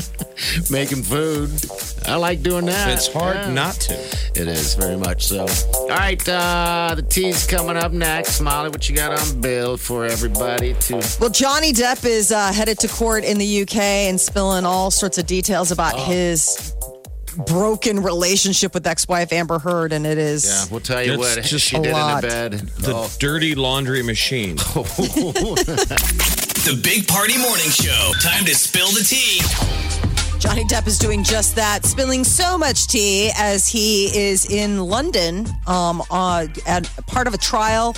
making 0.70 1.02
food. 1.02 1.50
I 2.06 2.16
like 2.16 2.42
doing 2.42 2.66
that. 2.66 2.88
It's 2.92 3.08
hard 3.12 3.36
Yeah. 3.36 3.52
not 3.52 3.74
to. 3.74 3.94
It 3.94 4.48
is 4.48 4.74
very 4.74 4.96
much 4.96 5.26
so. 5.26 5.46
All 5.74 5.88
right, 5.88 6.28
uh, 6.28 6.92
the 6.94 7.02
tea's 7.02 7.46
coming 7.46 7.76
up 7.76 7.92
next. 7.92 8.40
Molly, 8.40 8.68
what 8.70 8.88
you 8.88 8.94
got 8.94 9.18
on 9.18 9.40
bill 9.40 9.76
for 9.76 10.04
everybody 10.06 10.74
to? 10.74 10.94
Well, 11.20 11.30
Johnny 11.30 11.72
Depp 11.72 12.04
is 12.04 12.30
uh, 12.32 12.52
headed 12.52 12.78
to 12.80 12.88
court 12.88 13.24
in 13.24 13.38
the 13.38 13.62
UK 13.62 13.76
and 13.76 14.20
spilling 14.20 14.64
all 14.64 14.90
sorts 14.90 15.18
of 15.18 15.26
details 15.26 15.70
about 15.70 15.94
Oh. 15.96 16.04
his 16.04 16.72
broken 17.46 18.02
relationship 18.02 18.72
with 18.72 18.86
ex-wife 18.86 19.30
Amber 19.32 19.58
Heard, 19.58 19.92
and 19.92 20.06
it 20.06 20.16
is 20.16 20.46
Yeah, 20.46 20.64
we'll 20.70 20.80
tell 20.80 21.02
you 21.02 21.12
It's 21.14 21.36
what 21.36 21.44
just 21.44 21.66
she 21.66 21.76
a 21.76 21.82
did 21.82 21.92
lot. 21.92 22.24
in 22.24 22.28
the 22.30 22.34
bed. 22.34 22.52
The 22.78 22.94
Oh. 22.94 23.10
dirty 23.18 23.54
laundry 23.54 24.02
machine. 24.02 24.56
The 26.66 26.80
Big 26.82 27.06
Party 27.06 27.38
Morning 27.38 27.70
Show. 27.70 28.12
Time 28.20 28.44
to 28.44 28.52
spill 28.54 28.88
the 28.90 29.04
tea. 29.04 29.40
Johnny 30.56 30.68
Depp 30.68 30.86
is 30.86 30.98
doing 30.98 31.22
just 31.22 31.54
that, 31.56 31.84
spilling 31.84 32.24
so 32.24 32.56
much 32.56 32.86
tea 32.86 33.30
as 33.36 33.68
he 33.68 34.06
is 34.06 34.50
in 34.50 34.80
London, 34.80 35.46
um, 35.66 36.02
uh, 36.10 36.46
at 36.66 36.90
part 37.06 37.26
of 37.26 37.34
a 37.34 37.36
trial 37.36 37.92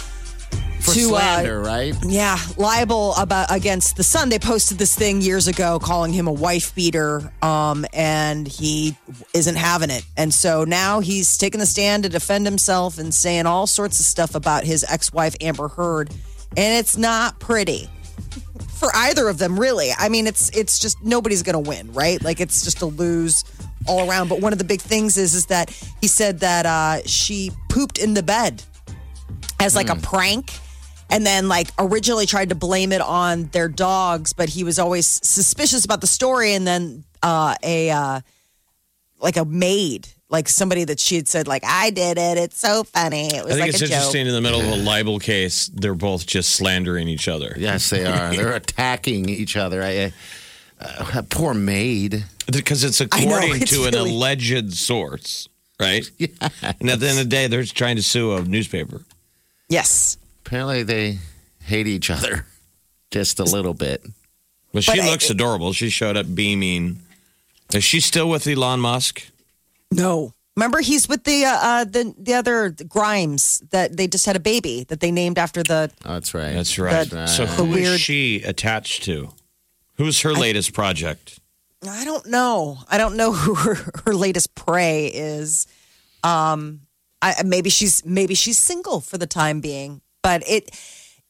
for 0.81 0.93
to 0.93 1.01
slander, 1.01 1.61
uh, 1.61 1.65
right? 1.65 1.95
yeah, 2.05 2.37
liable 2.57 3.15
about 3.15 3.55
against 3.55 3.97
the 3.97 4.03
Sun. 4.03 4.31
They 4.31 4.41
posted 4.41 4.77
this 4.77 4.97
thing 4.97 5.21
years 5.21 5.47
ago 5.47 5.79
calling 5.79 6.13
him 6.13 6.27
a 6.27 6.33
wife 6.33 6.75
beater, 6.75 7.33
um, 7.43 7.87
and 7.93 8.49
he 8.49 8.97
isn't 9.33 9.55
having 9.55 9.91
it. 9.91 10.05
And 10.17 10.35
so 10.35 10.65
now 10.65 10.99
he's 10.99 11.39
taking 11.39 11.61
the 11.61 11.67
stand 11.67 12.03
to 12.03 12.09
defend 12.09 12.45
himself 12.45 12.99
and 12.99 13.15
saying 13.15 13.47
all 13.47 13.69
sorts 13.69 14.01
of 14.01 14.07
stuff 14.07 14.35
about 14.35 14.65
his 14.65 14.85
ex-wife 14.89 15.37
Amber 15.41 15.69
Heard, 15.69 16.11
and 16.57 16.77
it's 16.77 16.97
not 16.97 17.39
pretty 17.39 17.89
for 18.79 18.91
either 18.95 19.29
of 19.29 19.39
them, 19.39 19.59
really. 19.59 19.91
I 19.97 20.09
mean, 20.09 20.27
it's 20.27 20.51
it's 20.51 20.79
just 20.79 21.03
nobody's 21.03 21.43
going 21.43 21.63
to 21.63 21.69
win, 21.69 21.93
right? 21.93 22.23
Like 22.23 22.41
it's 22.41 22.63
just 22.65 22.83
a 22.83 22.87
lose 22.87 23.45
all 23.87 24.09
around. 24.09 24.29
But 24.29 24.41
one 24.41 24.53
of 24.53 24.59
the 24.59 24.65
big 24.65 24.81
things 24.81 25.17
is 25.17 25.35
is 25.35 25.47
that 25.47 25.71
he 26.01 26.07
said 26.07 26.41
that 26.41 26.67
uh, 26.67 27.07
she 27.07 27.51
pooped 27.69 27.99
in 27.99 28.15
the 28.15 28.23
bed 28.23 28.63
as 29.61 29.75
like 29.75 29.89
a 29.89 29.97
prank. 29.97 30.53
And 31.11 31.25
then, 31.25 31.49
like, 31.49 31.69
originally 31.79 32.27
tried 32.27 32.51
to 32.51 32.55
blame 32.55 32.93
it 32.93 33.01
on 33.01 33.45
their 33.45 33.67
dogs, 33.67 34.35
but 34.35 34.51
he 34.51 34.63
was 34.63 34.79
always 34.79 35.07
suspicious 35.27 35.87
about 35.87 36.03
the 36.03 36.07
story. 36.07 36.53
And 36.53 36.67
then, 36.67 37.03
uh, 37.23 37.55
a 37.63 37.89
uh, 37.89 38.21
like 39.19 39.39
a 39.39 39.47
maid 39.47 40.07
like 40.31 40.49
somebody 40.49 40.85
that 40.85 41.01
she 41.01 41.17
had 41.17 41.27
said 41.29 41.49
like 41.49 41.65
I 41.65 41.91
did 41.91 42.19
it. 42.19 42.37
It's 42.39 42.59
so 42.61 42.85
funny. 42.85 43.29
It 43.35 43.41
I 43.41 43.45
was 43.45 43.53
think 43.55 43.61
like 43.61 43.69
it's 43.71 43.83
a 43.83 43.87
joke. 43.87 43.93
interesting 43.95 44.27
in 44.27 44.33
the 44.33 44.41
middle 44.41 44.61
of 44.61 44.67
a 44.67 44.77
libel 44.77 45.19
case, 45.19 45.69
they're 45.69 45.95
both 45.95 46.27
just 46.27 46.51
slandering 46.53 47.09
each 47.09 47.29
other. 47.29 47.55
Yes, 47.57 47.91
they 47.91 48.05
are. 48.05 48.31
They're 48.35 48.53
attacking 48.55 49.29
each 49.29 49.57
other. 49.57 49.83
I, 49.83 50.13
uh, 50.81 51.23
poor 51.31 51.55
maid. 51.55 52.25
Because 52.53 52.85
it's 52.85 53.01
I 53.01 53.05
know, 53.25 53.37
according 53.37 53.63
it's 53.63 53.71
to 53.73 53.85
an 53.87 53.95
alleged 53.95 54.75
source, 54.75 55.49
right? 55.81 56.09
Yeah. 56.19 56.29
And 56.81 56.91
at 56.91 57.01
the 57.01 57.09
end 57.09 57.19
of 57.19 57.25
the 57.25 57.31
day, 57.31 57.47
they're 57.47 57.65
trying 57.65 57.97
to 57.97 58.03
sue 58.03 58.35
a 58.35 58.43
newspaper. 58.43 59.03
Yes. 59.69 60.17
Apparently, 60.47 60.83
they 60.83 61.19
hate 61.63 61.87
each 61.87 62.11
other 62.11 62.47
just 63.11 63.41
a 63.41 63.45
little 63.45 63.75
bit. 63.75 64.05
But 64.73 64.85
she 64.85 64.93
But 64.93 65.01
I- 65.01 65.11
looks 65.11 65.31
adorable. 65.31 65.73
She 65.73 65.89
showed 65.91 66.17
up 66.17 66.33
beaming. 66.35 67.01
Is 67.73 67.83
she 67.85 68.01
still 68.01 68.29
with 68.29 68.47
Elon 68.47 68.81
Musk? 68.81 69.27
No. 69.91 70.35
Remember, 70.57 70.81
he's 70.81 71.09
with 71.09 71.23
the 71.23 71.45
uh, 71.45 71.59
uh, 71.63 71.85
the 71.85 72.13
the 72.19 72.35
other 72.35 72.71
Grimes 72.89 73.61
that 73.71 73.97
they 73.97 74.09
just 74.09 74.27
had 74.27 74.35
a 74.35 74.41
baby 74.41 74.85
that 74.89 74.99
they 74.99 75.13
named 75.13 75.39
after 75.39 75.63
the. 75.63 75.91
Oh, 76.05 76.15
that's 76.15 76.35
right. 76.35 76.53
That's 76.53 76.77
right. 76.79 77.09
That- 77.09 77.29
so 77.29 77.47
the 77.47 77.53
who 77.53 77.67
is 77.67 77.75
weird- 77.75 78.01
she 78.01 78.43
attached 78.43 79.05
to? 79.05 79.29
Who's 79.95 80.21
her 80.23 80.33
latest 80.33 80.73
project? 80.73 81.39
I 81.89 82.05
don't 82.05 82.27
know. 82.27 82.79
I 82.91 82.99
don't 82.99 83.17
know 83.17 83.33
who 83.33 83.55
her, 83.55 83.75
her 84.05 84.15
latest 84.15 84.55
prey 84.57 85.07
is. 85.07 85.69
Um, 86.25 86.81
I, 87.23 87.35
maybe 87.45 87.71
she's 87.71 88.05
maybe 88.05 88.35
she's 88.35 88.59
single 88.59 89.01
for 89.01 89.17
the 89.17 89.27
time 89.29 89.61
being, 89.61 90.01
but 90.25 90.43
it 90.49 90.71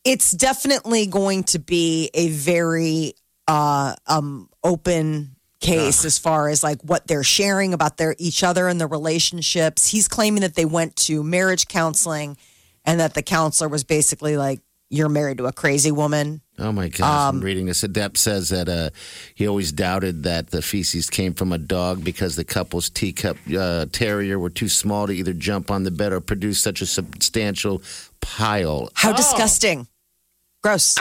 it's 0.05 0.31
definitely 0.31 1.05
going 1.07 1.45
to 1.45 1.59
be 1.59 2.09
a 2.15 2.29
very 2.31 3.13
uh, 3.47 3.95
um, 4.07 4.49
open 4.65 5.37
case 5.61 6.05
as 6.05 6.19
far 6.19 6.49
as 6.49 6.63
like 6.63 6.81
what 6.83 7.07
they're 7.07 7.25
sharing 7.25 7.75
about 7.75 7.97
their 7.97 8.15
each 8.19 8.43
other 8.45 8.69
and 8.69 8.81
their 8.81 8.89
relationships. 8.89 9.89
He's 9.89 10.09
claiming 10.09 10.43
that 10.43 10.55
they 10.55 10.65
went 10.65 10.97
to 10.97 11.23
marriage 11.23 11.69
counseling 11.69 12.37
and 12.85 13.01
that 13.01 13.15
the 13.15 13.23
counselor 13.23 13.69
was 13.69 13.85
basically 13.85 14.37
like, 14.37 14.61
"You're 14.89 15.09
married 15.09 15.39
to 15.39 15.47
a 15.47 15.53
crazy 15.53 15.91
woman." 15.91 16.43
Oh 16.59 16.73
my 16.73 16.89
gosh, 16.89 17.33
I'm 17.33 17.41
reading 17.41 17.67
this. 17.67 17.83
Adept 17.83 18.17
says 18.19 18.49
that 18.49 18.69
uh, 18.69 18.91
he 19.35 19.47
always 19.47 19.73
doubted 19.73 20.25
that 20.25 20.51
the 20.51 20.63
feces 20.63 21.09
came 21.09 21.35
from 21.35 21.53
a 21.53 21.59
dog 21.59 22.03
because 22.03 22.37
the 22.37 22.45
couple's 22.45 22.91
teacup 22.91 23.37
uh, 23.57 23.87
terrier 23.93 24.39
were 24.39 24.51
too 24.51 24.69
small 24.69 25.07
to 25.07 25.13
either 25.13 25.33
jump 25.33 25.71
on 25.71 25.85
the 25.85 25.91
bed 25.91 26.13
or 26.13 26.21
produce 26.21 26.61
such 26.61 26.83
a 26.83 26.87
substantial 26.87 27.83
pile. 28.21 28.91
How 28.95 29.13
disgusting. 29.13 29.87
Gross. 30.63 30.97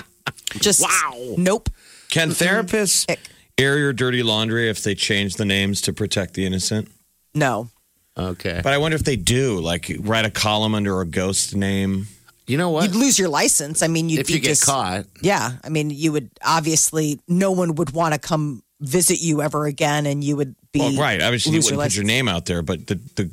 Just 0.60 0.82
wow. 0.82 1.36
Nope. 1.38 1.70
Can 2.10 2.30
therapists 2.30 3.10
Ick. 3.10 3.20
Air 3.58 3.78
your 3.78 3.94
dirty 3.94 4.24
laundry 4.24 4.70
if 4.70 4.84
they 4.84 4.96
change 4.96 5.36
the 5.36 5.46
names 5.46 5.82
to 5.82 5.94
protect 5.94 6.34
the 6.34 6.46
innocent? 6.46 6.90
No. 7.34 7.70
Okay. 8.18 8.62
But 8.64 8.74
I 8.74 8.78
wonder 8.78 8.96
if 8.96 9.04
they 9.04 9.16
do, 9.16 9.60
like 9.60 9.92
write 10.00 10.26
a 10.26 10.32
column 10.32 10.74
under 10.74 11.02
a 11.02 11.06
ghost 11.06 11.56
name. 11.56 12.08
You 12.48 12.58
know 12.58 12.70
what? 12.70 12.86
You'd 12.86 12.96
lose 12.96 13.20
your 13.20 13.30
license. 13.30 13.84
I 13.84 13.88
mean, 13.88 14.10
you'd 14.10 14.22
if 14.22 14.28
be 14.28 14.34
you 14.34 14.40
get 14.40 14.50
just, 14.50 14.66
caught, 14.66 15.06
Yeah. 15.22 15.52
I 15.64 15.70
mean, 15.70 15.90
you 15.90 16.14
would 16.14 16.30
obviously, 16.44 17.20
no 17.28 17.52
one 17.52 17.76
would 17.76 17.92
want 17.92 18.14
to 18.14 18.20
come 18.20 18.64
visit 18.80 19.20
you 19.22 19.42
ever 19.42 19.66
again, 19.66 20.06
and 20.06 20.24
you 20.24 20.38
would 20.38 20.56
be. 20.72 20.80
Well, 20.80 20.96
right. 20.98 21.22
Obviously, 21.22 21.54
you 21.54 21.60
wouldn't 21.60 21.82
put 21.82 21.96
your 21.96 22.06
name 22.06 22.28
out 22.28 22.46
there, 22.46 22.62
but 22.62 22.88
the, 22.88 22.96
the, 23.16 23.30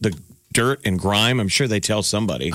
the 0.00 0.18
dirt 0.52 0.80
and 0.84 0.98
grime, 0.98 1.38
I'm 1.38 1.48
sure 1.48 1.68
they 1.68 1.80
tell 1.80 2.02
somebody. 2.02 2.52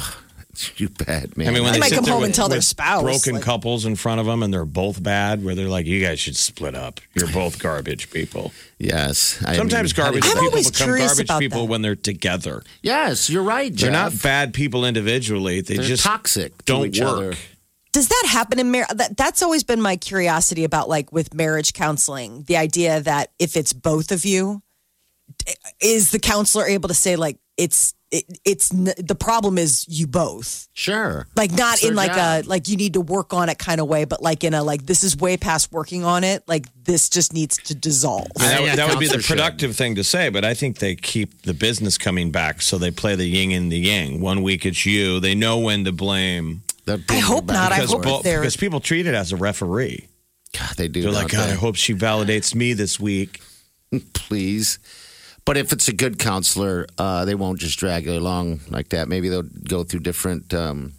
you 0.77 0.89
bad 0.89 1.37
man. 1.37 1.47
I 1.47 1.51
mean, 1.51 1.63
when 1.63 1.71
They 1.73 1.77
they, 1.77 1.79
might 1.79 1.89
sit 1.89 1.95
come 1.95 2.03
there 2.05 2.13
home 2.13 2.21
with, 2.21 2.27
and 2.29 2.35
tell 2.35 2.49
their 2.49 2.57
with 2.57 2.65
spouse, 2.65 3.03
broken 3.03 3.35
like- 3.35 3.43
couples 3.43 3.85
in 3.85 3.95
front 3.95 4.19
of 4.19 4.25
them, 4.25 4.43
and 4.43 4.53
they're 4.53 4.65
both 4.65 5.01
bad, 5.01 5.43
where 5.43 5.55
they're 5.55 5.69
like, 5.69 5.85
"You 5.85 6.03
guys 6.03 6.19
should 6.19 6.35
split 6.35 6.75
up. 6.75 6.99
You're 7.13 7.27
both 7.31 7.59
garbage 7.59 8.09
people." 8.11 8.51
yes. 8.79 9.41
I 9.45 9.55
Sometimes 9.55 9.95
mean, 9.97 10.05
how 10.05 10.11
do 10.11 10.19
garbage 10.19 10.23
you- 10.25 10.29
I'm 10.31 10.35
people 10.37 10.49
always 10.49 10.71
become 10.71 10.85
curious 10.87 11.07
garbage 11.11 11.25
about 11.25 11.39
people 11.39 11.61
that. 11.65 11.71
when 11.71 11.81
they're 11.81 11.95
together. 11.95 12.63
Yes, 12.81 13.29
you're 13.29 13.43
right. 13.43 13.71
They're 13.75 13.91
Jeff. 13.91 14.13
not 14.13 14.21
bad 14.23 14.53
people 14.53 14.85
individually. 14.85 15.61
They 15.61 15.75
They're 15.75 15.85
just 15.85 16.03
toxic. 16.03 16.57
to 16.59 16.63
don't 16.65 16.87
each 16.87 16.99
work. 16.99 17.09
Other. 17.09 17.33
Does 17.93 18.07
that 18.07 18.23
happen 18.29 18.57
in 18.57 18.71
marriage? 18.71 18.87
That, 18.95 19.17
that's 19.17 19.41
always 19.43 19.63
been 19.65 19.81
my 19.81 19.97
curiosity 19.97 20.63
about 20.63 20.87
like 20.87 21.11
with 21.11 21.33
marriage 21.33 21.73
counseling. 21.73 22.43
The 22.43 22.55
idea 22.55 23.01
that 23.01 23.31
if 23.37 23.57
it's 23.57 23.73
both 23.73 24.11
of 24.13 24.23
you, 24.25 24.61
is 25.81 26.11
the 26.11 26.19
counselor 26.19 26.65
able 26.65 26.87
to 26.89 26.93
say 26.95 27.15
like 27.15 27.37
it's 27.61 27.93
it, 28.11 28.25
it's 28.43 28.73
n- 28.73 28.93
the 28.97 29.15
problem 29.15 29.57
is 29.57 29.85
you 29.87 30.05
both 30.05 30.67
Sure. 30.73 31.27
like 31.37 31.51
not 31.53 31.75
It's 31.75 31.85
in 31.85 31.95
like 31.95 32.13
job. 32.13 32.45
a 32.45 32.47
like 32.47 32.67
you 32.67 32.75
need 32.75 32.93
to 32.95 33.01
work 33.01 33.33
on 33.33 33.47
it 33.47 33.57
kind 33.57 33.79
of 33.79 33.87
way, 33.87 34.03
but 34.03 34.21
like 34.21 34.43
in 34.43 34.53
a 34.53 34.63
like 34.63 34.85
this 34.85 35.03
is 35.03 35.15
way 35.15 35.37
past 35.37 35.71
working 35.71 36.03
on 36.03 36.23
it. 36.25 36.43
Like 36.47 36.65
this 36.83 37.07
just 37.09 37.33
needs 37.33 37.55
to 37.63 37.75
dissolve. 37.75 38.27
And 38.39 38.49
that, 38.51 38.63
Yeah, 38.63 38.75
that 38.75 38.89
would 38.89 38.99
be 38.99 39.07
the 39.07 39.23
productive 39.25 39.75
thing 39.77 39.95
to 39.95 40.03
say, 40.03 40.27
but 40.29 40.43
I 40.43 40.53
think 40.53 40.79
they 40.79 40.95
keep 40.95 41.43
the 41.43 41.53
business 41.53 41.97
coming 41.97 42.31
back, 42.31 42.61
so 42.61 42.77
they 42.77 42.91
play 42.91 43.15
the 43.15 43.25
yin 43.27 43.51
and 43.53 43.71
the 43.71 43.77
yang. 43.79 44.19
One 44.19 44.43
week 44.43 44.65
it's 44.65 44.85
you; 44.85 45.21
they 45.21 45.33
know 45.35 45.59
when 45.59 45.85
to 45.85 45.91
blame. 45.93 46.63
They're 46.85 46.97
I 47.09 47.19
hope 47.19 47.45
bringing 47.45 47.63
not. 47.63 47.71
I 47.71 47.75
Because, 47.77 47.91
hope 47.93 48.03
bo- 48.03 48.21
they're- 48.23 48.41
because 48.41 48.57
people 48.57 48.79
treat 48.81 49.05
it 49.07 49.13
as 49.15 49.31
a 49.31 49.37
referee. 49.37 50.07
God, 50.57 50.75
they 50.75 50.89
do. 50.89 51.03
They're 51.03 51.11
like, 51.11 51.29
don't 51.29 51.39
God, 51.41 51.49
I 51.49 51.53
hope 51.53 51.75
she 51.77 51.93
validates 51.93 52.53
me 52.55 52.73
this 52.73 52.99
week. 52.99 53.39
please. 54.13 54.79
But 55.45 55.57
if 55.57 55.71
it's 55.71 55.87
a 55.87 55.93
good 55.93 56.19
counselor, 56.19 56.87
uh, 56.97 57.25
they 57.25 57.35
won't 57.35 57.59
just 57.59 57.79
drag 57.79 58.05
you 58.05 58.13
along 58.13 58.61
like 58.69 58.89
that. 58.89 59.07
Maybe 59.07 59.27
they'll 59.29 59.41
go 59.41 59.83
through 59.83 60.01
different 60.01 60.53
um, 60.53 60.93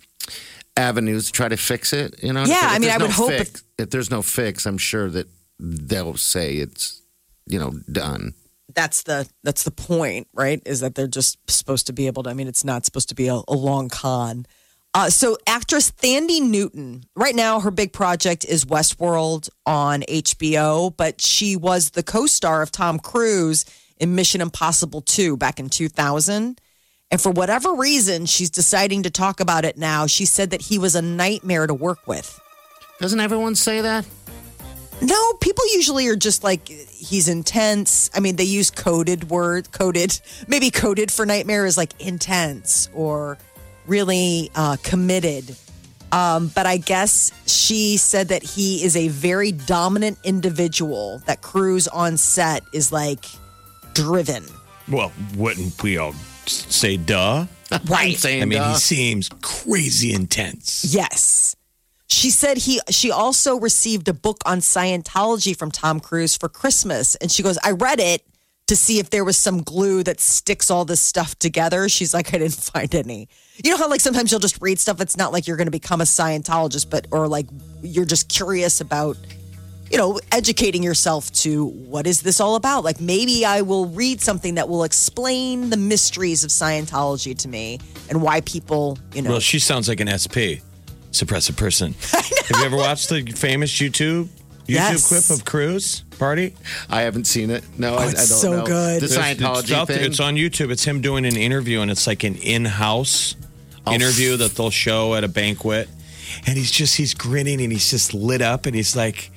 avenues 0.76 1.26
to 1.26 1.32
try 1.32 1.48
to 1.48 1.56
fix 1.56 1.92
it. 1.92 2.22
You 2.22 2.32
know? 2.32 2.44
Yeah, 2.44 2.60
I 2.62 2.78
mean, 2.78 2.90
I 2.90 2.96
would 2.96 3.10
no 3.10 3.14
hope 3.14 3.30
fix, 3.30 3.64
if 3.78 3.90
there's 3.90 4.10
no 4.10 4.22
fix, 4.22 4.66
I'm 4.66 4.78
sure 4.78 5.08
that 5.10 5.28
they'll 5.58 6.16
say 6.16 6.56
it's 6.56 7.02
you 7.46 7.58
know 7.58 7.72
done. 7.90 8.34
that's 8.74 9.02
the 9.04 9.28
that's 9.44 9.62
the 9.62 9.70
point, 9.70 10.28
right? 10.32 10.60
Is 10.66 10.80
that 10.80 10.94
they're 10.94 11.06
just 11.06 11.38
supposed 11.50 11.86
to 11.86 11.92
be 11.92 12.06
able 12.06 12.24
to. 12.24 12.30
I 12.30 12.34
mean, 12.34 12.48
it's 12.48 12.64
not 12.64 12.84
supposed 12.84 13.08
to 13.10 13.14
be 13.14 13.28
a, 13.28 13.40
a 13.46 13.54
long 13.54 13.88
con. 13.88 14.46
Uh, 14.94 15.08
so, 15.08 15.38
actress 15.46 15.90
Thandie 15.90 16.42
Newton, 16.42 17.04
right 17.16 17.34
now, 17.34 17.60
her 17.60 17.70
big 17.70 17.94
project 17.94 18.44
is 18.44 18.66
Westworld 18.66 19.48
on 19.64 20.02
HBO, 20.02 20.94
but 20.94 21.18
she 21.18 21.56
was 21.56 21.90
the 21.90 22.02
co-star 22.02 22.60
of 22.60 22.70
Tom 22.70 22.98
Cruise 22.98 23.64
in 24.02 24.16
Mission 24.16 24.40
Impossible 24.40 25.00
2 25.00 25.36
back 25.36 25.60
in 25.60 25.70
2000. 25.70 26.60
And 27.12 27.20
for 27.20 27.30
whatever 27.30 27.72
reason, 27.74 28.26
she's 28.26 28.50
deciding 28.50 29.04
to 29.04 29.10
talk 29.10 29.38
about 29.38 29.64
it 29.64 29.78
now. 29.78 30.08
She 30.08 30.24
said 30.24 30.50
that 30.50 30.60
he 30.60 30.76
was 30.76 30.96
a 30.96 31.02
nightmare 31.02 31.68
to 31.68 31.74
work 31.74 32.04
with. 32.08 32.40
Doesn't 33.00 33.20
everyone 33.20 33.54
say 33.54 33.80
that? 33.80 34.04
No, 35.00 35.32
people 35.34 35.64
usually 35.72 36.08
are 36.08 36.16
just 36.16 36.42
like 36.42 36.66
he's 36.66 37.28
intense. 37.28 38.10
I 38.12 38.18
mean, 38.18 38.34
they 38.34 38.44
use 38.44 38.72
coded 38.72 39.30
word, 39.30 39.70
coded, 39.70 40.20
maybe 40.48 40.70
coded 40.70 41.12
for 41.12 41.24
nightmare 41.24 41.64
is 41.64 41.76
like 41.76 42.00
intense 42.00 42.88
or 42.94 43.38
really 43.86 44.50
uh, 44.56 44.78
committed. 44.82 45.56
Um, 46.10 46.48
but 46.48 46.66
I 46.66 46.76
guess 46.76 47.30
she 47.46 47.98
said 47.98 48.28
that 48.28 48.42
he 48.42 48.84
is 48.84 48.96
a 48.96 49.08
very 49.08 49.52
dominant 49.52 50.18
individual. 50.24 51.22
That 51.26 51.40
Cruise 51.40 51.86
on 51.86 52.16
set 52.16 52.64
is 52.72 52.90
like 52.90 53.24
driven. 53.94 54.44
Well, 54.88 55.12
wouldn't 55.36 55.82
we 55.82 55.98
all 55.98 56.14
say 56.46 56.96
duh? 56.96 57.46
I'm 57.90 58.12
saying, 58.12 58.42
I 58.42 58.44
mean, 58.44 58.58
uh, 58.58 58.72
he 58.72 58.78
seems 58.78 59.28
crazy 59.40 60.12
intense. 60.12 60.84
Yes. 60.94 61.56
She 62.08 62.30
said 62.30 62.58
he 62.58 62.78
she 62.90 63.10
also 63.10 63.58
received 63.58 64.06
a 64.06 64.12
book 64.12 64.42
on 64.44 64.58
Scientology 64.58 65.56
from 65.56 65.70
Tom 65.70 65.98
Cruise 65.98 66.36
for 66.36 66.48
Christmas 66.48 67.14
and 67.16 67.32
she 67.32 67.42
goes, 67.42 67.58
"I 67.64 67.70
read 67.70 68.00
it 68.00 68.22
to 68.66 68.76
see 68.76 68.98
if 68.98 69.08
there 69.08 69.24
was 69.24 69.38
some 69.38 69.62
glue 69.62 70.02
that 70.02 70.20
sticks 70.20 70.70
all 70.70 70.84
this 70.84 71.00
stuff 71.00 71.38
together." 71.38 71.88
She's 71.88 72.12
like, 72.12 72.34
"I 72.34 72.38
didn't 72.38 72.54
find 72.74 72.94
any." 72.94 73.28
You 73.64 73.70
know 73.70 73.78
how 73.78 73.88
like 73.88 74.00
sometimes 74.00 74.30
you'll 74.30 74.40
just 74.40 74.60
read 74.60 74.78
stuff 74.78 75.00
it's 75.00 75.16
not 75.16 75.32
like 75.32 75.46
you're 75.46 75.56
going 75.56 75.66
to 75.68 75.70
become 75.70 76.02
a 76.02 76.04
Scientologist 76.04 76.90
but 76.90 77.06
or 77.10 77.28
like 77.28 77.46
you're 77.82 78.04
just 78.04 78.28
curious 78.28 78.82
about 78.82 79.16
you 79.92 79.98
know, 79.98 80.18
educating 80.32 80.82
yourself 80.82 81.30
to 81.32 81.66
what 81.66 82.06
is 82.06 82.22
this 82.22 82.40
all 82.40 82.54
about? 82.56 82.82
Like 82.82 83.00
maybe 83.00 83.44
I 83.44 83.60
will 83.60 83.86
read 83.86 84.20
something 84.22 84.54
that 84.54 84.68
will 84.68 84.84
explain 84.84 85.68
the 85.70 85.76
mysteries 85.76 86.44
of 86.44 86.50
Scientology 86.50 87.36
to 87.38 87.48
me 87.48 87.78
and 88.08 88.22
why 88.22 88.40
people, 88.40 88.98
you 89.14 89.20
know, 89.22 89.30
Well, 89.32 89.40
she 89.40 89.58
sounds 89.58 89.88
like 89.88 90.00
an 90.00 90.08
SP, 90.08 90.64
suppressive 91.10 91.56
person. 91.58 91.94
Have 92.10 92.58
you 92.58 92.64
ever 92.64 92.76
watched 92.76 93.10
the 93.10 93.22
famous 93.36 93.70
YouTube 93.72 94.24
YouTube 94.62 94.68
Yes. 94.68 95.08
clip 95.08 95.38
of 95.38 95.44
Cruise 95.44 96.04
party? 96.18 96.54
I 96.88 97.02
haven't 97.02 97.26
seen 97.26 97.50
it. 97.50 97.64
No, 97.78 97.94
oh, 97.94 97.96
I, 97.96 98.02
I 98.02 98.04
don't 98.04 98.10
it's 98.14 98.40
so 98.40 98.52
know. 98.58 98.64
good. 98.64 99.02
The 99.02 99.06
It's- 99.06 99.18
Scientology 99.18 99.58
it's, 99.64 99.72
out 99.72 99.88
thing. 99.88 100.04
It's 100.04 100.20
on 100.20 100.36
YouTube. 100.36 100.70
It's 100.70 100.84
him 100.84 101.00
doing 101.00 101.26
an 101.26 101.36
interview, 101.36 101.80
and 101.80 101.90
it's 101.90 102.06
like 102.06 102.22
an 102.24 102.36
in-house 102.36 103.34
Oh. 103.84 103.92
interview 103.92 104.36
that 104.36 104.54
they'll 104.54 104.70
show 104.70 105.16
at 105.16 105.24
a 105.24 105.28
banquet. 105.28 105.88
And 106.46 106.56
he's 106.56 106.70
just 106.70 106.96
he's 106.96 107.12
grinning 107.14 107.60
and 107.60 107.72
he's 107.72 107.90
just 107.90 108.14
lit 108.14 108.40
up, 108.40 108.64
and 108.66 108.74
he's 108.76 108.94
like 108.94 109.31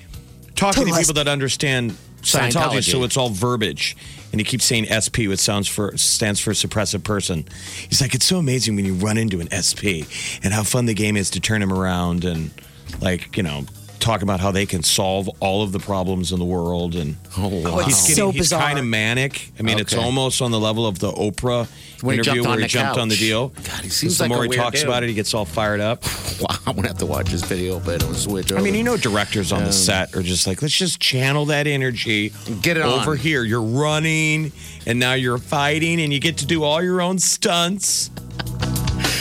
talking 0.55 0.83
to 0.83 0.85
Totally. 0.85 1.01
people 1.01 1.13
that 1.15 1.27
understand 1.27 1.91
Scientology, 2.21 2.51
Scientology. 2.51 2.91
so 2.91 3.03
it's 3.03 3.17
all 3.17 3.29
verbiage. 3.29 3.95
And 4.31 4.41
he 4.41 4.45
keeps 4.45 4.65
saying 4.65 4.87
SP, 4.89 5.29
which 5.29 5.39
sounds 5.39 5.67
for 5.67 5.95
stands 5.97 6.39
for 6.39 6.51
suppressive 6.51 7.03
person. 7.03 7.45
He's 7.87 8.01
like, 8.01 8.15
it's 8.15 8.25
so 8.25 8.37
amazing 8.37 8.75
when 8.75 8.83
you 8.83 8.93
run 8.95 9.17
into 9.17 9.39
an 9.39 9.47
SP 9.53 10.03
and 10.43 10.53
how 10.53 10.63
fun 10.63 10.85
the 10.87 10.93
game 10.93 11.15
is 11.15 11.29
to 11.31 11.39
turn 11.39 11.61
him 11.61 11.71
around 11.71 12.25
and 12.25 12.51
like 12.99 13.37
you 13.37 13.43
know 13.43 13.65
talking 14.05 14.23
about 14.23 14.39
how 14.39 14.51
they 14.51 14.65
can 14.65 14.83
solve 14.83 15.27
all 15.39 15.63
of 15.63 15.71
the 15.71 15.79
problems 15.79 16.31
in 16.31 16.39
the 16.39 16.45
world, 16.45 16.95
and 16.95 17.15
Oh, 17.37 17.47
wow. 17.49 17.79
he's 17.79 18.01
getting 18.01 18.15
so 18.15 18.31
he's 18.31 18.49
kind 18.49 18.77
of 18.79 18.85
manic. 18.85 19.51
I 19.59 19.63
mean, 19.63 19.79
it's 19.79 19.95
almost 19.95 20.41
on 20.41 20.51
the 20.51 20.59
level 20.59 20.85
of 20.85 20.99
the 20.99 21.11
Oprah 21.11 21.67
When 22.01 22.19
interview 22.19 22.43
jumped 22.43 22.47
on 22.47 22.51
where 22.51 22.57
he 22.59 22.63
the 22.63 22.67
jumped 22.69 22.99
on 22.99 23.07
the 23.09 23.15
deal. 23.15 23.47
God, 23.49 23.81
he 23.81 23.89
seems 23.89 24.17
the 24.17 24.23
like 24.25 24.29
a 24.31 24.33
more 24.33 24.43
he 24.43 24.49
weird 24.49 24.61
talks 24.61 24.79
dude. 24.79 24.87
about 24.87 25.03
it, 25.03 25.09
he 25.09 25.15
gets 25.15 25.33
all 25.33 25.45
fired 25.45 25.81
up. 25.81 26.03
Wow, 26.41 26.49
I'm 26.67 26.75
gonna 26.75 26.89
have 26.89 26.97
to 26.97 27.05
watch 27.05 27.29
this 27.29 27.43
video, 27.45 27.79
but 27.79 28.03
it 28.03 28.09
was 28.09 28.27
weird. 28.27 28.51
I 28.51 28.59
mean, 28.59 28.75
you 28.75 28.83
know, 28.83 28.97
directors 28.97 29.53
on 29.53 29.59
the 29.61 29.67
um, 29.67 29.71
set 29.71 30.13
are 30.17 30.21
just 30.21 30.45
like, 30.45 30.61
let's 30.61 30.75
just 30.77 30.99
channel 30.99 31.45
that 31.45 31.65
energy. 31.65 32.33
Get 32.61 32.75
it 32.75 32.83
over 32.83 33.11
on. 33.11 33.17
here. 33.17 33.45
You're 33.45 33.61
running, 33.61 34.51
and 34.85 34.99
now 34.99 35.13
you're 35.13 35.37
fighting, 35.37 36.01
and 36.01 36.11
you 36.11 36.19
get 36.19 36.39
to 36.39 36.45
do 36.45 36.63
all 36.63 36.83
your 36.83 36.99
own 37.01 37.19
stunts. 37.19 38.11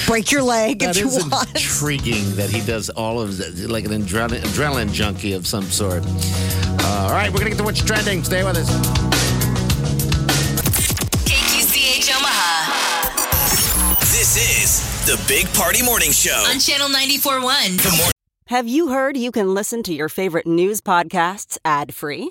Break 0.07 0.31
your 0.31 0.43
leg 0.43 0.81
That 0.81 0.97
if 0.97 1.03
you 1.03 1.09
is 1.09 1.25
want. 1.31 1.49
intriguing 1.51 2.37
that 2.37 2.51
he 2.51 2.61
does 2.65 2.91
all 2.91 3.21
of 3.21 3.39
that, 3.39 3.57
like 3.71 3.85
an 3.87 3.93
adrenaline, 3.93 4.41
adrenaline 4.41 4.93
junkie 4.93 5.33
of 5.33 5.47
some 5.47 5.65
sort. 5.65 6.03
Uh, 6.05 7.07
all 7.07 7.11
right, 7.13 7.31
we're 7.33 7.39
gonna 7.39 7.51
get 7.51 7.59
to 7.59 7.65
what's 7.65 7.83
trending. 7.83 8.23
Stay 8.23 8.45
with 8.45 8.57
us. 8.57 8.69
KQCH 11.25 12.11
Omaha 12.17 14.01
This 14.01 14.37
is 14.37 15.07
the 15.07 15.21
Big 15.27 15.47
Party 15.55 15.83
Morning 15.83 16.13
Show. 16.13 16.45
on 16.49 16.59
Channel 16.61 16.89
94.1. 16.89 17.83
Good 17.83 17.93
morning. 17.93 18.11
Have 18.49 18.69
you 18.69 18.89
heard 18.89 19.17
you 19.17 19.31
can 19.33 19.55
listen 19.55 19.83
to 19.85 19.95
your 19.95 20.11
favorite 20.11 20.47
news 20.47 20.81
podcasts 20.83 21.57
ad 21.65 21.95
free? 21.95 22.31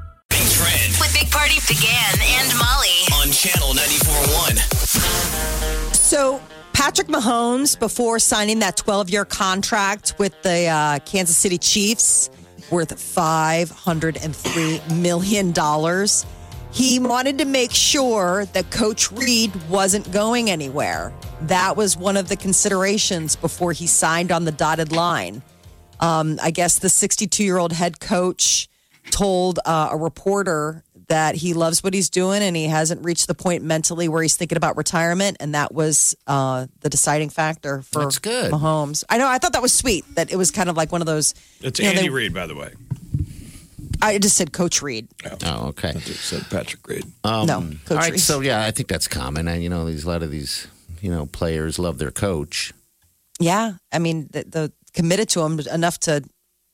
Big 0.61 0.69
Trend 0.69 0.93
With 0.99 1.13
Big 1.13 1.31
Party 1.31 1.55
began 1.67 2.13
and 2.21 2.47
Molly. 2.57 3.05
on 3.21 3.31
Channel 3.31 3.73
94.1. 3.73 5.95
So, 5.95 6.41
Patrick 6.73 7.07
Mahomes, 7.07 7.79
before 7.79 8.19
signing 8.19 8.59
that 8.59 8.77
12 8.77 9.09
year 9.09 9.25
contract 9.25 10.13
with 10.17 10.39
the 10.43 10.67
uh, 10.67 10.99
Kansas 10.99 11.37
City 11.37 11.57
Chiefs, 11.57 12.29
worth 12.69 12.93
$503 12.95 15.01
million, 15.01 15.53
he 16.71 16.99
wanted 16.99 17.37
to 17.39 17.45
make 17.45 17.71
sure 17.71 18.45
that 18.53 18.71
Coach 18.71 19.11
Reed 19.11 19.51
wasn't 19.69 20.09
going 20.11 20.49
anywhere. 20.49 21.11
That 21.41 21.75
was 21.75 21.97
one 21.97 22.15
of 22.17 22.29
the 22.29 22.37
considerations 22.37 23.35
before 23.35 23.73
he 23.73 23.87
signed 23.87 24.31
on 24.31 24.45
the 24.45 24.51
dotted 24.51 24.91
line. 24.91 25.41
Um, 25.99 26.39
I 26.41 26.51
guess 26.51 26.79
the 26.79 26.89
62 26.89 27.43
year 27.43 27.57
old 27.57 27.73
head 27.73 27.99
coach 27.99 28.69
told 29.09 29.59
uh, 29.65 29.89
a 29.91 29.97
reporter 29.97 30.83
that 31.07 31.35
he 31.35 31.53
loves 31.53 31.83
what 31.83 31.93
he's 31.93 32.09
doing 32.09 32.41
and 32.41 32.55
he 32.55 32.65
hasn't 32.65 33.03
reached 33.03 33.27
the 33.27 33.33
point 33.33 33.63
mentally 33.63 34.07
where 34.07 34.21
he's 34.21 34.37
thinking 34.37 34.55
about 34.55 34.77
retirement. 34.77 35.35
And 35.39 35.55
that 35.55 35.73
was 35.73 36.15
uh, 36.27 36.67
the 36.81 36.89
deciding 36.89 37.29
factor 37.29 37.81
for 37.81 38.03
That's 38.03 38.19
good. 38.19 38.51
Mahomes. 38.51 39.03
I 39.09 39.17
know. 39.17 39.27
I 39.27 39.37
thought 39.37 39.53
that 39.53 39.61
was 39.61 39.73
sweet 39.73 40.05
that 40.15 40.31
it 40.31 40.37
was 40.37 40.51
kind 40.51 40.69
of 40.69 40.77
like 40.77 40.91
one 40.91 41.01
of 41.01 41.07
those. 41.07 41.33
It's 41.59 41.79
you 41.79 41.85
know, 41.85 41.91
Andy 41.91 42.03
they- 42.03 42.09
Reid, 42.09 42.33
by 42.33 42.47
the 42.47 42.55
way. 42.55 42.71
I 44.03 44.17
just 44.17 44.35
said 44.35 44.51
Coach 44.51 44.81
Reed. 44.81 45.07
Oh, 45.45 45.67
okay. 45.69 45.89
It 45.89 46.01
said 46.01 46.45
Patrick 46.49 46.87
Reid. 46.87 47.05
Um, 47.23 47.45
No, 47.45 47.55
all 47.57 47.61
Coach 47.85 47.97
right. 47.97 48.11
Reed. 48.13 48.19
So 48.19 48.39
yeah, 48.39 48.63
I 48.65 48.71
think 48.71 48.87
that's 48.87 49.07
common, 49.07 49.47
and 49.47 49.61
you 49.61 49.69
know, 49.69 49.85
these 49.85 50.05
a 50.05 50.07
lot 50.07 50.23
of 50.23 50.31
these 50.31 50.67
you 51.01 51.11
know 51.11 51.27
players 51.27 51.77
love 51.77 51.99
their 51.99 52.09
coach. 52.09 52.73
Yeah. 53.39 53.73
I 53.91 53.99
mean, 53.99 54.27
the, 54.31 54.43
the 54.43 54.71
committed 54.93 55.29
to 55.29 55.41
him 55.41 55.59
enough 55.71 55.99
to 56.01 56.23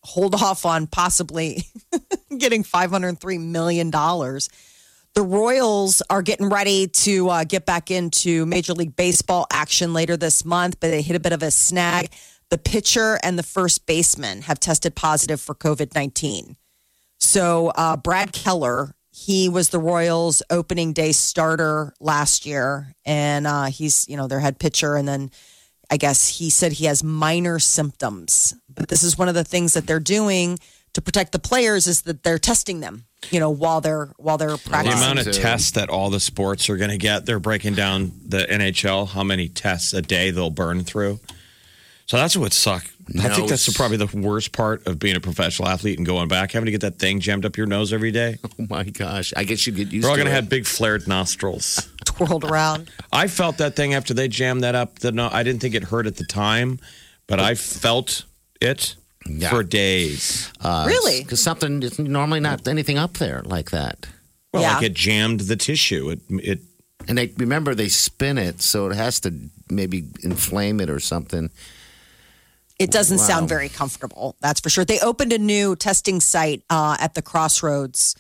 hold 0.08 0.34
off 0.36 0.66
on 0.66 0.88
possibly 0.88 1.64
getting 2.38 2.64
$503 2.64 3.40
million. 3.42 3.92
The 3.92 5.22
Royals 5.22 6.02
are 6.10 6.22
getting 6.22 6.50
ready 6.50 6.88
to 6.88 7.30
uh, 7.30 7.44
get 7.44 7.66
back 7.66 7.92
into 7.92 8.46
Major 8.46 8.74
League 8.74 8.96
Baseball 8.96 9.48
action 9.52 9.94
later 9.94 10.16
this 10.16 10.46
month, 10.46 10.80
but 10.80 10.92
they 10.92 11.02
hit 11.02 11.16
a 11.16 11.20
bit 11.20 11.34
of 11.34 11.44
a 11.44 11.52
snag. 11.52 12.10
The 12.50 12.58
pitcher 12.58 13.20
and 13.22 13.38
the 13.38 13.44
first 13.44 13.86
baseman 13.86 14.44
have 14.44 14.60
tested 14.62 14.96
positive 14.96 15.42
for 15.42 15.54
COVID 15.54 15.94
19. 15.94 16.56
So, 17.20 17.74
uh, 17.76 17.98
Brad 17.98 18.32
Keller, 18.32 18.96
he 19.12 19.50
was 19.50 19.70
the 19.70 19.80
Royals' 19.80 20.42
opening 20.50 20.94
day 20.94 21.12
starter 21.12 21.94
last 22.00 22.46
year, 22.46 22.94
and 23.04 23.46
uh, 23.46 23.66
he's, 23.66 24.08
you 24.08 24.16
know, 24.16 24.28
their 24.28 24.40
head 24.40 24.60
pitcher. 24.60 24.96
And 24.96 25.08
then 25.08 25.32
I 25.90 25.98
guess 25.98 26.28
he 26.28 26.50
said 26.50 26.74
he 26.74 26.86
has 26.86 27.04
minor 27.04 27.60
symptoms. 27.60 28.54
But 28.74 28.90
this 28.90 29.04
is 29.04 29.18
one 29.18 29.30
of 29.30 29.36
the 29.36 29.44
things 29.44 29.74
that 29.74 29.88
they're 29.88 30.00
doing 30.00 30.60
to 30.94 31.02
protect 31.02 31.32
the 31.32 31.40
players 31.40 31.88
is 31.88 32.02
that 32.04 32.24
they're 32.24 32.40
testing 32.40 32.80
them, 32.80 33.06
you 33.30 33.40
know, 33.40 33.50
while 33.50 33.82
they're 33.82 34.08
while 34.18 34.38
they're 34.38 34.58
practicing. 34.58 35.00
The 35.00 35.06
amount 35.06 35.28
of 35.28 35.34
tests 35.34 35.72
that 35.72 35.90
all 35.90 36.10
the 36.10 36.20
sports 36.20 36.70
are 36.70 36.78
going 36.78 36.90
to 36.90 36.98
get, 36.98 37.26
they're 37.26 37.40
breaking 37.40 37.76
down 37.76 38.12
the 38.26 38.40
NHL, 38.40 39.08
how 39.10 39.24
many 39.24 39.48
tests 39.48 39.94
a 39.94 40.02
day 40.02 40.32
they'll 40.32 40.50
burn 40.50 40.84
through. 40.84 41.20
So 42.08 42.16
that's 42.18 42.36
what 42.38 42.44
would 42.44 42.54
suck. 42.54 42.86
I 43.20 43.30
think 43.30 43.50
that's 43.50 43.68
Nose. 43.68 43.76
probably 43.76 43.98
the 43.98 44.18
worst 44.18 44.54
part 44.54 44.88
of 44.88 44.98
being 44.98 45.16
a 45.16 45.20
professional 45.20 45.68
athlete 45.68 45.98
and 45.98 46.06
going 46.06 46.28
back, 46.30 46.52
having 46.54 46.66
to 46.66 46.72
get 46.72 46.82
that 46.82 47.00
thing 47.00 47.20
jammed 47.20 47.46
up 47.46 47.58
your 47.58 47.68
nose 47.68 47.94
every 47.94 48.12
day. 48.12 48.38
Oh 48.60 48.66
my 48.70 48.84
gosh! 48.84 49.34
I 49.38 49.44
guess 49.44 49.68
you 49.68 49.74
get 49.74 49.92
used. 49.92 50.04
They're 50.04 50.10
all 50.10 50.16
to 50.18 50.24
going 50.24 50.32
to 50.32 50.38
it. 50.38 50.42
have 50.42 50.50
big 50.50 50.66
flared 50.66 51.08
nostrils. 51.08 51.90
Twirled 52.18 52.44
around. 52.44 52.90
I 53.12 53.28
felt 53.28 53.58
that 53.58 53.76
thing 53.76 53.94
after 53.94 54.14
they 54.14 54.28
jammed 54.28 54.64
that 54.64 54.76
up. 54.76 55.00
The 55.00 55.12
no, 55.12 55.30
I 55.32 55.44
didn't 55.44 55.62
think 55.62 55.76
it 55.76 55.84
hurt 55.86 56.08
at 56.08 56.18
the 56.18 56.26
time, 56.26 56.80
but 57.28 57.40
I 57.40 57.56
felt 57.56 58.24
it 58.62 58.96
Yeah. 59.28 59.50
for 59.50 59.64
days. 59.64 60.50
Uh, 60.62 60.86
Really? 60.88 61.22
because 61.24 61.42
something 61.44 61.84
is 61.84 62.00
normally 62.00 62.40
not 62.40 62.68
anything 62.68 62.98
up 62.98 63.18
there 63.18 63.42
like 63.46 63.72
that. 63.72 64.06
Well, 64.54 64.62
Yeah. 64.64 64.76
like 64.76 64.84
it 64.84 64.94
jammed 64.94 65.42
the 65.42 65.56
tissue. 65.56 66.10
It 66.10 66.20
it 66.30 66.60
And 67.10 67.18
they 67.18 67.28
remember 67.38 67.74
they 67.74 67.88
spin 67.90 68.38
it, 68.38 68.62
so 68.62 68.88
it 68.90 68.96
has 68.96 69.20
to 69.22 69.34
maybe 69.70 70.04
inflame 70.24 70.82
it 70.82 70.90
or 70.90 71.00
something. 71.00 71.50
It 72.80 72.92
doesn't 72.92 73.18
Wow. 73.20 73.24
sound 73.28 73.50
very 73.50 73.70
comfortable, 73.70 74.36
that's 74.42 74.60
for 74.60 74.70
sure. 74.70 74.84
They 74.86 75.00
opened 75.00 75.32
a 75.34 75.38
new 75.38 75.76
testing 75.76 76.20
site 76.20 76.64
uh, 76.70 76.98
at 77.00 77.14
the 77.14 77.22
crossroads 77.22 78.14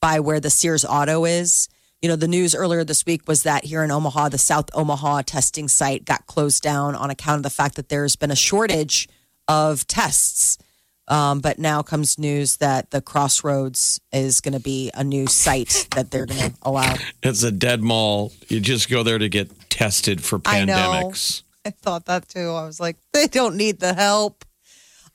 by 0.00 0.18
where 0.20 0.40
the 0.40 0.50
Sears 0.50 0.84
Auto 0.84 1.24
is. 1.24 1.68
You 2.02 2.08
know, 2.08 2.16
the 2.16 2.26
news 2.26 2.52
earlier 2.56 2.82
this 2.82 3.06
week 3.06 3.28
was 3.28 3.44
that 3.44 3.64
here 3.64 3.84
in 3.84 3.92
Omaha, 3.92 4.30
the 4.30 4.38
South 4.38 4.68
Omaha 4.74 5.22
testing 5.22 5.68
site 5.68 6.04
got 6.04 6.26
closed 6.26 6.60
down 6.60 6.96
on 6.96 7.10
account 7.10 7.36
of 7.36 7.42
the 7.44 7.50
fact 7.50 7.76
that 7.76 7.88
there's 7.88 8.16
been 8.16 8.32
a 8.32 8.36
shortage 8.36 9.08
of 9.46 9.86
tests. 9.86 10.58
Um, 11.06 11.40
but 11.40 11.60
now 11.60 11.82
comes 11.82 12.18
news 12.18 12.56
that 12.56 12.90
the 12.90 13.00
crossroads 13.00 14.00
is 14.12 14.40
going 14.40 14.54
to 14.54 14.60
be 14.60 14.90
a 14.94 15.04
new 15.04 15.28
site 15.28 15.86
that 15.94 16.10
they're 16.10 16.26
going 16.26 16.40
to 16.50 16.56
allow. 16.62 16.94
it's 17.22 17.44
a 17.44 17.52
dead 17.52 17.82
mall. 17.82 18.32
You 18.48 18.58
just 18.58 18.90
go 18.90 19.04
there 19.04 19.18
to 19.18 19.28
get 19.28 19.70
tested 19.70 20.24
for 20.24 20.40
I 20.44 20.64
know. 20.64 20.74
pandemics. 20.74 21.42
I 21.64 21.70
thought 21.70 22.06
that 22.06 22.28
too. 22.28 22.50
I 22.50 22.66
was 22.66 22.80
like, 22.80 22.96
they 23.12 23.28
don't 23.28 23.56
need 23.56 23.78
the 23.78 23.94
help. 23.94 24.44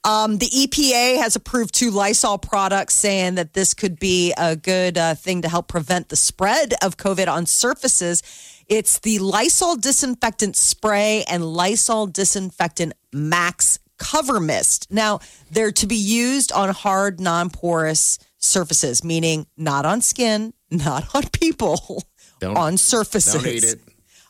Um, 0.04 0.38
the 0.38 0.46
EPA 0.46 1.18
has 1.18 1.36
approved 1.36 1.74
two 1.74 1.90
Lysol 1.90 2.38
products, 2.38 2.94
saying 2.94 3.34
that 3.34 3.52
this 3.52 3.74
could 3.74 3.98
be 3.98 4.32
a 4.38 4.56
good 4.56 4.96
uh, 4.96 5.14
thing 5.14 5.42
to 5.42 5.48
help 5.48 5.68
prevent 5.68 6.08
the 6.08 6.16
spread 6.16 6.74
of 6.82 6.96
COVID 6.96 7.28
on 7.28 7.46
surfaces. 7.46 8.22
It's 8.68 9.00
the 9.00 9.18
Lysol 9.18 9.76
disinfectant 9.76 10.56
spray 10.56 11.24
and 11.28 11.44
Lysol 11.44 12.06
disinfectant 12.06 12.92
max 13.12 13.78
cover 13.98 14.40
mist. 14.40 14.86
Now, 14.90 15.20
they're 15.50 15.72
to 15.72 15.86
be 15.86 15.96
used 15.96 16.52
on 16.52 16.70
hard, 16.70 17.20
non 17.20 17.50
porous 17.50 18.18
surfaces, 18.38 19.02
meaning 19.02 19.46
not 19.56 19.84
on 19.84 20.00
skin, 20.00 20.54
not 20.70 21.14
on 21.14 21.24
people, 21.32 22.04
Don't- 22.40 22.56
on 22.56 22.76
surfaces 22.76 23.34
Don't 23.34 23.46
eat 23.46 23.64
it. 23.64 23.80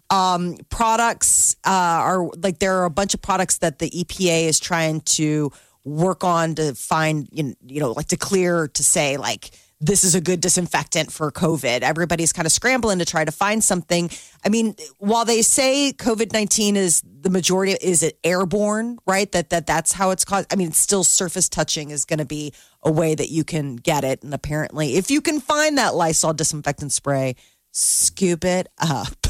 Products 0.08 1.56
uh, 1.64 1.70
are 1.70 2.28
like 2.42 2.58
there 2.58 2.80
are 2.80 2.84
a 2.84 2.90
bunch 2.90 3.14
of 3.14 3.22
products 3.22 3.58
that 3.58 3.78
the 3.78 3.90
EPA 3.90 4.44
is 4.44 4.60
trying 4.60 5.00
to 5.02 5.50
work 5.84 6.24
on 6.24 6.54
to 6.54 6.74
find 6.74 7.28
you 7.32 7.42
know, 7.44 7.54
you 7.66 7.80
know 7.80 7.92
like 7.92 8.08
to 8.08 8.16
clear 8.16 8.68
to 8.68 8.82
say 8.82 9.16
like 9.16 9.50
this 9.80 10.02
is 10.02 10.14
a 10.14 10.20
good 10.20 10.40
disinfectant 10.40 11.12
for 11.12 11.30
COVID. 11.30 11.82
Everybody's 11.82 12.32
kind 12.32 12.46
of 12.46 12.52
scrambling 12.52 12.98
to 12.98 13.04
try 13.04 13.24
to 13.24 13.30
find 13.30 13.62
something. 13.62 14.10
I 14.44 14.48
mean, 14.48 14.74
while 14.98 15.24
they 15.24 15.42
say 15.42 15.92
COVID 15.96 16.32
19 16.32 16.76
is 16.76 17.02
the 17.04 17.30
majority, 17.30 17.76
is 17.80 18.02
it 18.02 18.18
airborne, 18.24 18.98
right? 19.06 19.30
That, 19.32 19.50
that 19.50 19.66
that's 19.66 19.92
how 19.92 20.10
it's 20.10 20.24
caused. 20.24 20.52
I 20.52 20.56
mean, 20.56 20.72
still 20.72 21.04
surface 21.04 21.48
touching 21.48 21.90
is 21.90 22.04
going 22.04 22.18
to 22.18 22.24
be 22.24 22.52
a 22.82 22.90
way 22.90 23.14
that 23.14 23.28
you 23.28 23.44
can 23.44 23.76
get 23.76 24.04
it. 24.04 24.22
And 24.22 24.34
apparently, 24.34 24.96
if 24.96 25.10
you 25.10 25.20
can 25.20 25.40
find 25.40 25.78
that 25.78 25.94
Lysol 25.94 26.34
disinfectant 26.34 26.92
spray, 26.92 27.36
scoop 27.70 28.44
it 28.44 28.66
up. 28.78 29.27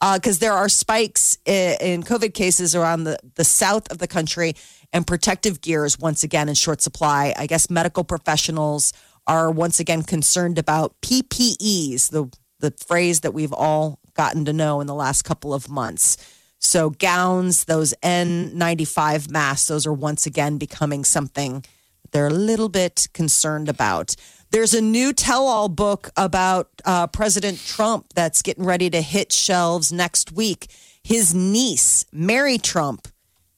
Uh, 0.00 0.16
because 0.18 0.38
there 0.38 0.52
are 0.52 0.68
spikes 0.68 1.38
i- 1.46 1.76
in 1.80 2.02
COVID 2.02 2.34
cases 2.34 2.74
around 2.74 3.04
the, 3.04 3.18
the 3.36 3.44
south 3.44 3.90
of 3.90 3.98
the 3.98 4.08
country, 4.08 4.54
and 4.92 5.06
protective 5.06 5.60
gear 5.60 5.84
is 5.84 5.98
once 5.98 6.22
again 6.22 6.48
in 6.48 6.54
short 6.54 6.80
supply. 6.80 7.34
I 7.36 7.46
guess 7.46 7.70
medical 7.70 8.04
professionals 8.04 8.92
are 9.26 9.50
once 9.50 9.78
again 9.80 10.02
concerned 10.02 10.58
about 10.58 11.00
PPEs, 11.00 12.10
the, 12.10 12.28
the 12.60 12.72
phrase 12.84 13.20
that 13.20 13.32
we've 13.32 13.52
all 13.52 13.98
gotten 14.14 14.44
to 14.44 14.52
know 14.52 14.80
in 14.80 14.86
the 14.86 14.94
last 14.94 15.22
couple 15.22 15.54
of 15.54 15.68
months. 15.70 16.16
So, 16.58 16.90
gowns, 16.90 17.64
those 17.64 17.92
N95 18.02 19.30
masks, 19.30 19.68
those 19.68 19.86
are 19.86 19.92
once 19.92 20.26
again 20.26 20.58
becoming 20.58 21.04
something 21.04 21.64
they're 22.12 22.26
a 22.26 22.30
little 22.30 22.68
bit 22.68 23.08
concerned 23.14 23.68
about. 23.68 24.14
There's 24.52 24.74
a 24.74 24.82
new 24.82 25.14
tell 25.14 25.46
all 25.46 25.70
book 25.70 26.10
about 26.14 26.68
uh, 26.84 27.06
President 27.06 27.58
Trump 27.58 28.12
that's 28.14 28.42
getting 28.42 28.66
ready 28.66 28.90
to 28.90 29.00
hit 29.00 29.32
shelves 29.32 29.90
next 29.90 30.30
week. 30.30 30.70
His 31.02 31.34
niece, 31.34 32.04
Mary 32.12 32.58
Trump, 32.58 33.08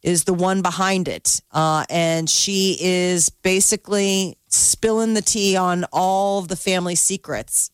is 0.04 0.22
the 0.22 0.32
one 0.32 0.62
behind 0.62 1.08
it. 1.08 1.40
Uh, 1.50 1.84
and 1.90 2.30
she 2.30 2.76
is 2.80 3.28
basically 3.28 4.38
spilling 4.46 5.14
the 5.14 5.22
tea 5.22 5.56
on 5.56 5.84
all 5.92 6.38
of 6.38 6.46
the 6.46 6.56
family 6.56 6.94
secrets. 6.94 7.72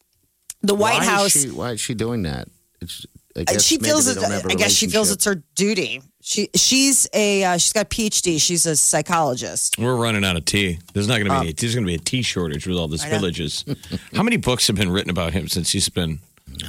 The 0.62 0.74
White 0.74 1.00
why 1.00 1.04
House. 1.04 1.36
Is 1.36 1.42
she, 1.42 1.50
why 1.50 1.72
is 1.72 1.80
she 1.80 1.92
doing 1.92 2.22
that? 2.22 2.48
It's, 2.80 3.04
I 3.36 3.40
Uh, 3.40 3.44
guess 3.44 3.64
she 3.64 3.78
feels 3.78 4.06
they 4.06 4.12
it. 4.12 4.14
don't 4.16 4.30
have 4.30 4.44
a 4.46 4.50
I 4.50 4.54
guess 4.54 4.72
she 4.72 4.88
feels 4.88 5.10
it's 5.10 5.24
her 5.24 5.42
duty. 5.54 6.02
She 6.22 6.48
she's 6.54 7.08
a 7.14 7.44
uh, 7.44 7.56
she's 7.58 7.72
got 7.72 7.86
a 7.86 7.88
PhD. 7.88 8.40
She's 8.40 8.66
a 8.66 8.76
psychologist. 8.76 9.78
We're 9.78 9.94
running 9.96 10.24
out 10.24 10.36
of 10.36 10.44
tea. 10.44 10.78
There's 10.92 11.08
not 11.08 11.14
going 11.14 11.26
to 11.26 11.30
be 11.30 11.36
Oh. 11.36 11.40
any. 11.40 11.52
There's 11.52 11.74
going 11.74 11.84
to 11.86 11.88
be 11.90 11.94
a 11.94 11.98
tea 11.98 12.22
shortage 12.22 12.66
with 12.66 12.76
all 12.76 12.88
the 12.88 13.00
I 13.02 13.08
know. 13.10 13.18
spillages. 13.18 13.64
How 14.16 14.22
many 14.22 14.36
books 14.36 14.66
have 14.66 14.76
been 14.76 14.90
written 14.90 15.10
about 15.10 15.32
him 15.32 15.48
since 15.48 15.70
he's 15.70 15.88
been 15.88 16.18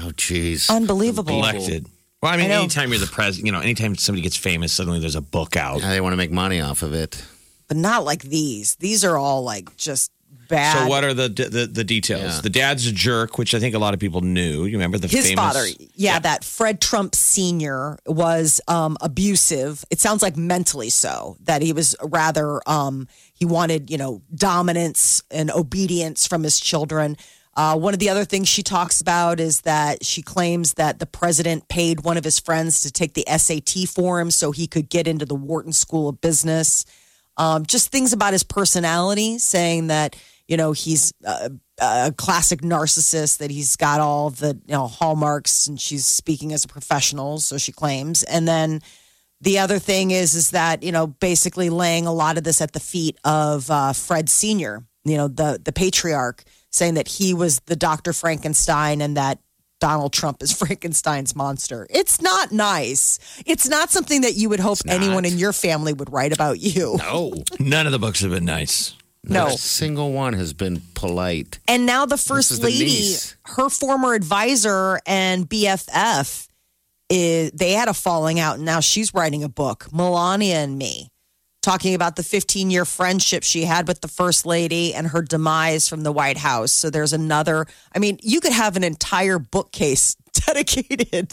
Oh, 0.04 0.12
jeez. 0.16 0.70
Unbelievable. 0.70 1.34
elected? 1.34 1.88
Well, 2.22 2.32
I 2.32 2.38
mean, 2.38 2.46
I 2.46 2.50
know. 2.50 2.60
anytime 2.60 2.92
you're 2.92 3.00
the 3.00 3.08
president, 3.08 3.48
you 3.48 3.52
know, 3.52 3.60
anytime 3.62 3.96
somebody 3.96 4.22
gets 4.22 4.38
famous, 4.38 4.72
suddenly 4.72 5.00
there's 5.00 5.16
a 5.16 5.22
book 5.22 5.56
out. 5.58 5.82
Yeah, 5.82 5.90
they 5.90 6.02
want 6.02 6.14
to 6.14 6.18
make 6.18 6.32
money 6.32 6.62
off 6.62 6.84
of 6.84 6.94
it. 6.94 7.22
But 7.68 7.78
not 7.78 8.06
like 8.06 8.22
these. 8.22 8.76
These 8.76 9.04
are 9.04 9.18
all 9.18 9.44
like 9.44 9.76
just 9.78 10.12
bad. 10.52 10.78
So 10.78 10.88
what 10.88 11.04
are 11.04 11.16
the 11.16 11.30
the, 11.30 11.66
the 11.66 11.84
details? 11.84 12.36
Yeah. 12.36 12.42
The 12.42 12.50
dad's 12.52 12.86
a 12.86 12.92
jerk, 12.92 13.40
which 13.40 13.56
I 13.56 13.60
think 13.60 13.74
a 13.74 13.80
lot 13.80 13.96
of 13.96 14.00
people 14.00 14.22
knew. 14.22 14.66
You 14.66 14.74
remember 14.74 15.00
the 15.00 15.08
his 15.08 15.30
famous 15.30 15.44
father, 15.44 15.66
yeah, 15.96 16.20
that 16.20 16.44
Fred 16.44 16.80
Trump 16.80 17.16
Sr. 17.16 17.98
was 18.06 18.62
um, 18.68 18.98
abusive. 19.02 19.84
It 19.90 20.00
sounds 20.00 20.22
like 20.22 20.38
mentally 20.38 20.92
so, 20.92 21.38
that 21.46 21.64
he 21.64 21.74
was 21.74 21.96
rather, 22.04 22.62
um, 22.70 23.08
he 23.34 23.46
wanted, 23.46 23.90
you 23.90 23.98
know, 23.98 24.22
dominance 24.36 25.24
and 25.32 25.50
obedience 25.50 26.28
from 26.28 26.44
his 26.44 26.60
children. 26.60 27.18
Uh, 27.56 27.78
one 27.78 27.94
of 27.94 28.00
the 28.00 28.10
other 28.10 28.24
things 28.24 28.48
she 28.48 28.64
talks 28.64 29.02
about 29.02 29.40
is 29.40 29.62
that 29.62 30.06
she 30.06 30.22
claims 30.22 30.76
that 30.76 31.00
the 31.00 31.06
president 31.06 31.68
paid 31.68 32.02
one 32.02 32.18
of 32.18 32.24
his 32.24 32.40
friends 32.40 32.82
to 32.82 32.92
take 32.92 33.14
the 33.14 33.26
SAT 33.28 33.90
for 33.90 34.22
him 34.22 34.32
so 34.32 34.52
he 34.52 34.68
could 34.68 34.90
get 34.90 35.08
into 35.08 35.26
the 35.26 35.36
Wharton 35.36 35.74
School 35.74 36.08
of 36.08 36.22
Business. 36.22 36.86
Um, 37.38 37.66
just 37.66 37.92
things 37.92 38.14
about 38.14 38.34
his 38.34 38.44
personality, 38.44 39.38
saying 39.38 39.88
that 39.88 40.16
you 40.52 40.58
know 40.58 40.74
he's 40.74 41.14
uh, 41.26 41.48
a 41.80 42.12
classic 42.12 42.60
narcissist, 42.62 43.38
that 43.38 43.50
he's 43.50 43.78
got 43.78 44.02
all 44.02 44.32
the 44.32 44.60
you 44.68 44.74
know 44.74 44.86
hallmarks, 44.86 45.66
and 45.66 45.80
she's 45.80 46.06
speaking 46.06 46.52
as 46.52 46.66
a 46.66 46.68
professional, 46.68 47.40
so 47.40 47.58
she 47.58 47.72
claims. 47.72 48.24
And 48.24 48.46
then 48.46 48.82
the 49.40 49.60
other 49.60 49.80
thing 49.80 50.12
is 50.12 50.36
is 50.36 50.52
that 50.52 50.84
you 50.84 50.92
know 50.92 51.08
basically 51.08 51.70
laying 51.70 52.06
a 52.06 52.14
lot 52.14 52.38
of 52.38 52.44
this 52.44 52.60
at 52.60 52.74
the 52.74 52.82
feet 52.82 53.18
of 53.24 53.72
uh, 53.72 53.94
Fred 53.94 54.30
Senior, 54.30 54.84
you 55.06 55.16
know 55.16 55.30
the 55.30 55.58
the 55.64 55.72
patriarch, 55.72 56.44
saying 56.70 56.96
that 56.96 57.08
he 57.08 57.34
was 57.34 57.62
the 57.68 57.78
Doctor 57.78 58.12
Frankenstein 58.12 59.00
and 59.00 59.16
that 59.16 59.40
Donald 59.80 60.12
Trump 60.12 60.44
is 60.44 60.52
Frankenstein's 60.58 61.34
monster. 61.34 61.88
It's 61.90 62.22
not 62.22 62.52
nice. 62.52 63.20
It's 63.46 63.70
not 63.70 63.90
something 63.90 64.22
that 64.22 64.36
you 64.36 64.50
would 64.50 64.60
hope 64.60 64.80
anyone 64.86 65.24
in 65.24 65.38
your 65.38 65.54
family 65.54 65.94
would 65.94 66.12
write 66.12 66.34
about 66.34 66.60
you. 66.60 66.98
No. 66.98 67.32
None 67.58 67.86
of 67.86 67.94
the 67.94 68.00
books 68.00 68.20
have 68.20 68.32
been 68.32 68.44
nice. 68.44 68.98
No. 69.24 69.46
Not 69.46 69.56
a 69.56 69.58
single 69.58 70.14
one 70.14 70.34
has 70.34 70.54
been 70.54 70.82
polite. 70.96 71.60
And 71.68 71.86
now 71.86 72.06
the 72.06 72.18
first 72.18 72.62
lady, 72.64 73.16
her 73.46 73.70
former 73.70 74.14
advisor 74.14 75.00
and 75.06 75.48
BFF, 75.48 76.48
is, 77.10 77.52
they 77.52 77.74
had 77.74 77.88
a 77.88 77.94
falling 77.94 78.40
out, 78.40 78.56
and 78.56 78.66
now 78.66 78.80
she's 78.80 79.14
writing 79.14 79.44
a 79.44 79.50
book, 79.50 79.88
Melania 79.92 80.56
and 80.56 80.78
Me, 80.78 81.10
talking 81.62 81.94
about 81.94 82.16
the 82.16 82.24
15 82.24 82.72
year 82.72 82.86
friendship 82.86 83.44
she 83.44 83.66
had 83.66 83.88
with 83.88 84.02
the 84.02 84.08
first 84.08 84.46
lady 84.46 84.94
and 84.94 85.08
her 85.08 85.22
demise 85.22 85.88
from 85.88 86.02
the 86.02 86.12
White 86.12 86.38
House. 86.38 86.72
So 86.72 86.90
there's 86.90 87.14
another. 87.14 87.68
I 87.94 88.00
mean, 88.00 88.18
you 88.24 88.40
could 88.40 88.54
have 88.54 88.76
an 88.76 88.84
entire 88.84 89.38
bookcase 89.38 90.16
dedicated 90.48 91.32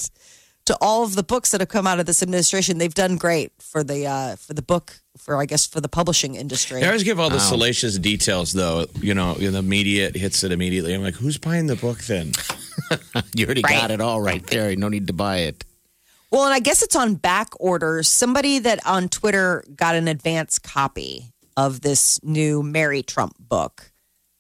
to 0.69 0.77
all 0.81 1.03
of 1.03 1.15
the 1.15 1.23
books 1.23 1.51
that 1.51 1.61
have 1.61 1.69
come 1.69 1.87
out 1.87 1.99
of 1.99 2.07
this 2.07 2.23
administration. 2.23 2.79
They've 2.79 2.95
done 2.95 3.17
great 3.17 3.53
for 3.59 3.83
the 3.83 4.07
uh, 4.07 4.37
for 4.37 4.55
the 4.55 4.63
book 4.63 5.01
for 5.17 5.37
I 5.37 5.47
guess 5.47 5.67
for 5.67 5.81
the 5.81 5.89
publishing 5.89 6.35
industry. 6.37 6.81
They 6.81 6.87
always 6.87 7.03
give 7.03 7.19
all 7.19 7.31
the 7.31 7.41
salacious 7.41 7.99
details, 7.99 8.53
though. 8.53 8.87
You 9.01 9.15
know, 9.15 9.35
in 9.35 9.53
the 9.53 9.63
media 9.63 10.09
it 10.09 10.17
hits 10.17 10.45
it 10.45 10.53
immediately. 10.53 10.95
I'm 10.95 11.03
like, 11.03 11.15
who's 11.17 11.39
buying 11.39 11.67
the 11.67 11.77
book 11.77 11.99
then? 12.05 12.33
You 13.35 13.45
already 13.47 13.63
Right. 13.63 13.73
got 13.81 13.91
it 13.91 14.01
all 14.01 14.21
right 14.21 14.47
there. 14.47 14.75
No 14.77 14.89
need 14.89 15.09
to 15.09 15.13
buy 15.13 15.39
it. 15.39 15.65
Well, 16.31 16.45
and 16.45 16.55
I 16.55 16.61
guess 16.61 16.83
it's 16.83 16.95
on 16.97 17.17
back 17.17 17.49
order. 17.59 18.03
Somebody 18.03 18.59
that 18.61 18.79
on 18.87 19.09
Twitter 19.09 19.65
got 19.75 19.95
an 19.95 20.09
advance 20.09 20.59
copy 20.59 21.33
of 21.57 21.81
this 21.81 22.23
new 22.23 22.63
Mary 22.63 23.03
Trump 23.03 23.35
book. 23.39 23.88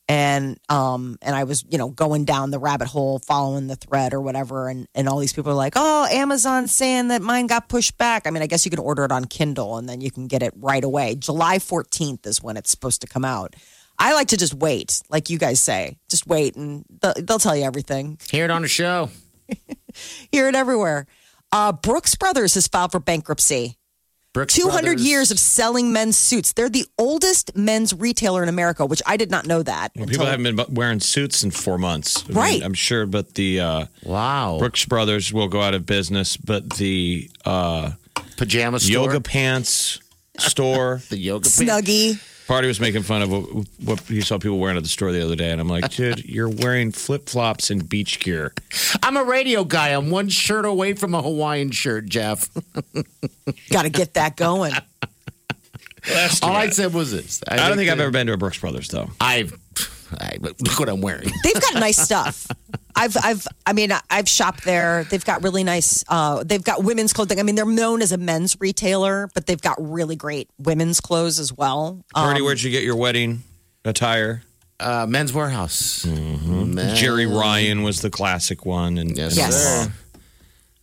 And 0.08 0.58
um 0.70 1.18
and 1.20 1.36
I 1.36 1.44
was, 1.44 1.64
you 1.68 1.76
know, 1.76 1.90
going 1.90 2.24
down 2.24 2.50
the 2.50 2.58
rabbit 2.58 2.88
hole 2.88 3.18
following 3.18 3.66
the 3.66 3.76
thread 3.76 4.14
or 4.14 4.20
whatever 4.20 4.68
and 4.68 4.88
and 4.94 5.08
all 5.08 5.18
these 5.18 5.32
people 5.34 5.52
are 5.52 5.54
like, 5.56 5.74
"Oh, 5.76 6.06
Amazon's 6.10 6.72
saying 6.72 7.08
that 7.08 7.20
mine 7.20 7.46
got 7.46 7.68
pushed 7.68 7.98
back." 7.98 8.26
I 8.26 8.30
mean, 8.30 8.42
I 8.42 8.46
guess 8.46 8.64
you 8.64 8.70
can 8.70 8.80
order 8.80 9.04
it 9.04 9.12
on 9.12 9.26
Kindle 9.26 9.76
and 9.76 9.88
then 9.88 10.00
you 10.00 10.10
can 10.10 10.26
get 10.26 10.42
it 10.42 10.54
right 10.56 10.82
away. 10.82 11.14
July 11.14 11.58
14th 11.58 12.26
is 12.26 12.42
when 12.42 12.56
it's 12.56 12.70
supposed 12.70 13.02
to 13.02 13.06
come 13.06 13.24
out. 13.24 13.54
I 13.98 14.14
like 14.14 14.28
to 14.28 14.36
just 14.36 14.54
wait, 14.54 15.02
like 15.10 15.28
you 15.28 15.38
guys 15.38 15.60
say. 15.60 15.98
Just 16.08 16.26
wait 16.26 16.54
and 16.56 16.84
they'll, 17.02 17.14
they'll 17.14 17.38
tell 17.38 17.56
you 17.56 17.64
everything 17.64 18.18
Hear 18.30 18.44
it 18.44 18.50
on 18.50 18.62
the 18.62 18.68
show. 18.68 19.10
hear 20.32 20.48
it 20.48 20.54
everywhere. 20.54 21.06
Uh, 21.50 21.72
Brooks 21.72 22.14
Brothers 22.14 22.54
has 22.54 22.68
filed 22.68 22.92
for 22.92 23.00
bankruptcy. 23.00 23.77
Brooks 24.38 24.54
200 24.54 24.82
Brothers. 24.84 25.04
years 25.06 25.30
of 25.32 25.38
selling 25.40 25.92
men's 25.92 26.16
suits. 26.16 26.52
They're 26.52 26.68
the 26.68 26.86
oldest 26.96 27.56
men's 27.56 27.92
retailer 27.92 28.40
in 28.44 28.48
America, 28.48 28.86
which 28.86 29.02
I 29.04 29.16
did 29.16 29.32
not 29.32 29.46
know 29.46 29.64
that. 29.64 29.90
Well, 29.96 30.06
people 30.06 30.26
haven't 30.26 30.54
been 30.56 30.74
wearing 30.74 31.00
suits 31.00 31.42
in 31.42 31.50
four 31.50 31.76
months. 31.76 32.22
I 32.24 32.28
mean, 32.28 32.36
Right. 32.36 32.62
I'm 32.62 32.74
sure, 32.74 33.04
but 33.06 33.34
the 33.34 33.58
uh, 33.60 33.86
Wow. 34.04 34.58
Brooks 34.60 34.84
Brothers 34.84 35.32
will 35.32 35.48
go 35.48 35.60
out 35.60 35.74
of 35.74 35.86
business, 35.86 36.36
but 36.36 36.70
the 36.70 37.28
uh, 37.44 37.92
Pajama 38.36 38.78
store. 38.78 39.06
yoga 39.06 39.20
pants 39.20 39.98
store 40.38 41.02
The 41.08 41.18
yoga 41.18 41.48
pants. 41.50 41.56
Snuggie. 42.48 42.54
party 42.54 42.68
was 42.68 42.80
making 42.80 43.02
fun 43.02 43.22
of 43.22 43.30
what, 43.30 43.66
what 43.84 44.00
he 44.00 44.20
saw 44.20 44.38
people 44.38 44.58
wearing 44.58 44.76
at 44.76 44.82
the 44.82 44.88
store 44.88 45.12
the 45.12 45.22
other 45.22 45.36
day, 45.36 45.50
and 45.50 45.60
I'm 45.60 45.68
like, 45.68 45.90
dude, 45.94 46.24
you're 46.24 46.48
wearing 46.48 46.92
flip 46.92 47.28
flops 47.28 47.70
and 47.70 47.88
beach 47.88 48.20
gear. 48.20 48.52
I'm 49.02 49.16
a 49.16 49.24
radio 49.24 49.64
guy. 49.64 49.88
I'm 49.88 50.10
one 50.10 50.28
shirt 50.28 50.64
away 50.64 50.94
from 50.94 51.14
a 51.14 51.22
Hawaiian 51.22 51.70
shirt, 51.70 52.06
Jeff. 52.06 52.48
Got 53.70 53.82
to 53.82 53.90
get 53.90 54.14
that 54.14 54.36
going. 54.36 54.72
All 56.42 56.52
I 56.52 56.70
said 56.70 56.94
was 56.94 57.12
this. 57.12 57.42
I 57.48 57.56
don't 57.56 57.76
think 57.76 57.90
I've 57.90 58.00
ever 58.00 58.10
been 58.10 58.26
to 58.28 58.32
a 58.32 58.36
Brooks 58.36 58.58
Brothers 58.58 58.88
though. 58.88 59.10
I've. 59.20 59.58
I, 60.18 60.38
look 60.40 60.80
what 60.80 60.88
I'm 60.88 61.02
wearing. 61.02 61.30
They've 61.44 61.60
got 61.60 61.74
nice 61.74 61.98
stuff. 61.98 62.46
I've, 62.98 63.16
I've, 63.22 63.46
I 63.66 63.72
mean, 63.72 63.92
I've 64.10 64.28
shopped 64.28 64.64
there. 64.64 65.04
They've 65.04 65.24
got 65.24 65.42
really 65.42 65.64
nice. 65.64 66.04
Uh, 66.08 66.42
they've 66.44 66.62
got 66.62 66.82
women's 66.84 67.12
clothing. 67.12 67.38
I 67.38 67.42
mean, 67.44 67.54
they're 67.54 67.64
known 67.64 68.02
as 68.02 68.12
a 68.12 68.18
men's 68.18 68.56
retailer, 68.60 69.28
but 69.34 69.46
they've 69.46 69.60
got 69.60 69.76
really 69.78 70.16
great 70.16 70.50
women's 70.58 71.00
clothes 71.00 71.38
as 71.38 71.52
well. 71.52 72.04
Um, 72.14 72.42
where'd 72.42 72.62
you 72.62 72.70
get 72.70 72.82
your 72.82 72.96
wedding 72.96 73.42
attire? 73.84 74.42
Uh, 74.80 75.06
Men's 75.08 75.32
Wearhouse. 75.32 76.06
Men's- 76.46 77.00
Jerry 77.00 77.26
Ryan 77.26 77.82
was 77.82 78.00
the 78.00 78.10
classic 78.10 78.64
one, 78.64 78.96
and 78.98 79.16
Yes, 79.16 79.36
Yes. 79.36 79.54
sir. 79.54 79.92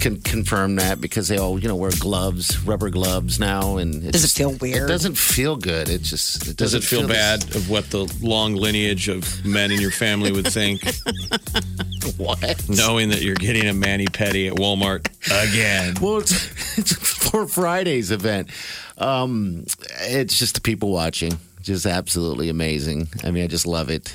can 0.00 0.20
confirm 0.22 0.76
that 0.76 0.98
because 1.00 1.28
they 1.28 1.36
all, 1.36 1.58
you 1.60 1.68
know, 1.68 1.76
wear 1.76 1.90
gloves, 1.98 2.58
rubber 2.64 2.88
gloves 2.88 3.38
now, 3.38 3.76
and 3.76 3.96
it 4.02 4.12
Does 4.12 4.22
it 4.24 4.28
just- 4.28 4.36
feel 4.38 4.52
weird? 4.52 4.84
It 4.84 4.88
doesn't 4.92 5.16
feel 5.18 5.56
good. 5.56 5.88
It 5.90 6.00
just 6.02 6.48
it 6.48 6.56
Does 6.56 6.72
doesn't 6.72 6.82
it 6.82 6.86
feel 6.86 7.06
this- 7.06 7.16
bad 7.16 7.54
of 7.56 7.68
what 7.68 7.90
the 7.90 8.10
long 8.22 8.54
lineage 8.54 9.08
of 9.08 9.44
men 9.44 9.70
in 9.70 9.80
your 9.80 9.90
family 9.90 10.32
would 10.32 10.48
think, 10.48 10.80
What? 12.20 12.68
knowing 12.68 13.08
that 13.10 13.22
you're 13.22 13.34
getting 13.34 13.66
a 13.66 13.72
mani 13.74 14.06
pedi 14.06 14.48
at 14.50 14.54
Walmart 14.56 15.06
again? 15.26 15.94
Well, 16.00 16.18
it's, 16.18 16.78
it's 16.78 16.92
for 16.92 17.46
Friday's 17.46 18.10
event. 18.10 18.50
Um, 18.98 19.64
it's 20.02 20.38
just 20.38 20.54
the 20.54 20.60
people 20.60 20.90
watching, 20.90 21.38
just 21.62 21.86
absolutely 21.86 22.48
amazing. 22.50 23.08
I 23.24 23.30
mean, 23.30 23.44
I 23.44 23.46
just 23.46 23.66
love 23.66 23.90
it. 23.90 24.14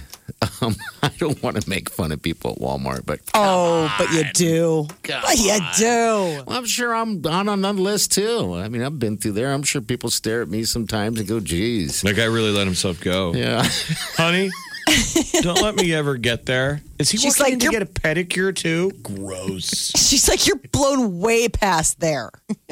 Um, 0.62 0.76
I 1.04 1.10
don't 1.18 1.42
want 1.44 1.62
to 1.62 1.70
make 1.70 1.90
fun 1.90 2.12
of 2.12 2.22
people 2.22 2.52
at 2.52 2.58
Walmart, 2.60 3.06
but 3.06 3.20
Oh, 3.34 3.94
but 3.98 4.12
you 4.12 4.24
do. 4.34 4.88
Come 5.04 5.22
But 5.24 5.38
you 5.38 5.58
do. 5.78 6.44
I'm 6.48 6.66
sure 6.66 6.94
I'm 6.96 7.26
on 7.26 7.48
on 7.50 7.62
that 7.62 7.76
list 7.76 8.12
too. 8.12 8.56
I 8.56 8.68
mean, 8.70 8.82
I've 8.82 8.98
been 9.00 9.18
through 9.18 9.34
there. 9.34 9.52
I'm 9.54 9.64
sure 9.64 9.82
people 9.82 10.10
stare 10.10 10.42
at 10.42 10.50
me 10.50 10.64
sometimes 10.64 11.20
and 11.20 11.28
go, 11.28 11.40
"Geez." 11.40 12.02
That 12.02 12.16
guy 12.16 12.26
really 12.26 12.52
let 12.52 12.66
himself 12.66 13.00
go. 13.02 13.34
Yeah. 13.34 13.64
Honey, 14.18 14.50
don't 15.42 15.62
let 15.62 15.76
me 15.76 15.94
ever 15.94 16.16
get 16.18 16.46
there. 16.46 16.82
Is 17.00 17.10
he 17.10 17.18
She's 17.18 17.40
walking 17.40 17.44
like, 17.44 17.54
in 17.54 17.60
to 17.60 17.66
"You're- 17.66 17.74
get 17.80 17.82
a 17.84 17.86
pedicure 18.26 18.56
too? 18.56 18.92
Gross. 19.02 19.92
She's 19.98 20.28
like, 20.30 20.46
you're 20.48 20.60
blown 20.72 21.20
way 21.20 21.50
past 21.50 22.00
there. 22.00 22.32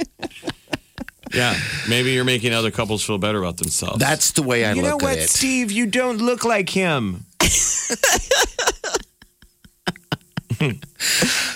Yeah, 1.34 1.58
maybe 1.90 2.12
you're 2.12 2.26
making 2.26 2.54
other 2.54 2.70
couples 2.70 3.04
feel 3.04 3.18
better 3.18 3.40
about 3.40 3.58
themselves. 3.58 3.98
That's 3.98 4.34
the 4.34 4.44
way 4.44 4.66
I 4.66 4.74
look 4.74 4.78
at 4.78 4.78
it. 4.78 4.78
you 4.78 4.84
know 4.84 4.90
look 4.98 5.02
what, 5.02 5.12
at 5.14 5.24
it. 5.24 5.30
Steve? 5.32 5.72
You 5.72 5.88
don't 5.88 6.20
look 6.20 6.46
like 6.46 6.70
him. 6.70 7.26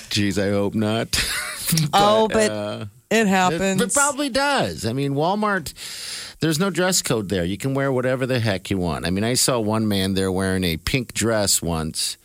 Geez, 0.09 0.39
I 0.39 0.49
hope 0.49 0.73
not. 0.73 1.07
oh, 1.93 2.27
but 2.27 2.49
uh, 2.51 2.85
it 3.11 3.17
It, 3.19 3.27
happens. 3.27 3.81
it 3.81 3.93
probably 3.93 4.29
does. 4.29 4.85
I 4.85 4.93
mean, 4.93 5.13
Walmart, 5.13 5.73
there's 6.39 6.59
no 6.59 6.69
dress 6.69 7.01
code 7.01 7.29
there. 7.29 7.43
You 7.43 7.57
can 7.57 7.73
wear 7.73 7.91
whatever 7.91 8.25
the 8.25 8.39
heck 8.39 8.69
you 8.69 8.77
want. 8.77 9.05
I 9.05 9.09
mean, 9.09 9.23
I 9.23 9.33
saw 9.35 9.59
one 9.59 9.87
man 9.87 10.13
there 10.13 10.31
wearing 10.31 10.63
a 10.63 10.77
pink 10.77 11.13
dress 11.13 11.61
once. 11.61 12.17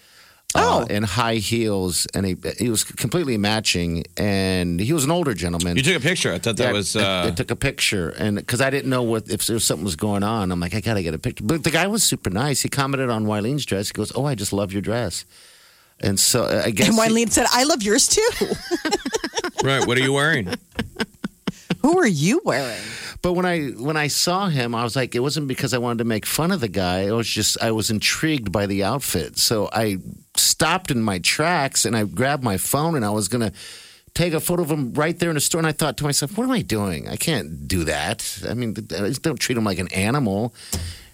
Oh. 0.55 0.83
Uh, 0.83 0.87
and 0.91 1.07
high 1.07 1.37
heels, 1.37 2.07
and 2.13 2.27
he 2.27 2.37
he 2.59 2.69
was 2.69 2.85
completely 2.85 3.39
matching, 3.39 4.05
and 4.19 4.79
he 4.79 4.93
was 4.93 5.03
an 5.03 5.11
older 5.11 5.33
gentleman. 5.33 5.79
You 5.79 5.83
took 5.83 5.97
a 5.97 6.01
picture. 6.01 6.31
I 6.31 6.39
thought 6.39 6.59
that 6.59 6.65
Yeah, 6.67 6.73
was. 6.73 6.95
I, 6.95 7.01
Uh, 7.23 7.27
I 7.29 7.31
took 7.31 7.51
a 7.51 7.57
picture, 7.57 8.11
and 8.11 8.37
because 8.37 8.61
I 8.61 8.69
didn't 8.69 8.91
know 8.91 9.03
what 9.03 9.31
if 9.31 9.47
there 9.47 9.55
was 9.55 9.65
something 9.65 9.83
was 9.83 9.97
going 9.97 10.23
on, 10.23 10.53
I'm 10.53 10.61
like, 10.61 10.75
I 10.75 10.81
gotta 10.83 11.03
get 11.03 11.15
a 11.15 11.19
picture. 11.19 11.43
But 11.43 11.65
the 11.65 11.71
guy 11.71 11.87
was 11.87 12.03
super 12.03 12.29
nice. 12.29 12.61
He 12.61 12.69
commented 12.69 13.09
on 13.09 13.25
Wileen's 13.25 13.65
dress. 13.65 13.89
He 13.89 13.95
goes, 13.95 14.13
"Oh, 14.15 14.27
I 14.27 14.35
just 14.35 14.53
love 14.53 14.75
your 14.75 14.83
dress." 14.83 15.25
And 16.01 16.21
so 16.21 16.45
uh, 16.45 16.65
I 16.67 16.71
guess 16.71 16.89
and 16.89 16.97
he- 16.97 17.01
Wileen 17.25 17.31
said, 17.31 17.47
I 17.51 17.65
love 17.65 17.83
yours 17.83 18.07
too. 18.09 18.29
right. 19.65 19.87
What 19.87 19.97
are 19.97 20.03
you 20.03 20.13
wearing? 20.13 20.49
Who 21.83 21.99
are 21.99 22.07
you 22.07 22.41
wearing? 22.45 22.81
But 23.23 23.35
when 23.35 23.47
I 23.47 23.69
when 23.71 23.97
I 23.97 24.09
saw 24.09 24.49
him, 24.49 24.75
I 24.75 24.83
was 24.83 24.97
like, 24.97 25.15
it 25.15 25.21
wasn't 25.21 25.49
because 25.49 25.75
I 25.75 25.79
wanted 25.79 25.99
to 25.99 26.05
make 26.05 26.27
fun 26.27 26.51
of 26.51 26.61
the 26.61 26.69
guy. 26.69 27.01
It 27.03 27.13
was 27.13 27.29
just 27.29 27.61
I 27.63 27.71
was 27.73 27.91
intrigued 27.91 28.51
by 28.51 28.67
the 28.67 28.85
outfit. 28.85 29.39
So 29.39 29.69
I 29.73 29.99
stopped 30.37 30.91
in 30.91 31.03
my 31.03 31.19
tracks 31.19 31.85
and 31.85 31.97
I 31.97 32.05
grabbed 32.05 32.43
my 32.43 32.57
phone 32.57 32.97
and 32.97 33.05
I 33.05 33.11
was 33.11 33.29
gonna 33.29 33.53
take 34.15 34.33
a 34.33 34.41
photo 34.41 34.63
of 34.63 34.71
him 34.71 34.93
right 34.95 35.19
there 35.19 35.31
in 35.31 35.35
the 35.35 35.41
store. 35.41 35.59
And 35.61 35.67
I 35.67 35.73
thought 35.73 35.97
to 35.99 36.05
myself, 36.05 36.37
what 36.37 36.45
am 36.45 36.51
I 36.51 36.63
doing? 36.63 37.09
I 37.09 37.17
can't 37.17 37.67
do 37.67 37.85
that. 37.85 38.43
I 38.49 38.55
mean, 38.55 38.75
don't 38.75 39.39
treat 39.39 39.57
him 39.57 39.65
like 39.65 39.79
an 39.79 39.89
animal. 39.93 40.55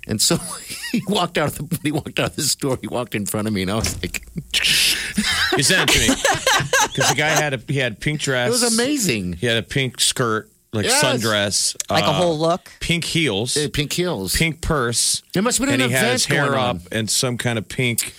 And 0.07 0.21
so 0.21 0.37
he 0.93 1.03
walked 1.09 1.37
out 1.39 1.49
of 1.49 1.69
the 1.69 1.79
he 1.83 1.93
walked 1.93 2.19
out 2.19 2.31
of 2.31 2.37
the 2.37 2.43
store. 2.43 2.79
He 2.81 2.89
walked 2.89 3.14
in 3.14 3.27
front 3.27 3.47
of 3.47 3.55
me, 3.55 3.62
and 3.62 3.71
I 3.71 3.77
was 3.77 3.95
like, 4.03 4.27
You 5.57 5.62
sent 5.62 5.91
it 5.91 5.93
to 5.93 6.01
me 6.01 6.14
because 6.89 7.11
the 7.11 7.14
guy 7.16 7.29
had 7.29 7.55
a 7.55 7.61
he 7.69 7.79
had 7.79 7.93
a 7.93 7.97
pink 7.97 8.21
dress. 8.21 8.49
"It 8.49 8.51
was 8.51 8.62
amazing." 8.75 9.35
He 9.35 9.47
had 9.47 9.59
a 9.59 9.62
pink 9.62 10.01
skirt, 10.01 10.51
like 10.73 10.85
Yes. 10.87 11.03
sundress, 11.03 11.77
Like 11.91 12.05
a 12.05 12.09
uh, 12.09 12.12
whole 12.12 12.39
look? 12.39 12.71
pink 12.81 13.05
heels, 13.05 13.57
Uh, 13.57 13.69
pink 13.73 13.93
heels. 13.93 14.37
pink 14.37 14.61
purse. 14.61 15.23
There 15.33 15.43
must 15.43 15.59
have 15.59 15.66
been 15.66 15.75
and 15.75 15.83
an 15.85 15.89
he 15.91 15.95
had 15.95 16.03
event 16.05 16.12
his 16.14 16.25
hair 16.27 16.47
going 16.49 16.59
up 16.59 16.77
on. 16.77 16.83
and 16.93 17.11
some 17.11 17.39
kind 17.39 17.59
of 17.59 17.69
pink 17.69 18.14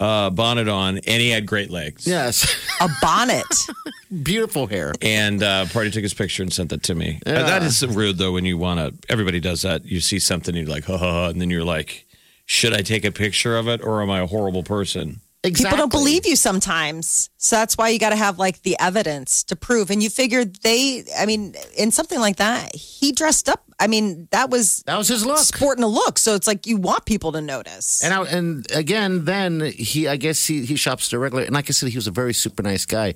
uh, 0.00 0.28
bonnet 0.30 0.68
on, 0.68 0.98
and 0.98 1.22
he 1.22 1.30
had 1.30 1.46
great 1.46 1.70
legs. 1.70 2.06
Yes, 2.06 2.52
A 2.80 2.88
bonnet. 3.00 3.46
beautiful 4.22 4.66
hair. 4.66 4.92
And 5.00 5.42
uh, 5.42 5.66
Party 5.66 5.90
took 5.90 6.02
his 6.02 6.12
picture 6.14 6.42
and 6.42 6.52
sent 6.52 6.70
that 6.70 6.82
to 6.84 6.94
me. 6.94 7.20
Uh, 7.24 7.32
that 7.32 7.62
is 7.62 7.86
rude, 7.86 8.18
though, 8.18 8.32
when 8.32 8.44
you 8.44 8.58
want 8.58 8.80
to. 8.80 9.12
Everybody 9.12 9.40
does 9.40 9.62
that. 9.62 9.84
You 9.86 10.00
see 10.00 10.18
something, 10.18 10.54
and 10.54 10.66
you're 10.66 10.74
like, 10.74 10.84
ha 10.84 10.98
ha, 10.98 11.10
ha, 11.10 11.26
and 11.28 11.40
then 11.40 11.48
you're 11.48 11.64
like, 11.64 12.06
should 12.44 12.74
I 12.74 12.82
take 12.82 13.04
a 13.04 13.12
picture 13.12 13.56
of 13.56 13.68
it, 13.68 13.80
or 13.82 14.02
am 14.02 14.10
I 14.10 14.18
a 14.20 14.26
horrible 14.26 14.62
person? 14.64 15.20
Exactly. 15.44 15.76
People 15.76 15.76
don't 15.76 15.92
believe 15.92 16.26
you 16.26 16.36
sometimes. 16.36 17.28
So 17.36 17.56
that's 17.56 17.76
why 17.76 17.90
you 17.90 17.98
got 17.98 18.10
to 18.10 18.16
have 18.16 18.38
like 18.38 18.62
the 18.62 18.76
evidence 18.80 19.44
to 19.44 19.56
prove. 19.56 19.90
And 19.90 20.02
you 20.02 20.08
figured 20.08 20.56
they, 20.62 21.04
I 21.18 21.26
mean, 21.26 21.54
in 21.76 21.90
something 21.90 22.18
like 22.18 22.36
that, 22.36 22.74
he 22.74 23.12
dressed 23.12 23.48
up. 23.50 23.62
I 23.78 23.86
mean, 23.86 24.26
that 24.30 24.48
was 24.48 24.82
That 24.86 24.96
was 24.96 25.08
his 25.08 25.26
look. 25.26 25.38
sporting 25.40 25.84
a 25.84 25.88
look. 25.88 26.18
So 26.18 26.34
it's 26.34 26.46
like 26.46 26.66
you 26.66 26.78
want 26.78 27.04
people 27.04 27.30
to 27.32 27.42
notice. 27.42 28.02
And 28.02 28.14
I, 28.14 28.22
and 28.24 28.66
again, 28.72 29.26
then 29.26 29.60
he, 29.60 30.08
I 30.08 30.16
guess 30.16 30.46
he 30.46 30.64
he 30.64 30.76
shops 30.76 31.12
regularly. 31.12 31.46
And 31.46 31.54
like 31.54 31.68
I 31.68 31.72
said, 31.72 31.90
he 31.90 31.98
was 31.98 32.06
a 32.06 32.10
very 32.12 32.32
super 32.32 32.62
nice 32.62 32.86
guy, 32.86 33.14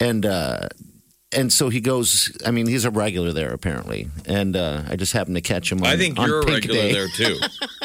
and 0.00 0.24
uh, 0.24 0.68
and 1.36 1.52
so 1.52 1.68
he 1.68 1.80
goes. 1.80 2.36
I 2.46 2.50
mean, 2.50 2.66
he's 2.66 2.84
a 2.84 2.90
regular 2.90 3.32
there 3.32 3.52
apparently. 3.52 4.08
And 4.26 4.56
uh, 4.56 4.82
I 4.88 4.96
just 4.96 5.12
happened 5.12 5.36
to 5.36 5.42
catch 5.42 5.70
him. 5.70 5.78
On, 5.80 5.86
I 5.86 5.96
think 5.96 6.18
on 6.18 6.28
you're 6.28 6.40
a 6.40 6.44
Pink 6.44 6.64
regular 6.66 6.80
Day. 6.82 6.92
there, 6.92 7.08
too. 7.08 7.38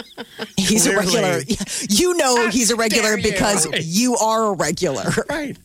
he's 0.58 0.86
a 0.88 0.96
regular. 0.96 1.42
You 1.90 2.16
know 2.16 2.50
he's 2.50 2.72
a 2.72 2.76
regular 2.76 3.18
you. 3.18 3.24
because 3.24 3.68
Right. 3.68 3.82
you 3.84 4.16
are 4.16 4.48
a 4.48 4.54
regular. 4.54 5.12
right. 5.30 5.58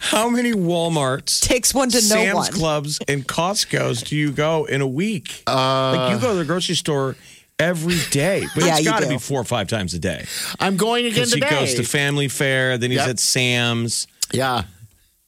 How 0.00 0.28
many 0.28 0.52
Walmarts, 0.52 1.40
Takes 1.40 1.74
one 1.74 1.88
to 1.90 1.96
know 1.96 2.00
Sam's 2.00 2.34
one. 2.34 2.52
Clubs, 2.52 2.98
and 3.08 3.26
Costco's 3.26 4.02
do 4.02 4.14
you 4.14 4.30
go 4.30 4.66
in 4.66 4.80
a 4.80 4.86
week? 4.86 5.42
like 5.48 6.12
you 6.12 6.20
go 6.20 6.28
to 6.32 6.38
the 6.38 6.44
grocery 6.44 6.76
store 6.76 7.16
every 7.58 7.98
day, 8.10 8.44
but 8.54 8.64
Yeah, 8.64 8.76
it's 8.76 8.84
you 8.84 8.90
got 8.90 9.02
to 9.02 9.08
be 9.08 9.18
four 9.18 9.40
or 9.40 9.44
five 9.44 9.66
times 9.66 9.92
a 9.94 9.98
day. 9.98 10.26
I'm 10.60 10.76
going 10.76 11.06
again 11.06 11.26
Because 11.32 11.32
he 11.34 11.40
goes 11.40 11.74
to 11.74 11.82
Family 11.82 12.28
Fare, 12.28 12.78
then 12.78 12.90
he's 12.92 13.00
Yep. 13.00 13.08
at 13.08 13.18
Sam's. 13.18 14.06
yeah, 14.32 14.64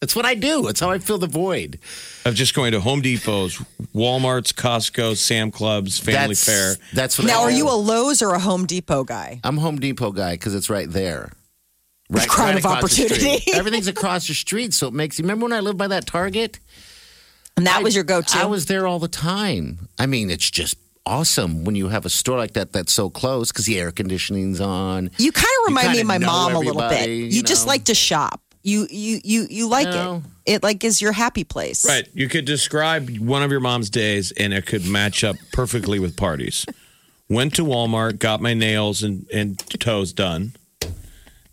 that's 0.07 0.15
what 0.15 0.25
I 0.25 0.35
do. 0.35 0.63
That's 0.63 0.79
how 0.79 0.91
I 0.91 1.01
fill 1.01 1.19
the 1.19 1.27
void. 1.27 1.81
Of 2.25 2.35
just 2.37 2.55
going 2.55 2.71
to 2.73 2.81
Home 2.81 3.03
Depots, 3.03 3.61
Walmart's, 3.93 4.53
Costco, 4.53 5.17
Sam 5.17 5.51
Clubs, 5.51 5.99
Family 5.99 6.29
that's, 6.29 6.45
Fair. 6.45 6.75
That's 6.95 7.19
what. 7.19 7.27
Now, 7.27 7.41
I 7.41 7.43
are 7.47 7.51
do. 7.51 7.57
you 7.57 7.69
a 7.69 7.75
Lowe's 7.75 8.23
or 8.23 8.35
a 8.35 8.39
Home 8.39 8.67
Depot 8.67 9.03
guy? 9.03 9.41
I'm 9.43 9.57
Home 9.57 9.81
Depot 9.81 10.13
guy 10.13 10.35
because 10.35 10.55
it's 10.55 10.71
right 10.71 10.89
there. 10.89 11.33
Right, 12.09 12.29
Crime 12.29 12.57
of 12.57 12.65
across 12.65 12.95
the 12.97 13.03
opportunity. 13.05 13.39
street. 13.41 13.55
Everything's 13.57 13.89
across 13.89 14.29
the 14.29 14.35
street, 14.35 14.73
so 14.75 14.87
it 14.87 14.95
makes 14.95 15.19
you. 15.19 15.25
Remember 15.25 15.45
when 15.47 15.53
I 15.53 15.59
lived 15.59 15.77
by 15.79 15.89
that 15.89 16.07
Target? 16.07 16.61
And 17.57 17.67
that 17.67 17.81
I- 17.81 17.83
was 17.83 17.97
your 17.97 18.05
go-to. 18.05 18.39
I 18.39 18.45
was 18.45 18.67
there 18.67 18.87
all 18.87 19.01
the 19.01 19.09
time. 19.09 19.89
I 19.99 20.07
mean, 20.07 20.31
it's 20.31 20.49
just 20.49 20.77
awesome 21.05 21.65
when 21.65 21.75
you 21.75 21.89
have 21.89 22.05
a 22.07 22.11
store 22.11 22.37
like 22.37 22.53
that 22.55 22.73
that's 22.73 22.93
so 22.93 23.09
close 23.11 23.51
because 23.51 23.67
the 23.67 23.79
air 23.81 23.91
conditioning's 23.93 24.61
on. 24.61 25.11
You 25.19 25.33
kind 25.33 25.47
of 25.63 25.69
remind 25.69 25.89
me 25.89 25.95
kinda 25.99 26.05
my 26.09 26.19
know 26.19 26.27
mom 26.27 26.55
a 26.55 26.59
little 26.61 26.75
bit. 26.83 26.85
everybody, 26.93 27.13
You, 27.17 27.25
you 27.27 27.43
just 27.43 27.67
like 27.67 27.85
to 27.85 27.95
shop. 27.95 28.41
You 28.67 28.89
you 28.91 29.21
you 29.23 29.47
you 29.49 29.69
like 29.69 29.87
No. 29.87 30.23
it. 30.45 30.55
It 30.57 30.63
like 30.65 30.83
is 30.83 31.01
your 31.01 31.13
happy 31.13 31.45
place. 31.45 31.87
Right. 31.87 32.09
You 32.15 32.29
could 32.29 32.45
describe 32.45 33.09
one 33.21 33.45
of 33.45 33.53
your 33.53 33.61
mom's 33.61 33.89
days 33.91 34.33
and 34.33 34.53
it 34.53 34.67
could 34.67 34.85
match 34.85 35.23
up 35.23 35.37
perfectly 35.53 36.01
with 36.01 36.17
parties. 36.17 36.67
Went 37.29 37.55
to 37.55 37.63
Walmart, 37.65 38.19
got 38.19 38.41
my 38.41 38.55
nails 38.55 39.05
and, 39.05 39.25
and 39.33 39.57
toes 39.79 40.13
done. 40.13 40.53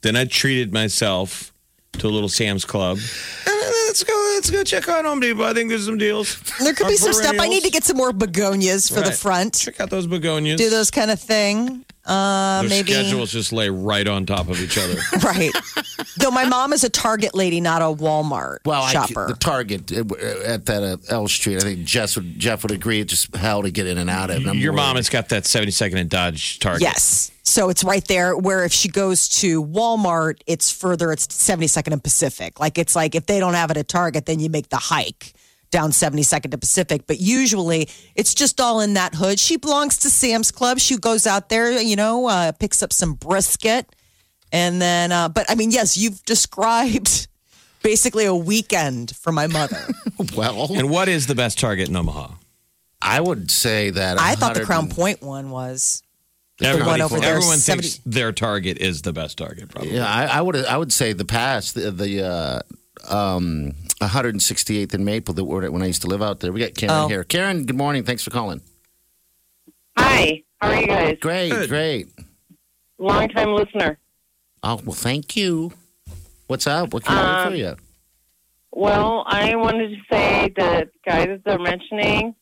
Then 0.02 0.16
I 0.16 0.26
treated 0.26 0.74
myself 0.74 1.54
to 2.00 2.08
a 2.08 2.10
little 2.10 2.30
Sam's 2.30 2.66
Club. 2.66 2.98
Uh, 3.46 3.52
let's 3.88 4.04
go. 4.04 4.32
Let's 4.34 4.50
go 4.50 4.64
check 4.64 4.90
out 4.90 5.06
Home 5.06 5.20
Depot. 5.20 5.44
I 5.44 5.54
think 5.54 5.70
there's 5.70 5.86
some 5.86 6.00
deals. 6.00 6.40
There 6.60 6.74
could 6.74 6.86
Our 6.86 6.90
be 6.92 6.98
some 6.98 7.14
stuff. 7.14 7.36
I 7.40 7.48
need 7.48 7.64
to 7.64 7.70
get 7.70 7.84
some 7.84 7.98
more 7.98 8.12
begonias 8.12 8.90
for 8.90 9.02
the 9.02 9.12
front. 9.12 9.54
Check 9.60 9.80
out 9.80 9.92
those 9.92 10.08
begonias. 10.08 10.58
Do 10.58 10.72
those 10.72 10.90
kind 10.90 11.12
of 11.12 11.20
thing. 11.20 11.86
Uh, 12.06 12.62
Their 12.62 12.70
maybe 12.70 12.92
schedules 12.92 13.32
just 13.32 13.54
lay 13.54 13.70
right 13.70 14.08
on 14.08 14.26
top 14.26 14.50
of 14.50 14.60
each 14.62 14.78
other. 14.78 14.96
right. 15.24 15.52
Though 16.18 16.32
my 16.32 16.44
mom 16.46 16.74
is 16.74 16.84
a 16.84 16.90
Target 16.90 17.34
lady, 17.34 17.62
not 17.62 17.82
a 17.82 17.86
Walmart 17.86 18.58
Well, 18.66 18.84
I, 18.84 18.92
shopper. 18.92 19.28
the 19.28 19.36
Target 19.36 19.92
uh, 19.92 20.04
at 20.46 20.66
that 20.66 20.84
uh, 20.84 20.98
L 21.10 21.28
Street, 21.30 21.58
I 21.58 21.60
think 21.62 21.86
Jeff 21.86 22.16
would 22.16 22.38
Jeff 22.38 22.64
would 22.64 22.72
agree. 22.72 23.00
It's 23.00 23.12
just 23.12 23.36
hell 23.36 23.64
to 23.64 23.72
get 23.72 23.88
in 23.88 23.98
and 23.98 24.10
out 24.10 24.30
of. 24.30 24.38
and 24.38 24.50
I'm 24.50 24.58
Your 24.58 24.74
mom 24.74 24.98
has 24.98 25.10
got 25.10 25.30
that 25.30 25.44
72nd 25.44 25.96
and 25.98 26.10
Dodge 26.10 26.60
Target. 26.60 26.82
Yes. 26.82 27.32
So 27.44 27.70
it's 27.70 27.84
right 27.84 28.06
there 28.08 28.38
where 28.38 28.64
if 28.64 28.72
she 28.72 28.88
goes 28.90 29.28
to 29.40 29.64
Walmart, 29.64 30.40
it's 30.48 30.72
further, 30.72 31.12
it's 31.12 31.28
72nd 31.28 31.92
and 31.94 32.04
Pacific. 32.04 32.60
Like 32.60 32.78
it's 32.78 32.96
like 32.96 33.16
if 33.16 33.26
they 33.26 33.40
don't 33.40 33.54
have 33.54 33.70
it 33.72 33.78
at 33.78 33.88
Target, 33.88 34.26
then 34.26 34.40
you 34.40 34.50
make 34.50 34.70
the 34.70 34.78
hike 34.78 35.33
down 35.74 35.90
72nd 35.90 36.52
to 36.52 36.58
Pacific. 36.58 37.06
But 37.08 37.20
usually 37.20 37.90
it's 38.16 38.34
just 38.34 38.62
all 38.62 38.80
in 38.80 38.94
that 38.94 39.16
hood. 39.16 39.40
She 39.40 39.58
belongs 39.58 39.98
to 40.00 40.10
Sam's 40.10 40.52
Club. 40.52 40.80
She 40.80 40.96
goes 40.96 41.28
out 41.28 41.50
there, 41.50 41.82
you 41.82 41.98
know, 41.98 42.28
uh, 42.28 42.52
picks 42.54 42.82
up 42.82 42.94
some 42.94 43.16
brisket. 43.16 43.94
And 44.54 44.80
then, 44.80 45.12
uh, 45.12 45.30
but 45.30 45.50
I 45.50 45.56
mean, 45.56 45.72
yes, 45.72 45.98
you've 45.98 46.24
described 46.26 47.28
basically 47.84 48.26
a 48.26 48.36
weekend 48.36 49.16
for 49.16 49.32
my 49.32 49.48
mother. 49.48 49.86
well, 50.38 50.72
And 50.72 50.90
what 50.90 51.10
is 51.10 51.28
the 51.28 51.36
best 51.36 51.60
Target 51.60 51.90
in 51.90 51.96
Omaha? 51.96 52.36
I 53.02 53.20
would 53.20 53.52
say 53.52 53.90
that 53.90 54.18
I 54.20 54.36
thought 54.36 54.54
the 54.54 54.64
Crown 54.64 54.88
Point 54.90 55.22
one 55.22 55.50
was. 55.50 56.04
Everybody, 56.62 56.90
one 56.90 57.02
over 57.02 57.20
there, 57.20 57.36
everyone 57.36 57.58
70 57.58 57.82
thinks 57.82 58.00
their 58.06 58.32
Target 58.32 58.78
is 58.78 59.02
the 59.02 59.12
best 59.12 59.40
Target, 59.40 59.70
probably. 59.70 59.96
Yeah, 59.96 60.08
I, 60.08 60.38
I 60.38 60.42
would 60.42 60.56
I 60.56 60.78
would 60.78 60.94
say 60.94 61.12
the 61.12 61.26
past 61.26 61.74
the, 61.74 61.92
the 61.92 62.24
uh, 62.24 62.60
um, 63.14 63.74
168th 64.08 64.94
and 64.94 65.06
Maple 65.06 65.34
that 65.34 65.44
were 65.44 65.70
when 65.72 65.82
I 65.82 65.88
used 65.88 66.02
to 66.04 66.08
live 66.08 66.22
out 66.22 66.40
there. 66.40 66.52
We 66.52 66.60
got 66.60 66.76
Karen 66.76 66.96
Oh. 66.96 67.08
here. 67.08 67.24
Karen, 67.24 67.66
good 67.66 67.76
morning. 67.78 68.04
Thanks 68.04 68.24
for 68.24 68.30
calling. 68.30 68.62
Hi, 69.98 70.44
how 70.62 70.70
are 70.70 70.82
you 70.82 70.88
guys? 70.88 71.18
Great, 71.22 71.52
Good. 71.52 71.70
great. 71.70 72.08
Long 72.98 73.28
time 73.30 73.54
listener. 73.54 73.98
Oh 74.64 74.80
well, 74.84 74.94
thank 74.94 75.36
you. 75.36 75.74
What's 76.48 76.68
up? 76.68 76.94
What 76.94 77.04
can 77.04 77.18
I 77.18 77.22
do 77.38 77.50
for 77.50 77.54
um, 77.54 77.56
you? 77.60 77.76
Well, 78.72 79.24
I 79.28 79.56
wanted 79.56 79.90
to 79.90 79.98
say 80.12 80.52
that 80.58 80.90
guy 81.06 81.26
that 81.28 81.42
they're 81.46 81.60
mentioning, 81.60 82.36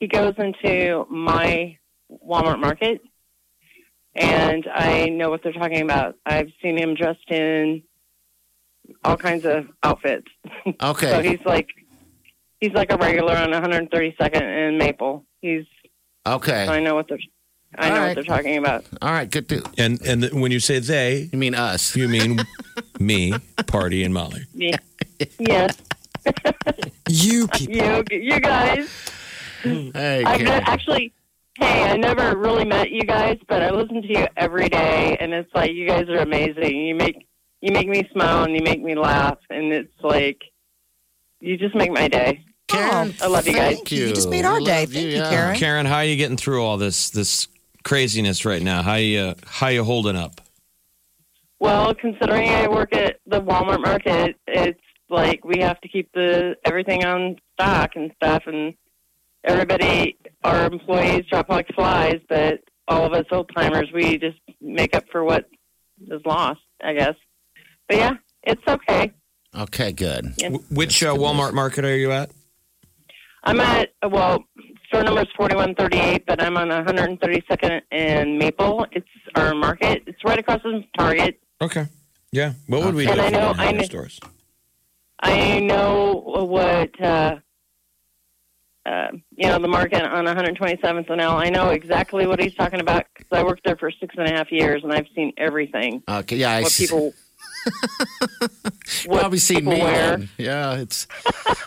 he 0.00 0.06
goes 0.06 0.34
into 0.38 1.06
my 1.10 1.78
Walmart 2.10 2.60
market, 2.60 3.00
and 4.14 4.66
I 4.74 5.08
know 5.08 5.30
what 5.30 5.42
they're 5.42 5.52
talking 5.52 5.80
about. 5.82 6.16
I've 6.26 6.48
seen 6.62 6.76
him 6.76 6.94
dressed 6.94 7.30
in 7.30 7.82
all 9.04 9.16
kinds 9.16 9.44
of 9.44 9.66
outfits. 9.82 10.26
Okay. 10.82 11.10
so 11.10 11.22
he's 11.22 11.40
like, 11.44 11.68
he's 12.60 12.72
like 12.72 12.92
a 12.92 12.96
regular 12.96 13.36
on 13.36 13.50
132nd 13.50 14.42
and 14.42 14.78
Maple. 14.78 15.24
He's, 15.40 15.64
okay. 16.26 16.66
I 16.66 16.80
know 16.80 16.94
what 16.94 17.08
they're, 17.08 17.18
I 17.76 17.88
All 17.90 17.94
know 17.94 18.00
right. 18.00 18.06
what 18.08 18.14
they're 18.16 18.36
talking 18.36 18.56
about. 18.56 18.84
all 19.02 19.10
right. 19.12 19.30
Good 19.30 19.48
to. 19.50 19.62
And 19.76 20.00
and 20.02 20.40
when 20.40 20.50
you 20.52 20.58
say 20.60 20.78
they, 20.78 21.28
You 21.32 21.38
mean 21.38 21.54
us? 21.54 21.94
you 21.94 22.08
mean 22.08 22.40
me, 22.98 23.34
Party, 23.66 24.02
and 24.04 24.12
Molly. 24.14 24.46
Yeah. 24.54 24.76
yes, 25.38 25.76
You 27.08 27.46
people. 27.48 27.74
you, 27.74 28.04
you 28.10 28.40
guys. 28.40 28.88
Hey, 29.62 30.22
I've 30.24 30.40
ne- 30.40 30.48
actually, 30.50 31.12
hey, 31.58 31.84
I 31.90 31.96
never 31.96 32.36
really 32.36 32.64
met 32.64 32.90
you 32.90 33.02
guys, 33.02 33.38
but 33.48 33.62
I 33.62 33.70
listen 33.70 34.02
to 34.02 34.08
you 34.08 34.26
every 34.36 34.68
day, 34.68 35.16
and 35.20 35.32
it's 35.34 35.52
like 35.54 35.72
you 35.72 35.86
guys 35.86 36.08
are 36.08 36.18
amazing. 36.20 36.76
You 36.76 36.94
make 36.94 37.26
you 37.60 37.72
make 37.72 37.88
me 37.88 38.08
smile 38.12 38.44
and 38.44 38.54
you 38.54 38.62
make 38.62 38.82
me 38.82 38.94
laugh, 38.94 39.38
and 39.50 39.72
it's 39.72 39.92
like 40.02 40.42
you 41.40 41.56
just 41.56 41.74
make 41.74 41.90
my 41.90 42.08
day. 42.08 42.44
Karen, 42.68 43.14
oh, 43.20 43.24
I 43.24 43.28
love 43.28 43.46
you 43.46 43.54
guys. 43.54 43.76
Thank 43.76 43.92
you. 43.92 44.08
You 44.08 44.12
just 44.12 44.28
made 44.28 44.44
our 44.44 44.60
day. 44.60 44.82
love 44.82 44.92
Thank 44.92 45.06
you, 45.06 45.18
yeah. 45.18 45.30
Karen. 45.30 45.56
Karen, 45.56 45.86
how 45.86 45.96
are 45.96 46.04
you 46.04 46.16
getting 46.16 46.36
through 46.36 46.62
all 46.64 46.76
this 46.76 47.10
this 47.10 47.48
craziness 47.82 48.44
right 48.44 48.62
now? 48.62 48.82
How 48.82 48.94
you 48.94 49.34
how 49.46 49.68
you 49.68 49.84
holding 49.84 50.16
up? 50.16 50.40
Well, 51.60 51.94
considering 51.94 52.50
I 52.50 52.68
work 52.68 52.94
at 52.94 53.20
the 53.26 53.40
Walmart 53.40 53.80
market, 53.80 54.36
it's 54.46 54.80
like 55.10 55.44
we 55.44 55.60
have 55.60 55.80
to 55.80 55.88
keep 55.88 56.12
the 56.12 56.56
everything 56.64 57.04
on 57.04 57.36
stock 57.54 57.92
and 57.96 58.12
stuff, 58.16 58.44
and 58.46 58.74
everybody, 59.44 60.16
our 60.44 60.66
employees 60.66 61.24
drop 61.30 61.48
like 61.48 61.66
flies, 61.74 62.20
but 62.28 62.60
all 62.86 63.04
of 63.04 63.12
us 63.12 63.24
old 63.30 63.50
timers, 63.54 63.88
we 63.92 64.18
just 64.18 64.38
make 64.60 64.94
up 64.94 65.04
for 65.10 65.24
what 65.24 65.48
is 66.00 66.20
lost, 66.24 66.60
I 66.82 66.92
guess. 66.94 67.14
But 67.88 67.96
yeah, 67.96 68.12
it's 68.44 68.62
okay. 68.68 69.12
Okay, 69.56 69.92
good. 69.92 70.34
Yeah. 70.38 70.50
Which 70.70 71.02
uh, 71.02 71.14
Walmart 71.14 71.54
market 71.54 71.84
are 71.84 71.96
you 71.96 72.12
at? 72.12 72.30
I'm 73.44 73.60
at 73.60 73.90
well, 74.10 74.44
store 74.88 75.04
number 75.04 75.22
is 75.22 75.28
4138, 75.36 76.26
but 76.26 76.42
I'm 76.42 76.56
on 76.56 76.68
132nd 76.68 77.80
and 77.90 78.38
Maple. 78.38 78.86
It's 78.92 79.06
our 79.36 79.54
market. 79.54 80.02
It's 80.06 80.22
right 80.24 80.38
across 80.38 80.60
from 80.60 80.84
Target. 80.98 81.40
Okay. 81.62 81.86
Yeah. 82.30 82.52
What 82.66 82.84
would 82.84 82.94
we 82.94 83.06
do 83.06 83.12
And 83.12 83.20
I 83.20 83.30
know- 83.30 83.54
I 83.56 83.66
our 83.68 83.72
know- 83.72 83.82
stores? 83.84 84.20
I 85.20 85.58
know 85.60 86.12
what 86.44 87.00
uh, 87.02 87.36
uh, 88.86 89.08
you 89.36 89.48
know 89.48 89.58
the 89.58 89.66
market 89.66 90.02
on 90.02 90.26
127th 90.26 91.10
and 91.10 91.20
L. 91.20 91.36
I 91.36 91.48
know 91.48 91.70
exactly 91.70 92.26
what 92.26 92.40
he's 92.40 92.54
talking 92.54 92.80
about 92.80 93.04
because 93.14 93.26
I 93.32 93.42
worked 93.42 93.64
there 93.64 93.76
for 93.76 93.90
six 93.90 94.14
and 94.16 94.28
a 94.28 94.32
half 94.32 94.52
years 94.52 94.84
and 94.84 94.92
I've 94.92 95.08
seen 95.16 95.32
everything. 95.36 96.02
Okay, 96.08 96.36
yeah, 96.36 96.50
I 96.52 96.60
What 96.62 96.66
s- 96.70 96.78
people 96.78 97.06
what 97.06 97.14
probably 99.06 99.38
seen 99.38 99.64
me. 99.64 99.76
then. 99.76 100.28
Yeah, 100.38 100.74
it's. 100.76 101.06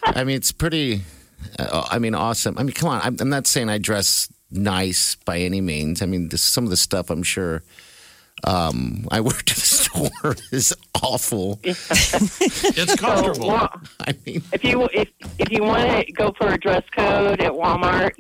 I 0.03 0.23
mean, 0.23 0.35
it's 0.35 0.51
pretty. 0.51 1.01
Uh, 1.57 1.87
I 1.89 1.99
mean, 1.99 2.15
awesome. 2.15 2.57
I 2.57 2.63
mean, 2.63 2.73
come 2.73 2.89
on. 2.89 3.01
I'm, 3.03 3.17
I'm 3.19 3.29
not 3.29 3.47
saying 3.47 3.69
I 3.69 3.77
dress 3.77 4.31
nice 4.51 5.15
by 5.15 5.39
any 5.39 5.61
means. 5.61 6.01
I 6.01 6.05
mean, 6.05 6.29
this, 6.29 6.41
some 6.41 6.63
of 6.63 6.69
the 6.69 6.77
stuff 6.77 7.09
I'm 7.09 7.23
sure 7.23 7.63
um, 8.43 9.07
I 9.11 9.21
wear 9.21 9.33
to 9.33 9.55
the 9.55 9.61
store 9.61 10.35
is 10.51 10.73
awful. 11.01 11.59
It's 12.73 12.93
So, 12.99 13.33
well, 13.47 13.81
I 13.99 14.15
mean, 14.25 14.41
if 14.53 14.63
you 14.63 14.87
if 14.93 15.09
if 15.39 15.51
you 15.51 15.63
want 15.63 16.07
to 16.07 16.11
go 16.13 16.31
for 16.37 16.47
a 16.47 16.57
dress 16.57 16.83
code 16.95 17.41
at 17.41 17.51
Walmart 17.51 18.13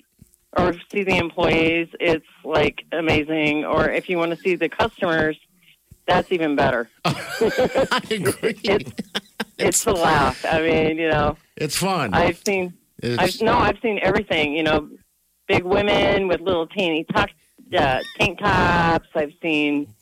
or 0.57 0.73
see 0.91 1.03
the 1.03 1.17
employees, 1.17 1.87
it's 1.99 2.25
like 2.43 2.83
amazing. 2.91 3.65
Or 3.65 3.89
if 3.89 4.09
you 4.09 4.17
want 4.17 4.31
to 4.31 4.37
see 4.37 4.55
the 4.55 4.69
customers, 4.69 5.37
that's 6.13 6.31
even 6.31 6.55
better. 6.55 6.89
I 7.05 8.01
agree. 8.09 8.59
It's 8.63 8.91
it's 9.57 9.83
the 9.83 9.93
laugh. 9.93 10.43
I 10.49 10.61
mean, 10.61 10.97
you 10.97 11.09
know, 11.09 11.37
It's 11.55 11.77
fun. 11.77 12.13
I've 12.13 12.37
seen 12.37 12.73
I've 13.03 13.41
no, 13.41 13.57
I've 13.57 13.79
seen 13.81 13.99
everything. 14.01 14.55
You 14.55 14.63
know, 14.63 14.89
big 15.47 15.63
women 15.63 16.27
with 16.27 16.41
little 16.41 16.67
teeny 16.67 17.03
tuck, 17.05 17.29
uh, 17.75 18.01
tank 18.19 18.39
tops. 18.39 19.07
I've 19.15 19.33
seen, 19.41 19.93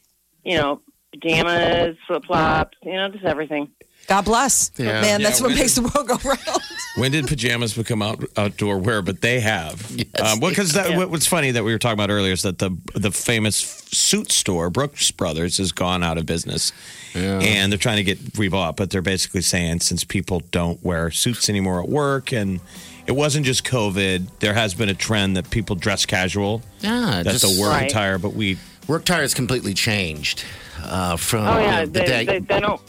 you 0.44 0.58
know, 0.58 0.82
pajamas, 1.12 1.98
flip 2.08 2.26
flops. 2.26 2.78
You 2.84 2.94
know, 2.94 3.10
just 3.10 3.26
everything. 3.26 3.70
God 4.10 4.26
bless. 4.26 4.72
Yeah. 4.78 5.02
Man, 5.02 5.22
that's 5.22 5.40
Yeah, 5.40 5.46
what 5.46 5.52
when 5.52 5.60
makes 5.60 5.76
the 5.76 5.84
world 5.84 6.08
go 6.08 6.18
round. 6.28 6.62
When 6.96 7.12
did 7.12 7.28
pajamas 7.28 7.74
become 7.76 8.02
out, 8.02 8.24
outdoor 8.36 8.80
wear? 8.80 9.02
But 9.02 9.22
they 9.22 9.40
have. 9.40 9.86
Yes, 10.00 10.34
um, 10.34 10.40
well, 10.40 10.50
because 10.50 10.76
Yeah. 10.76 10.98
what, 10.98 11.10
what's 11.12 11.28
funny 11.28 11.52
that 11.52 11.64
we 11.64 11.72
were 11.72 11.78
talking 11.78 11.94
about 11.94 12.10
earlier 12.10 12.34
is 12.34 12.42
that 12.42 12.58
the 12.58 12.72
the 12.96 13.12
famous 13.12 13.56
suit 13.56 14.32
store 14.32 14.70
Brooks 14.70 15.12
Brothers 15.12 15.58
has 15.58 15.72
gone 15.72 16.04
out 16.04 16.18
of 16.18 16.26
business, 16.26 16.72
and 17.14 17.72
they're 17.72 17.78
trying 17.78 17.98
to 17.98 18.04
get 18.04 18.18
rebought. 18.34 18.76
But 18.76 18.90
they're 18.90 19.02
basically 19.04 19.42
saying 19.42 19.82
since 19.82 20.04
people 20.04 20.42
don't 20.52 20.84
wear 20.84 21.12
suits 21.12 21.50
anymore 21.50 21.82
at 21.82 21.88
work, 21.90 22.32
and 22.34 22.60
it 23.08 23.12
wasn't 23.14 23.46
just 23.46 23.64
COVID, 23.66 24.28
there 24.40 24.54
has 24.56 24.74
been 24.74 24.90
a 24.90 24.94
trend 24.96 25.38
that 25.38 25.50
people 25.52 25.76
dress 25.76 26.06
casual. 26.06 26.62
yeah, 26.82 27.22
That's 27.24 27.42
just 27.42 27.58
a 27.58 27.62
work 27.62 27.72
Right. 27.74 27.90
attire, 27.92 28.18
but 28.18 28.34
we 28.34 28.58
work 28.88 29.04
attire 29.04 29.22
has 29.22 29.34
completely 29.34 29.74
changed 29.74 30.44
uh, 30.84 31.18
from 31.18 31.46
Oh 31.48 31.60
yeah, 31.60 31.80
know, 31.82 31.86
the 31.86 32.00
they, 32.00 32.06
day. 32.06 32.26
they, 32.26 32.40
they 32.40 32.60
don't. 32.60 32.82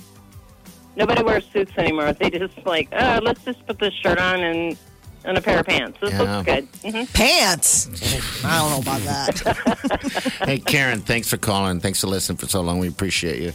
Nobody 1.01 1.23
wears 1.23 1.47
suits 1.53 1.73
anymore. 1.79 2.13
They 2.13 2.29
just 2.31 2.55
like, 2.67 2.89
uh, 2.93 3.21
let's 3.23 3.43
just 3.45 3.67
put 3.67 3.79
this 3.79 3.95
shirt 3.95 4.19
on 4.19 4.41
and 4.43 4.77
and 5.25 5.37
a 5.37 5.41
pair 5.43 5.59
of 5.61 5.67
pants. 5.67 5.99
This 6.01 6.13
Yeah. 6.13 6.21
looks 6.39 6.47
good. 6.47 6.69
hmm 6.93 7.05
Pants. 7.13 8.45
I 8.45 8.59
don't 8.59 8.71
know 8.71 8.79
about 8.93 9.01
that. 9.03 10.43
hey, 10.47 10.59
Karen, 10.59 11.01
thanks 11.01 11.29
for 11.29 11.37
calling. 11.37 11.81
Thanks 11.81 12.01
for 12.01 12.07
listening 12.07 12.37
for 12.39 12.47
so 12.49 12.61
long. 12.63 12.79
We 12.79 12.89
appreciate 12.89 13.41
you. 13.43 13.53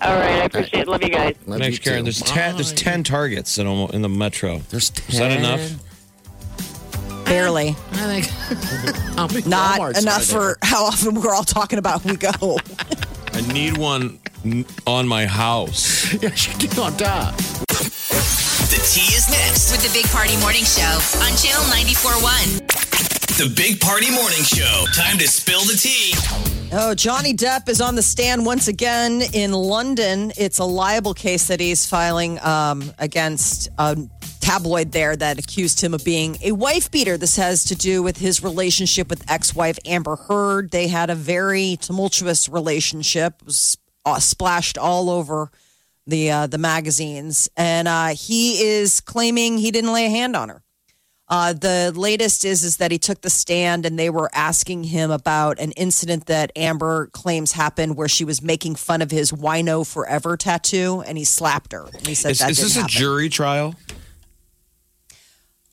All 0.00 0.14
right, 0.14 0.40
I 0.40 0.44
appreciate 0.44 0.82
it. 0.82 0.88
Love 0.88 1.02
you 1.02 1.08
guys. 1.10 1.34
Love 1.46 1.58
Thanks, 1.60 1.76
you 1.78 1.82
Karen. 1.82 2.00
too. 2.00 2.04
There's 2.04 2.20
ten. 2.22 2.54
There's 2.54 2.72
Bye. 2.72 2.76
ten 2.76 3.02
targets 3.02 3.58
in, 3.58 3.66
almo- 3.66 3.88
in 3.88 4.00
the 4.02 4.08
metro. 4.08 4.58
There's 4.70 4.90
10. 4.90 5.10
Is 5.12 5.18
that 5.18 5.32
enough? 5.38 7.24
Barely. 7.24 7.68
I 7.92 8.20
think. 8.22 8.26
How 9.16 9.26
many 9.26 9.42
Not 9.46 9.80
Walmarts 9.80 9.98
enough 10.00 10.22
are 10.32 10.38
there? 10.40 10.54
for 10.54 10.58
how 10.66 10.84
often 10.84 11.14
we're 11.20 11.34
all 11.34 11.44
talking 11.44 11.78
about 11.78 12.04
we 12.04 12.16
go. 12.16 12.58
I 13.34 13.40
need 13.52 13.76
one 13.76 14.02
n- 14.02 14.18
on 14.86 15.06
my 15.06 15.26
house. 15.26 16.12
Yes, 16.22 16.48
you 16.48 16.68
do 16.68 16.82
on 16.82 16.96
top. 16.96 17.36
The 17.36 18.80
tea 18.84 19.14
is 19.14 19.28
next. 19.30 19.72
With 19.72 19.82
the 19.82 19.92
Big 19.92 20.06
Party 20.10 20.36
Morning 20.40 20.64
Show 20.64 20.98
on 21.22 21.36
Channel 21.36 21.64
94.1. 21.72 23.38
The 23.38 23.54
Big 23.54 23.80
Party 23.80 24.10
Morning 24.10 24.42
Show. 24.42 24.84
Time 24.94 25.18
to 25.18 25.28
spill 25.28 25.62
the 25.62 25.74
tea. 25.74 26.12
Oh, 26.70 26.94
Johnny 26.94 27.32
Depp 27.32 27.68
is 27.68 27.80
on 27.80 27.94
the 27.94 28.02
stand 28.02 28.44
once 28.44 28.68
again 28.68 29.22
in 29.32 29.52
London. 29.52 30.32
It's 30.36 30.58
a 30.58 30.64
liable 30.64 31.14
case 31.14 31.48
that 31.48 31.60
he's 31.60 31.86
filing 31.86 32.38
um, 32.44 32.92
against 32.98 33.70
a 33.78 33.96
tabloid 34.40 34.92
there 34.92 35.16
that 35.16 35.38
accused 35.38 35.80
him 35.80 35.94
of 35.94 36.04
being 36.04 36.36
a 36.42 36.52
wife 36.52 36.90
beater. 36.90 37.16
This 37.16 37.36
has 37.36 37.64
to 37.64 37.74
do 37.74 38.02
with 38.02 38.18
his 38.18 38.42
relationship 38.42 39.08
with 39.08 39.28
ex 39.30 39.54
wife 39.54 39.78
Amber 39.86 40.16
Heard. 40.16 40.70
They 40.70 40.88
had 40.88 41.08
a 41.08 41.14
very 41.14 41.78
tumultuous 41.80 42.48
relationship, 42.48 43.34
it 43.40 43.46
was 43.46 43.78
uh, 44.14 44.20
splashed 44.20 44.78
all 44.78 45.10
over 45.10 45.50
the 46.06 46.30
uh, 46.30 46.46
the 46.46 46.58
magazines, 46.58 47.48
and 47.56 47.86
uh, 47.86 48.08
he 48.08 48.62
is 48.62 49.00
claiming 49.00 49.58
he 49.58 49.70
didn't 49.70 49.92
lay 49.92 50.06
a 50.06 50.10
hand 50.10 50.34
on 50.36 50.48
her. 50.48 50.62
Uh, 51.30 51.52
the 51.52 51.92
latest 51.94 52.42
is 52.46 52.64
is 52.64 52.78
that 52.78 52.90
he 52.90 52.98
took 52.98 53.20
the 53.20 53.28
stand 53.28 53.84
and 53.84 53.98
they 53.98 54.08
were 54.08 54.30
asking 54.32 54.84
him 54.84 55.10
about 55.10 55.58
an 55.58 55.72
incident 55.72 56.24
that 56.24 56.50
Amber 56.56 57.08
claims 57.08 57.52
happened 57.52 57.98
where 57.98 58.08
she 58.08 58.24
was 58.24 58.40
making 58.40 58.76
fun 58.76 59.02
of 59.02 59.10
his 59.10 59.30
"Wino 59.30 59.86
Forever" 59.86 60.38
tattoo 60.38 61.02
and 61.06 61.18
he 61.18 61.24
slapped 61.24 61.72
her. 61.72 61.84
And 61.92 62.06
he 62.06 62.14
said 62.14 62.30
Is, 62.30 62.38
that 62.38 62.50
is 62.52 62.62
this 62.62 62.76
a 62.76 62.80
happen. 62.80 62.88
jury 62.88 63.28
trial? 63.28 63.74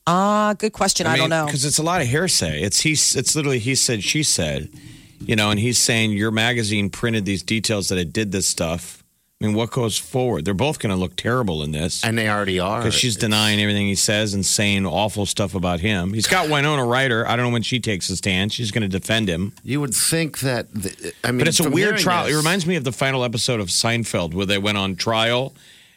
Ah, 0.06 0.54
good 0.58 0.72
question. 0.72 1.06
I, 1.06 1.16
don't 1.16 1.30
know. 1.30 1.46
because 1.46 1.64
it's 1.64 1.78
a 1.78 1.82
lot 1.82 2.00
of 2.00 2.06
hearsay. 2.06 2.62
It's 2.62 2.80
he. 2.80 2.92
It's 2.92 3.34
literally 3.34 3.58
he 3.58 3.74
said, 3.74 4.04
she 4.04 4.22
said, 4.22 4.68
you 5.20 5.36
know, 5.36 5.50
and 5.50 5.58
he's 5.60 5.78
saying 5.78 6.12
your 6.12 6.30
magazine 6.30 6.90
printed 6.90 7.24
these 7.24 7.42
details 7.42 7.88
that 7.88 7.98
it 7.98 8.12
did 8.12 8.32
this 8.32 8.46
stuff. 8.46 9.02
I 9.42 9.46
mean, 9.46 9.54
what 9.54 9.70
goes 9.70 9.98
forward? 9.98 10.46
They're 10.46 10.54
both 10.54 10.78
going 10.78 10.94
to 10.94 10.96
look 10.96 11.14
terrible 11.14 11.62
in 11.62 11.70
this. 11.72 12.02
And 12.02 12.16
they 12.16 12.26
already 12.30 12.58
are. 12.58 12.78
Because 12.80 12.94
she's 12.94 13.16
denying 13.16 13.60
everything 13.60 13.86
he 13.86 13.94
says 13.94 14.32
and 14.32 14.46
saying 14.46 14.86
awful 14.86 15.26
stuff 15.26 15.54
about 15.54 15.80
him. 15.80 16.14
He's 16.14 16.26
got 16.26 16.48
Winona 16.48 16.86
Ryder. 16.86 17.28
I 17.28 17.36
don't 17.36 17.44
know 17.46 17.52
when 17.52 17.60
she 17.60 17.78
takes 17.78 18.08
a 18.08 18.16
stand. 18.16 18.50
She's 18.54 18.70
going 18.70 18.80
to 18.82 18.88
defend 18.88 19.28
him. 19.28 19.52
You 19.62 19.82
would 19.82 19.94
think 19.94 20.38
that. 20.40 20.72
The, 20.72 21.12
I 21.22 21.32
mean, 21.32 21.40
but 21.40 21.48
it's 21.48 21.60
a 21.60 21.68
weird 21.68 21.98
trial. 21.98 22.24
this- 22.24 22.32
It 22.32 22.36
reminds 22.38 22.64
me 22.66 22.76
of 22.76 22.84
the 22.84 22.92
final 22.92 23.24
episode 23.24 23.60
of 23.60 23.68
Seinfeld 23.68 24.32
where 24.32 24.46
they 24.46 24.58
went 24.58 24.78
on 24.78 24.96
trial 24.96 25.52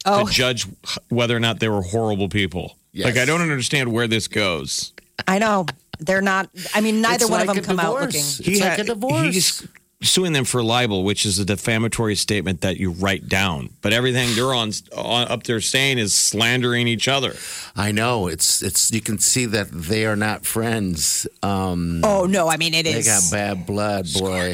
Oh. 0.06 0.26
to 0.26 0.32
judge 0.34 0.66
whether 1.08 1.36
or 1.36 1.40
not 1.40 1.60
they 1.62 1.70
were 1.70 1.82
horrible 1.82 2.28
people. 2.28 2.76
Yes. 2.92 3.06
Like, 3.06 3.18
I 3.18 3.26
don't 3.26 3.42
understand 3.42 3.94
where 3.94 4.08
this 4.08 4.28
goes. 4.28 4.92
I 5.28 5.40
know 5.40 5.66
they're 6.00 6.22
not. 6.22 6.50
I 6.74 6.82
mean, 6.82 7.02
neither 7.02 7.24
It's 7.26 7.32
one 7.32 7.40
like 7.42 7.50
of 7.50 7.56
them 7.56 7.64
come 7.66 7.80
out 7.80 7.94
divorce. 8.00 8.40
looking. 8.40 8.54
It's 8.54 8.62
like 8.62 8.70
had- 8.72 8.80
a 8.82 8.84
divorce. 8.86 9.34
He's 9.34 9.68
suing 10.02 10.32
them 10.32 10.46
for 10.46 10.64
libel, 10.64 11.04
which 11.04 11.26
is 11.26 11.40
a 11.40 11.46
defamatory 11.46 12.16
statement 12.16 12.62
that 12.62 12.78
you 12.78 12.92
write 12.92 13.28
down. 13.28 13.70
But 13.82 13.92
everything 13.92 14.34
they're 14.34 14.54
on, 14.54 14.72
on 14.96 15.28
up 15.28 15.44
there 15.44 15.60
saying 15.60 15.98
is 15.98 16.14
slandering 16.14 16.88
each 16.88 17.10
other. 17.10 17.36
I 17.76 17.92
know 17.92 18.28
it's 18.28 18.62
it's. 18.62 18.92
You 18.92 19.02
can 19.02 19.20
see 19.20 19.46
that 19.48 19.70
they 19.72 20.06
are 20.06 20.16
not 20.16 20.46
friends. 20.46 21.28
Um, 21.44 22.00
Oh 22.06 22.26
no! 22.26 22.48
I 22.48 22.56
mean, 22.56 22.74
it 22.74 22.84
they 22.84 22.94
is 22.94 23.08
got 23.08 23.24
bad 23.30 23.66
blood, 23.66 24.08
boy. 24.14 24.54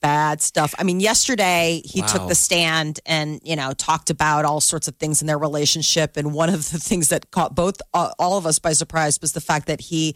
Bad 0.00 0.40
stuff. 0.42 0.74
I 0.78 0.82
mean, 0.84 1.00
yesterday 1.00 1.82
he 1.84 2.00
Wow. 2.00 2.06
took 2.08 2.28
the 2.28 2.34
stand 2.34 3.00
and 3.06 3.40
you 3.44 3.56
know 3.56 3.72
talked 3.72 4.10
about 4.10 4.44
all 4.44 4.60
sorts 4.60 4.88
of 4.88 4.96
things 4.96 5.20
in 5.20 5.26
their 5.26 5.38
relationship. 5.38 6.16
And 6.16 6.32
one 6.32 6.48
of 6.48 6.70
the 6.70 6.78
things 6.88 7.08
that 7.08 7.30
caught 7.30 7.54
both 7.54 7.76
uh, 7.94 8.10
all 8.18 8.36
of 8.38 8.46
us 8.46 8.58
by 8.58 8.72
surprise 8.72 9.20
was 9.20 9.32
the 9.32 9.40
fact 9.40 9.66
that 9.66 9.80
he 9.80 10.14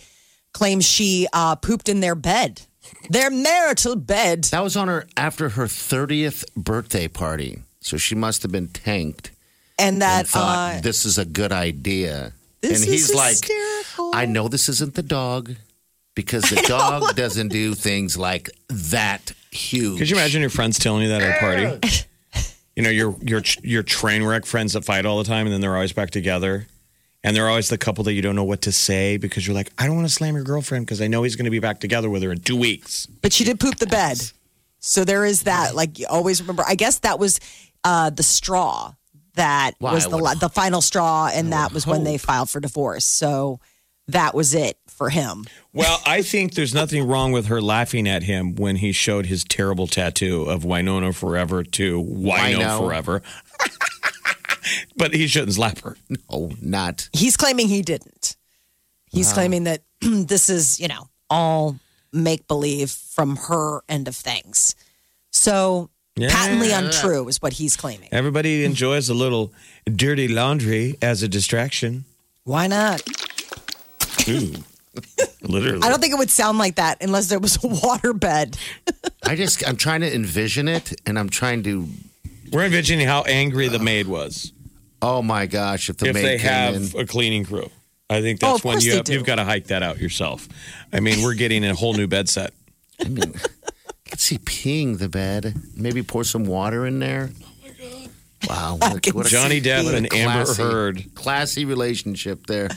claims 0.52 0.84
she 0.84 1.26
uh, 1.32 1.54
pooped 1.56 1.88
in 1.88 2.00
their 2.00 2.14
bed, 2.14 2.62
their 3.10 3.30
marital 3.30 3.96
bed. 3.96 4.44
That 4.44 4.62
was 4.64 4.76
on 4.76 4.88
her 4.88 5.06
after 5.16 5.50
her 5.50 5.66
thirtieth 5.68 6.44
birthday 6.56 7.08
party, 7.08 7.62
so 7.80 7.96
she 7.96 8.14
must 8.14 8.42
have 8.42 8.52
been 8.52 8.68
tanked 8.68 9.30
And 9.78 10.00
that 10.00 10.20
and 10.20 10.28
thought 10.28 10.74
uh, 10.76 10.80
this 10.80 11.04
is 11.04 11.18
a 11.18 11.24
good 11.24 11.52
idea. 11.52 12.32
This 12.62 12.80
and 12.82 12.90
he's 12.90 13.10
is 13.10 13.14
like, 13.14 13.36
hysterical. 13.36 14.10
I 14.14 14.24
know 14.26 14.48
this 14.48 14.68
isn't 14.68 14.94
the 14.94 15.02
dog 15.02 15.54
because 16.16 16.42
the 16.50 16.56
dog 16.66 17.14
doesn't 17.14 17.48
do 17.48 17.74
things 17.74 18.16
like 18.16 18.50
that 18.68 19.32
huge. 19.52 19.98
Could 19.98 20.10
you 20.10 20.16
imagine 20.16 20.40
your 20.40 20.50
friends 20.50 20.80
telling 20.80 21.02
you 21.02 21.08
that 21.10 21.22
at 21.22 21.36
a 21.36 21.38
party? 21.78 22.06
you 22.74 22.82
know, 22.82 22.90
your 22.90 23.14
your 23.22 23.42
your 23.62 23.84
train 23.84 24.24
wreck 24.24 24.44
friends 24.44 24.72
that 24.72 24.84
fight 24.84 25.06
all 25.06 25.18
the 25.18 25.24
time, 25.24 25.46
and 25.46 25.52
then 25.54 25.60
they're 25.60 25.74
always 25.76 25.92
back 25.92 26.10
together. 26.10 26.66
And 27.24 27.34
they're 27.36 27.48
always 27.48 27.68
the 27.68 27.78
couple 27.78 28.04
that 28.04 28.12
you 28.12 28.22
don't 28.22 28.36
know 28.36 28.44
what 28.44 28.62
to 28.62 28.72
say 28.72 29.16
because 29.16 29.46
you're 29.46 29.54
like, 29.56 29.70
I 29.78 29.86
don't 29.86 29.96
want 29.96 30.06
to 30.06 30.14
slam 30.14 30.36
your 30.36 30.44
girlfriend 30.44 30.86
because 30.86 31.00
I 31.00 31.08
know 31.08 31.24
he's 31.24 31.34
going 31.34 31.46
to 31.46 31.50
be 31.50 31.58
back 31.58 31.80
together 31.80 32.08
with 32.08 32.22
her 32.22 32.30
in 32.30 32.38
two 32.40 32.54
weeks. 32.56 33.06
but 33.06 33.32
she 33.32 33.42
did 33.42 33.58
poop 33.58 33.76
the 33.76 33.86
bed. 33.88 34.18
So 34.78 35.04
there 35.04 35.24
is 35.24 35.42
that. 35.42 35.74
Like 35.74 35.98
you 35.98 36.06
always 36.08 36.40
remember. 36.40 36.62
I 36.66 36.76
guess 36.76 37.00
that 37.00 37.18
was 37.18 37.40
uh, 37.82 38.10
the 38.10 38.22
straw 38.22 38.92
that 39.34 39.72
Well, 39.80 39.94
was 39.94 40.06
the 40.06 40.18
would- 40.18 40.38
the 40.40 40.48
final 40.48 40.80
straw, 40.80 41.28
and 41.32 41.52
that 41.52 41.70
would 41.70 41.74
was 41.74 41.86
when 41.86 42.04
they 42.04 42.16
filed 42.16 42.48
for 42.48 42.60
divorce. 42.60 43.04
So 43.04 43.58
that 44.08 44.34
was 44.34 44.54
it 44.54 44.78
for 44.86 45.10
him. 45.10 45.44
Well, 45.72 46.00
I 46.06 46.22
think 46.22 46.54
there's 46.54 46.74
nothing 46.74 47.06
wrong 47.06 47.32
with 47.32 47.46
her 47.46 47.60
laughing 47.60 48.08
at 48.08 48.22
him 48.22 48.54
when 48.54 48.76
he 48.76 48.92
showed 48.92 49.26
his 49.26 49.44
terrible 49.44 49.86
tattoo 49.86 50.44
of 50.44 50.64
Winona 50.64 51.12
Forever 51.12 51.64
to 51.64 52.02
Wino 52.02 52.56
Wino. 52.56 52.78
Forever. 52.78 53.22
but 54.96 55.14
he 55.14 55.26
shouldn't 55.26 55.54
slap 55.54 55.80
her. 55.80 55.96
No, 56.08 56.52
not. 56.60 57.08
He's 57.12 57.36
claiming 57.36 57.68
he 57.68 57.82
didn't. 57.82 58.36
He's 59.10 59.30
ah. 59.32 59.34
claiming 59.34 59.64
that 59.64 59.82
this 60.00 60.48
is, 60.48 60.80
you 60.80 60.88
know, 60.88 61.08
all 61.28 61.76
make 62.12 62.46
believe 62.48 62.90
from 62.90 63.36
her 63.36 63.80
end 63.88 64.08
of 64.08 64.16
things. 64.16 64.74
So 65.30 65.90
patently 66.16 66.70
untrue 66.70 67.28
is 67.28 67.42
what 67.42 67.54
he's 67.54 67.76
claiming. 67.76 68.08
Everybody 68.12 68.64
enjoys 68.64 69.08
a 69.08 69.14
little 69.14 69.52
dirty 69.84 70.28
laundry 70.28 70.96
as 71.02 71.22
a 71.22 71.28
distraction. 71.28 72.04
Why 72.44 72.68
not? 72.68 73.02
Ooh. 74.28 74.52
Literally. 75.42 75.82
I 75.82 75.90
don't 75.90 76.00
think 76.00 76.14
it 76.14 76.18
would 76.18 76.30
sound 76.30 76.56
like 76.58 76.76
that 76.76 77.02
unless 77.02 77.28
there 77.28 77.38
was 77.38 77.62
a 77.62 77.66
water 77.68 78.12
bed. 78.14 78.56
I 79.24 79.36
just 79.36 79.66
I'm 79.68 79.76
trying 79.76 80.00
to 80.00 80.14
envision 80.14 80.68
it, 80.68 80.98
and 81.06 81.18
I'm 81.18 81.28
trying 81.28 81.62
to. 81.64 81.86
We're 82.50 82.64
envisioning 82.64 83.06
how 83.06 83.22
angry 83.22 83.68
the 83.68 83.78
maid 83.78 84.06
was 84.06 84.52
Oh 85.02 85.22
my 85.22 85.46
gosh! 85.46 85.90
If 85.90 85.98
the 85.98 86.08
if 86.08 86.14
maid 86.14 86.24
they 86.24 86.38
came 86.38 86.48
have 86.48 86.94
in, 86.94 87.00
a 87.00 87.06
cleaning 87.06 87.44
crew. 87.44 87.70
I 88.08 88.22
think 88.22 88.40
Oh, 88.42 88.52
that's 88.52 88.60
of 88.60 88.64
when 88.64 88.80
you 88.80 88.96
have, 88.96 89.08
you've 89.08 89.24
got 89.24 89.36
to 89.36 89.44
hike 89.44 89.66
that 89.66 89.82
out 89.82 89.98
yourself. 89.98 90.48
I 90.92 91.00
mean, 91.00 91.22
we're 91.22 91.34
getting 91.34 91.64
a 91.64 91.74
whole 91.74 91.92
new 91.92 92.06
bed 92.06 92.28
set. 92.28 92.52
I 93.00 93.08
mean, 93.08 93.34
I 93.34 94.10
could 94.10 94.20
see 94.20 94.38
peeing 94.38 94.98
the 94.98 95.08
bed. 95.08 95.54
Maybe 95.76 96.02
pour 96.02 96.24
some 96.24 96.44
water 96.44 96.86
in 96.86 96.98
there. 96.98 97.30
Wow! 98.48 98.78
What 98.80 99.06
a, 99.06 99.10
what 99.12 99.26
a- 99.26 99.28
Johnny 99.28 99.60
Depp 99.60 99.84
what 99.84 99.94
a 99.94 99.96
and 99.98 100.12
Amber 100.14 100.54
Heard. 100.54 101.14
Classy 101.14 101.64
relationship 101.64 102.46
there. 102.46 102.70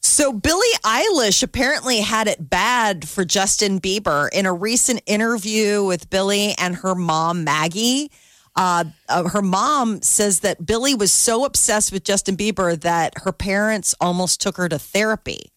So 0.00 0.32
Billie 0.32 0.66
Eilish 0.84 1.42
apparently 1.42 2.00
had 2.00 2.28
it 2.28 2.50
bad 2.50 3.08
for 3.08 3.24
Justin 3.24 3.80
Bieber 3.80 4.28
in 4.32 4.46
a 4.46 4.52
recent 4.52 5.02
interview 5.06 5.84
with 5.84 6.10
Billie 6.10 6.54
and 6.58 6.76
her 6.76 6.94
mom 6.94 7.44
Maggie. 7.44 8.10
Uh, 8.56 8.84
uh, 9.08 9.28
her 9.28 9.42
mom 9.42 10.02
says 10.02 10.40
that 10.40 10.64
Billie 10.64 10.94
was 10.94 11.12
so 11.12 11.44
obsessed 11.44 11.92
with 11.92 12.04
Justin 12.04 12.36
Bieber 12.36 12.78
that 12.80 13.14
her 13.18 13.32
parents 13.32 13.94
almost 14.00 14.40
took 14.40 14.56
her 14.56 14.68
to 14.68 14.78
therapy. 14.78 15.52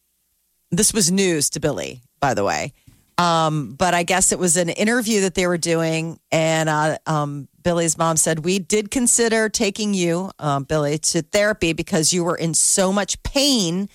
This 0.70 0.94
was 0.94 1.12
news 1.12 1.50
to 1.52 1.60
Billie, 1.60 2.02
by 2.20 2.34
the 2.34 2.44
way. 2.44 2.74
Um, 3.18 3.74
but 3.74 3.94
I 3.94 4.04
guess 4.04 4.32
it 4.32 4.40
was 4.40 4.58
an 4.58 4.70
interview 4.70 5.22
that 5.22 5.36
they 5.36 5.46
were 5.46 5.58
doing, 5.58 6.20
and 6.32 6.70
uh, 6.70 6.98
um, 7.06 7.48
Billie's 7.62 7.98
mom 7.98 8.18
said, 8.18 8.44
We 8.44 8.58
did 8.58 8.90
consider 8.90 9.48
taking 9.50 9.94
you, 9.94 10.32
um, 10.40 10.64
Billy, 10.64 10.98
to 10.98 11.22
therapy 11.22 11.74
because 11.74 12.14
you 12.14 12.24
were 12.24 12.36
in 12.36 12.54
so 12.54 12.92
much 12.92 13.22
pain 13.22 13.90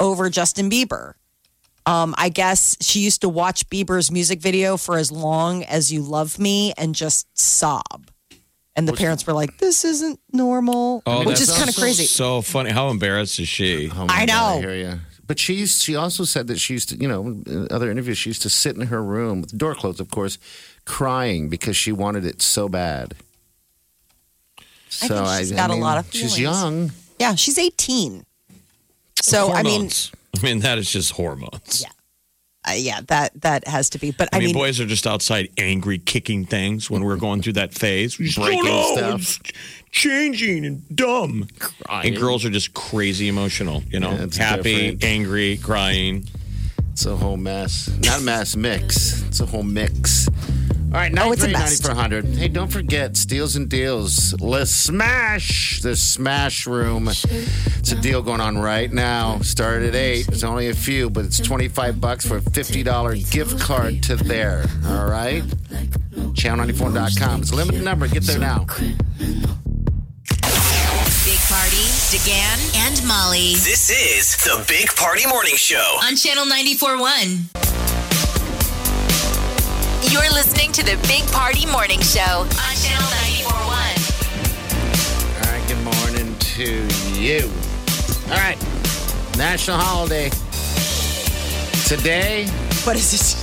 over 0.00 0.28
Justin 0.30 0.68
Bieber. 0.70 1.14
Um, 1.86 2.14
I 2.18 2.28
guess 2.28 2.76
she 2.80 3.00
used 3.00 3.20
to 3.22 3.28
watch 3.28 3.68
Bieber's 3.68 4.10
music 4.10 4.40
video 4.40 4.76
for 4.76 4.96
as 4.98 5.10
long 5.12 5.64
as 5.64 5.92
you 5.92 6.02
love 6.02 6.38
me 6.38 6.72
and 6.76 6.94
just 6.94 7.26
sob. 7.38 8.10
And 8.76 8.86
the 8.88 8.92
parents 8.92 9.26
were 9.26 9.32
like, 9.32 9.58
This 9.58 9.84
isn't 9.84 10.20
normal, 10.32 10.96
which 10.98 11.02
Oh, 11.06 11.24
that's 11.24 11.40
is 11.42 11.52
kind 11.56 11.68
of 11.68 11.76
crazy. 11.76 12.04
So 12.04 12.40
funny. 12.42 12.70
How 12.70 12.88
embarrassed 12.88 13.38
is 13.40 13.48
she? 13.48 13.90
Oh 13.90 14.06
my 14.06 14.14
I 14.14 14.26
God, 14.26 14.28
know. 14.28 14.56
I 14.58 14.60
hear 14.60 14.74
you. 14.74 15.00
But 15.26 15.38
she 15.38 15.54
used, 15.54 15.82
she 15.82 15.94
also 15.96 16.24
said 16.24 16.46
that 16.48 16.58
she 16.58 16.72
used 16.74 16.88
to, 16.90 16.96
you 16.96 17.06
know, 17.06 17.24
in 17.26 17.68
other 17.70 17.90
interviews, 17.90 18.18
she 18.18 18.30
used 18.30 18.42
to 18.42 18.50
sit 18.50 18.74
in 18.76 18.82
her 18.88 19.02
room 19.02 19.40
with 19.42 19.50
the 19.50 19.56
door 19.56 19.74
closed, 19.74 20.00
of 20.00 20.10
course, 20.10 20.38
crying 20.86 21.48
because 21.48 21.76
she 21.76 21.92
wanted 21.92 22.24
it 22.24 22.42
so 22.42 22.68
bad. 22.68 23.14
So 24.88 25.22
I 25.24 25.36
think 25.36 25.38
she's 25.38 25.52
got 25.52 25.70
a 25.70 25.74
lot 25.74 25.98
of 25.98 26.06
feelings. 26.06 26.32
She's 26.32 26.40
young. 26.40 26.92
Yeah, 27.18 27.34
she's 27.36 27.58
18. 27.58 28.24
So, 29.20 29.52
I 29.52 29.62
mean, 29.62 29.90
I 30.38 30.42
mean, 30.42 30.60
that 30.60 30.78
is 30.78 30.90
just 30.90 31.12
hormones. 31.12 31.82
Yeah. 31.82 31.88
uh, 32.68 32.74
yeah, 32.74 33.00
that 33.08 33.40
that 33.42 33.66
has 33.66 33.90
to 33.90 33.98
be. 33.98 34.10
But 34.12 34.28
I, 34.32 34.36
I, 34.36 34.40
mean, 34.40 34.46
mean, 34.48 34.54
boys 34.54 34.80
are 34.80 34.86
just 34.86 35.06
outside 35.06 35.48
angry, 35.58 35.98
kicking 35.98 36.46
things 36.46 36.90
when 36.90 37.04
we're 37.04 37.16
going 37.16 37.42
through 37.42 37.54
that 37.54 37.74
phase. 37.74 38.18
We 38.18 38.26
just 38.26 38.38
Breaking 38.38 38.64
don't 38.64 38.96
know. 38.96 38.96
stuff. 39.18 39.20
It's 39.20 39.52
changing 39.90 40.64
and 40.64 40.96
dumb. 40.96 41.48
And 41.90 42.16
girls 42.16 42.44
are 42.44 42.50
just 42.50 42.74
crazy 42.74 43.28
emotional, 43.28 43.82
you 43.90 44.00
know, 44.00 44.10
Yeah, 44.12 44.26
happy, 44.38 44.92
different. 44.92 45.04
angry, 45.04 45.58
crying. 45.58 46.28
It's 46.92 47.06
a 47.06 47.16
whole 47.16 47.36
mess. 47.36 47.88
Not 48.04 48.20
a 48.20 48.22
mess, 48.22 48.56
mix. 48.56 49.22
It's 49.28 49.40
a 49.40 49.46
whole 49.46 49.62
mix. 49.62 50.28
All 50.92 50.96
right, 50.98 51.12
Oh, 51.20 51.30
it's 51.30 51.44
a 51.44 51.48
93, 51.48 51.52
mess. 51.52 51.80
9400. 51.88 52.24
Hey, 52.36 52.48
don't 52.48 52.70
forget 52.72 53.16
Steals 53.16 53.54
and 53.54 53.68
Deals. 53.68 54.34
Let's 54.40 54.72
smash 54.72 55.80
the 55.82 55.94
Smash 55.94 56.66
Room. 56.66 57.06
It's 57.08 57.92
a 57.92 57.94
deal 58.00 58.22
going 58.22 58.40
on 58.40 58.58
right 58.58 58.92
now. 58.92 59.38
Started 59.38 59.90
at 59.90 59.94
8. 59.94 60.26
There's 60.26 60.42
only 60.42 60.68
a 60.68 60.74
few, 60.74 61.08
but 61.08 61.24
it's 61.24 61.38
25 61.38 62.00
bucks 62.00 62.26
for 62.26 62.38
a 62.38 62.40
$50 62.40 63.30
gift 63.30 63.60
card 63.60 64.02
to 64.04 64.16
there. 64.16 64.64
All 64.86 65.06
right? 65.06 65.44
Channel94.com. 66.34 67.42
It's 67.42 67.52
a 67.52 67.54
limited 67.56 67.82
number. 67.84 68.08
Get 68.08 68.24
there 68.24 68.40
now. 68.40 68.66
Big 71.24 71.38
Party, 71.46 71.86
DeGan, 72.10 72.76
and 72.88 73.06
Molly 73.06 73.54
This 73.54 73.90
is 73.90 74.36
the 74.38 74.64
Big 74.66 74.88
Party 74.96 75.26
Morning 75.28 75.54
Show. 75.54 75.98
on 76.02 76.16
Channel 76.16 76.46
94.1. 76.46 77.89
You're 80.08 80.30
listening 80.32 80.72
to 80.72 80.82
the 80.82 80.96
Big 81.08 81.26
Party 81.30 81.66
Morning 81.66 82.00
Show 82.00 82.20
on 82.22 82.74
Channel 82.76 83.06
94.1. 83.44 85.36
All 85.36 85.52
right, 85.52 85.64
good 85.68 85.82
morning 85.84 86.36
to 86.38 86.86
you. 87.18 87.50
All 88.30 88.38
right, 88.38 88.58
national 89.36 89.76
holiday. 89.78 90.30
Today 91.86 92.46
What 92.84 92.96
is 92.96 93.10
this? 93.10 93.36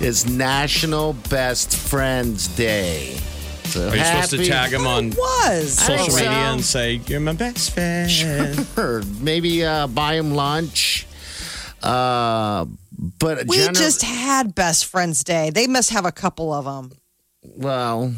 It's 0.00 0.26
National 0.26 1.14
Best 1.30 1.74
Friends 1.76 2.48
Day. 2.48 3.16
So 3.64 3.88
Are 3.88 3.96
you 3.96 4.04
supposed 4.04 4.30
to 4.30 4.44
tag 4.44 4.72
him 4.72 4.86
on 4.86 5.10
Was. 5.10 5.78
I 5.80 5.86
think 5.86 6.00
social 6.00 6.10
so. 6.10 6.16
media 6.18 6.30
and 6.52 6.64
say, 6.64 7.00
You're 7.06 7.20
my 7.20 7.32
best 7.32 7.70
friend? 7.72 8.10
Sure. 8.10 9.02
Maybe 9.20 9.64
uh, 9.64 9.86
buy 9.86 10.14
him 10.16 10.34
lunch. 10.34 11.06
Uh, 11.82 12.66
but 13.18 13.46
We 13.46 13.58
gener- 13.58 13.74
just 13.74 14.02
had 14.02 14.54
Best 14.54 14.86
Friends 14.86 15.24
Day. 15.24 15.50
They 15.50 15.66
must 15.66 15.90
have 15.90 16.04
a 16.06 16.12
couple 16.12 16.52
of 16.52 16.64
them. 16.64 16.92
well, 17.42 18.12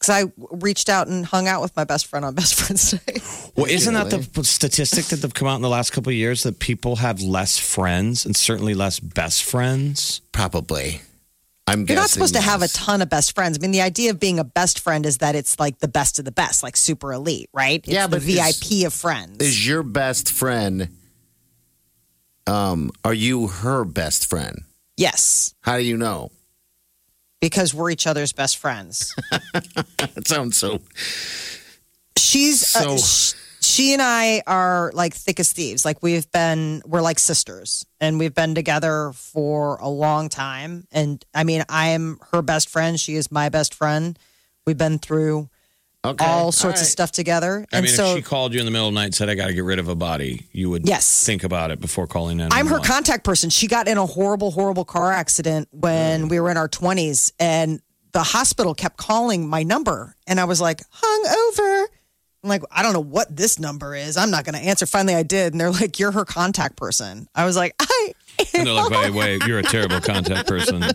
Because 0.00 0.24
I 0.26 0.32
reached 0.52 0.88
out 0.88 1.08
and 1.08 1.26
hung 1.26 1.48
out 1.48 1.60
with 1.60 1.74
my 1.76 1.84
best 1.84 2.06
friend 2.06 2.24
on 2.24 2.34
Best 2.40 2.54
Friends 2.54 2.92
Day. 2.92 3.20
Well, 3.56 3.66
isn't 3.66 3.94
that 3.94 4.10
the 4.10 4.44
statistic 4.44 5.06
that 5.06 5.16
they've 5.16 5.34
come 5.34 5.48
out 5.48 5.56
in 5.56 5.62
the 5.62 5.68
last 5.68 5.90
couple 5.92 6.10
of 6.10 6.16
years 6.16 6.44
that 6.44 6.58
people 6.60 6.96
have 6.96 7.20
less 7.20 7.58
friends 7.58 8.24
and 8.24 8.36
certainly 8.36 8.74
less 8.74 9.00
best 9.00 9.42
friends? 9.44 10.20
probably. 10.32 11.00
I'm 11.66 11.80
You're 11.80 11.96
not 11.96 12.02
guessing 12.04 12.08
supposed 12.14 12.34
to 12.34 12.40
have 12.40 12.62
a 12.62 12.68
ton 12.68 13.02
of 13.02 13.10
best 13.10 13.34
friends. 13.34 13.58
I 13.58 13.60
mean, 13.60 13.72
the 13.72 13.82
idea 13.82 14.10
of 14.10 14.18
being 14.18 14.38
a 14.38 14.44
best 14.44 14.80
friend 14.80 15.04
is 15.04 15.18
that 15.18 15.34
it's 15.34 15.58
like 15.60 15.80
the 15.80 15.88
best 15.88 16.18
of 16.18 16.24
the 16.24 16.32
best, 16.32 16.62
like 16.62 16.78
super 16.78 17.12
elite, 17.12 17.50
right? 17.52 17.80
It's 17.80 17.88
Yeah, 17.88 18.06
the 18.06 18.16
but 18.16 18.22
is- 18.26 18.34
VIP 18.70 18.86
of 18.86 18.94
friends. 18.94 19.36
Is 19.44 19.66
your 19.66 19.82
best 19.82 20.32
friend? 20.32 20.88
Um, 22.48 22.90
are 23.04 23.14
you 23.14 23.48
her 23.48 23.84
best 23.84 24.26
friend? 24.26 24.62
yes, 24.96 25.54
How 25.60 25.76
do 25.76 25.84
you 25.84 25.96
know? 25.96 26.30
because 27.40 27.72
we're 27.72 27.90
each 27.90 28.06
other's 28.08 28.32
best 28.32 28.56
friends. 28.56 29.14
That 29.98 30.26
sounds 30.26 30.56
so. 30.56 30.80
She's 32.16 32.66
So- 32.66 32.94
uh, 32.94 32.98
sh- 32.98 33.34
she 33.60 33.92
and 33.92 34.00
I 34.02 34.42
are 34.46 34.90
like 34.94 35.14
thick 35.14 35.38
as 35.40 35.52
thieves. 35.52 35.84
Like 35.84 36.02
we've 36.02 36.30
been, 36.32 36.82
we're 36.86 37.00
like 37.02 37.18
sisters, 37.18 37.84
and 38.00 38.18
we've 38.18 38.34
been 38.34 38.54
together 38.54 39.12
for 39.14 39.76
a 39.76 39.88
long 39.88 40.28
time. 40.28 40.86
And 40.90 41.24
I 41.34 41.44
mean, 41.44 41.64
I 41.68 41.88
am 41.88 42.18
her 42.32 42.42
best 42.42 42.68
friend. 42.70 42.98
She 42.98 43.14
is 43.14 43.30
my 43.30 43.48
best 43.50 43.74
friend. 43.74 44.18
We've 44.66 44.78
been 44.78 44.98
through 44.98 45.48
Okay, 46.08 46.24
all 46.24 46.52
sorts 46.52 46.64
all 46.64 46.70
of 46.70 46.76
right. 46.76 46.86
stuff 46.86 47.12
together. 47.12 47.66
I 47.72 47.76
and 47.76 47.84
mean, 47.84 47.94
so 47.94 48.06
if 48.06 48.16
she 48.16 48.22
called 48.22 48.54
you 48.54 48.60
in 48.60 48.64
the 48.66 48.70
middle 48.70 48.88
of 48.88 48.94
the 48.94 49.00
night 49.00 49.06
and 49.06 49.14
said, 49.14 49.28
I 49.28 49.34
got 49.34 49.48
to 49.48 49.54
get 49.54 49.64
rid 49.64 49.78
of 49.78 49.88
a 49.88 49.94
body, 49.94 50.46
you 50.52 50.70
would 50.70 50.86
Yes. 50.86 51.24
think 51.24 51.44
about 51.44 51.70
it 51.70 51.80
before 51.80 52.06
calling 52.06 52.40
in. 52.40 52.52
I'm 52.52 52.66
her 52.66 52.78
contact 52.78 53.24
person. 53.24 53.50
She 53.50 53.66
got 53.66 53.88
in 53.88 53.98
a 53.98 54.06
horrible, 54.06 54.50
horrible 54.50 54.84
car 54.84 55.12
accident 55.12 55.68
when 55.70 56.24
mm. 56.24 56.30
we 56.30 56.40
were 56.40 56.50
in 56.50 56.56
our 56.56 56.68
20s, 56.68 57.32
and 57.38 57.80
the 58.12 58.22
hospital 58.22 58.74
kept 58.74 58.96
calling 58.96 59.48
my 59.48 59.62
number. 59.62 60.14
And 60.26 60.40
I 60.40 60.44
was 60.44 60.60
like, 60.60 60.82
hung 60.90 61.48
over. 61.48 61.88
I'm 62.42 62.48
like, 62.48 62.62
I 62.70 62.82
don't 62.82 62.92
know 62.92 63.00
what 63.00 63.34
this 63.34 63.58
number 63.58 63.94
is. 63.94 64.16
I'm 64.16 64.30
not 64.30 64.44
going 64.44 64.54
to 64.54 64.60
answer. 64.60 64.86
Finally, 64.86 65.16
I 65.16 65.24
did. 65.24 65.52
And 65.52 65.60
they're 65.60 65.70
like, 65.72 65.98
You're 65.98 66.12
her 66.12 66.24
contact 66.24 66.76
person. 66.76 67.28
I 67.34 67.44
was 67.44 67.56
like, 67.56 67.74
I. 67.80 68.12
And 68.54 68.68
they're 68.68 68.72
like, 68.72 68.90
by 68.92 69.08
the 69.08 69.12
way, 69.12 69.36
you're 69.46 69.58
a 69.58 69.64
terrible 69.64 70.00
contact 70.00 70.48
person. 70.48 70.84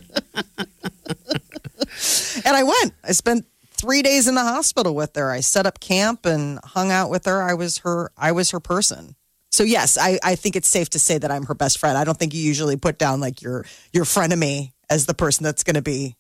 And 2.46 2.56
I 2.56 2.64
went. 2.64 2.94
I 3.04 3.12
spent 3.12 3.46
three 3.84 4.02
days 4.02 4.30
in 4.30 4.36
the 4.36 4.42
hospital 4.42 4.96
with 4.96 5.14
her. 5.18 5.30
I 5.30 5.42
set 5.42 5.66
up 5.66 5.82
camp 5.82 6.26
and 6.26 6.58
hung 6.64 6.90
out 6.90 7.10
with 7.10 7.26
her. 7.26 7.44
I 7.44 7.54
was 7.54 7.80
her. 7.80 8.12
I 8.18 8.32
was 8.32 8.52
her 8.52 8.62
person. 8.62 9.18
So 9.52 9.64
yes, 9.64 9.98
I, 9.98 10.20
I 10.24 10.36
think 10.36 10.56
it's 10.56 10.70
safe 10.70 10.90
to 10.92 11.00
say 11.00 11.18
that 11.18 11.30
I'm 11.30 11.44
her 11.48 11.54
best 11.54 11.80
friend. 11.80 11.98
I 11.98 12.06
don't 12.06 12.18
think 12.18 12.34
you 12.34 12.42
usually 12.42 12.78
put 12.78 12.98
down 12.98 13.20
like 13.20 13.42
your 13.42 13.66
your 13.92 14.06
frenemy 14.06 14.72
as 14.90 15.06
the 15.06 15.14
person 15.14 15.44
that's 15.44 15.64
going 15.64 15.76
to 15.76 15.82
be 15.82 16.16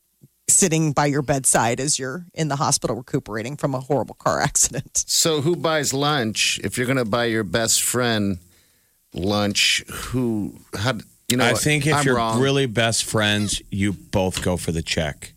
sitting 0.49 0.91
by 0.91 1.05
your 1.05 1.21
bedside 1.21 1.79
as 1.79 1.97
you're 1.97 2.25
in 2.33 2.49
the 2.49 2.57
hospital 2.57 2.97
recuperating 2.97 3.55
from 3.55 3.73
a 3.73 3.79
horrible 3.79 4.15
car 4.15 4.41
accident. 4.41 5.05
So, 5.07 5.39
who 5.39 5.55
buys 5.55 5.93
lunch? 5.93 6.59
If 6.65 6.77
you're 6.77 6.85
going 6.85 6.97
to 6.97 7.05
buy 7.05 7.25
your 7.25 7.45
best 7.45 7.81
friend 7.81 8.39
lunch, 9.13 9.85
who? 9.89 10.59
How? 10.77 10.95
You 11.29 11.37
know, 11.37 11.45
I 11.45 11.53
think 11.53 11.87
if 11.87 11.95
I'm 11.95 12.05
you're 12.05 12.17
wrong. 12.17 12.41
really 12.41 12.65
best 12.65 13.05
friends, 13.05 13.61
you 13.71 13.93
both 13.93 14.43
go 14.43 14.57
for 14.57 14.73
the 14.73 14.81
check 14.81 15.32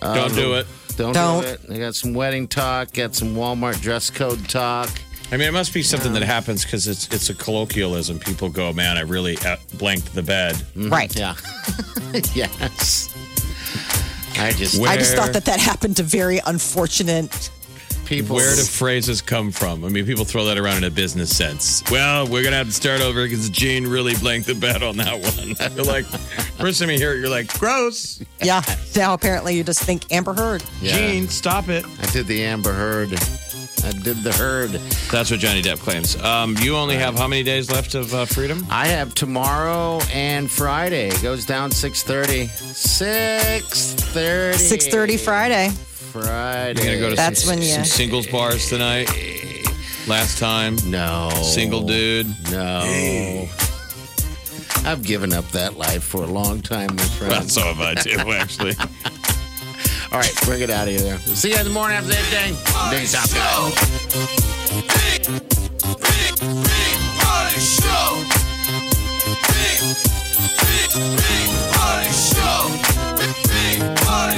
Uh, 0.00 0.14
Don't 0.14 0.34
do 0.34 0.54
it. 0.54 0.66
Don't, 0.96 1.12
Don't. 1.12 1.42
do 1.42 1.48
it. 1.48 1.60
We 1.68 1.76
got 1.76 1.94
some 1.94 2.14
wedding 2.14 2.48
talk. 2.48 2.92
Got 2.92 3.14
some 3.14 3.34
Walmart 3.34 3.78
dress 3.82 4.08
code 4.08 4.48
talk. 4.48 4.88
I 5.30 5.36
mean, 5.36 5.48
it 5.48 5.52
must 5.52 5.74
be 5.74 5.82
something 5.82 6.14
that 6.14 6.22
happens 6.22 6.64
because 6.64 6.88
it's 6.88 7.08
it's 7.08 7.28
a 7.28 7.34
colloquialism. 7.34 8.18
People 8.20 8.48
go, 8.48 8.72
"Man, 8.72 8.96
I 8.96 9.02
really 9.02 9.36
uh, 9.44 9.56
blanked 9.74 10.14
the 10.14 10.22
bed." 10.22 10.62
Right. 10.74 11.14
Yeah. 11.14 11.34
yes. 12.34 13.14
I 14.38 14.52
just 14.52 14.80
I 14.80 14.96
just 14.96 15.14
thought 15.14 15.32
that 15.32 15.44
that 15.46 15.60
happened 15.60 15.96
to 15.98 16.02
very 16.02 16.40
unfortunate 16.44 17.50
people. 18.12 18.36
Where 18.36 18.54
do 18.54 18.62
phrases 18.62 19.22
come 19.22 19.50
from? 19.50 19.84
I 19.84 19.88
mean, 19.88 20.04
people 20.06 20.24
throw 20.24 20.44
that 20.46 20.58
around 20.58 20.78
in 20.78 20.84
a 20.84 20.90
business 20.90 21.34
sense. 21.34 21.82
Well, 21.90 22.26
we're 22.26 22.42
gonna 22.42 22.56
have 22.56 22.66
to 22.66 22.72
start 22.72 23.00
over 23.00 23.24
because 23.24 23.48
Gene 23.50 23.86
really 23.86 24.14
blanked 24.16 24.46
the 24.46 24.54
bet 24.54 24.82
on 24.82 24.96
that 24.98 25.14
one. 25.14 25.72
You're 25.76 25.84
like, 25.84 26.04
first 26.04 26.80
time 26.80 26.90
you 26.90 26.98
hear 26.98 27.14
it, 27.14 27.20
you're 27.20 27.28
like, 27.28 27.52
gross. 27.58 28.22
Yeah. 28.42 28.62
Now 28.96 29.14
apparently 29.14 29.56
you 29.56 29.64
just 29.64 29.82
think 29.82 30.12
Amber 30.12 30.34
Heard. 30.34 30.62
Yeah. 30.80 30.96
Gene, 30.96 31.28
stop 31.28 31.68
it. 31.68 31.84
I 32.00 32.06
did 32.06 32.26
the 32.26 32.44
Amber 32.44 32.72
Heard. 32.72 33.12
I 33.84 33.92
did 33.92 34.22
the 34.22 34.32
herd. 34.32 34.70
That's 35.10 35.30
what 35.30 35.40
Johnny 35.40 35.62
Depp 35.62 35.78
claims. 35.78 36.16
Um, 36.22 36.56
you 36.58 36.76
only 36.76 36.96
have 36.96 37.16
how 37.16 37.26
many 37.26 37.42
days 37.42 37.70
left 37.70 37.94
of 37.94 38.12
uh, 38.14 38.24
freedom? 38.26 38.64
I 38.70 38.86
have 38.86 39.14
tomorrow 39.14 40.00
and 40.12 40.50
Friday. 40.50 41.08
It 41.08 41.22
goes 41.22 41.46
down 41.46 41.70
6.30. 41.70 42.48
6.30. 42.48 44.54
6:30 44.54 45.18
Friday. 45.20 45.70
Friday. 45.70 46.82
You're 46.84 46.94
gonna 46.94 47.00
go 47.00 47.10
to 47.10 47.16
That's 47.16 47.42
some, 47.44 47.54
when 47.56 47.62
you- 47.62 47.72
some 47.72 47.84
singles 47.84 48.26
bars 48.26 48.68
tonight. 48.68 49.08
Last 50.08 50.38
time, 50.38 50.76
No. 50.86 51.30
single 51.42 51.82
dude. 51.82 52.26
No. 52.50 53.48
I've 54.84 55.04
given 55.04 55.32
up 55.32 55.48
that 55.52 55.76
life 55.78 56.02
for 56.02 56.24
a 56.24 56.26
long 56.26 56.60
time, 56.60 56.96
my 56.96 57.02
friend. 57.04 57.32
Well, 57.32 57.48
so 57.48 57.60
have 57.62 57.80
I 57.80 57.94
too, 57.94 58.18
actually. 58.32 58.74
All 60.12 60.20
right, 60.20 60.34
bring 60.44 60.60
it 60.60 60.68
out 60.68 60.88
of 60.88 60.94
here. 60.94 61.18
See 61.20 61.52
you 61.52 61.56
in 61.56 61.64
the 61.64 61.70
morning 61.70 61.96
after 61.96 62.10
that 62.10 62.24
thing. 62.26 62.54
Big 62.90 63.08
top 63.08 63.30
guy. 63.32 63.72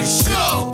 Squirrel 0.07 0.74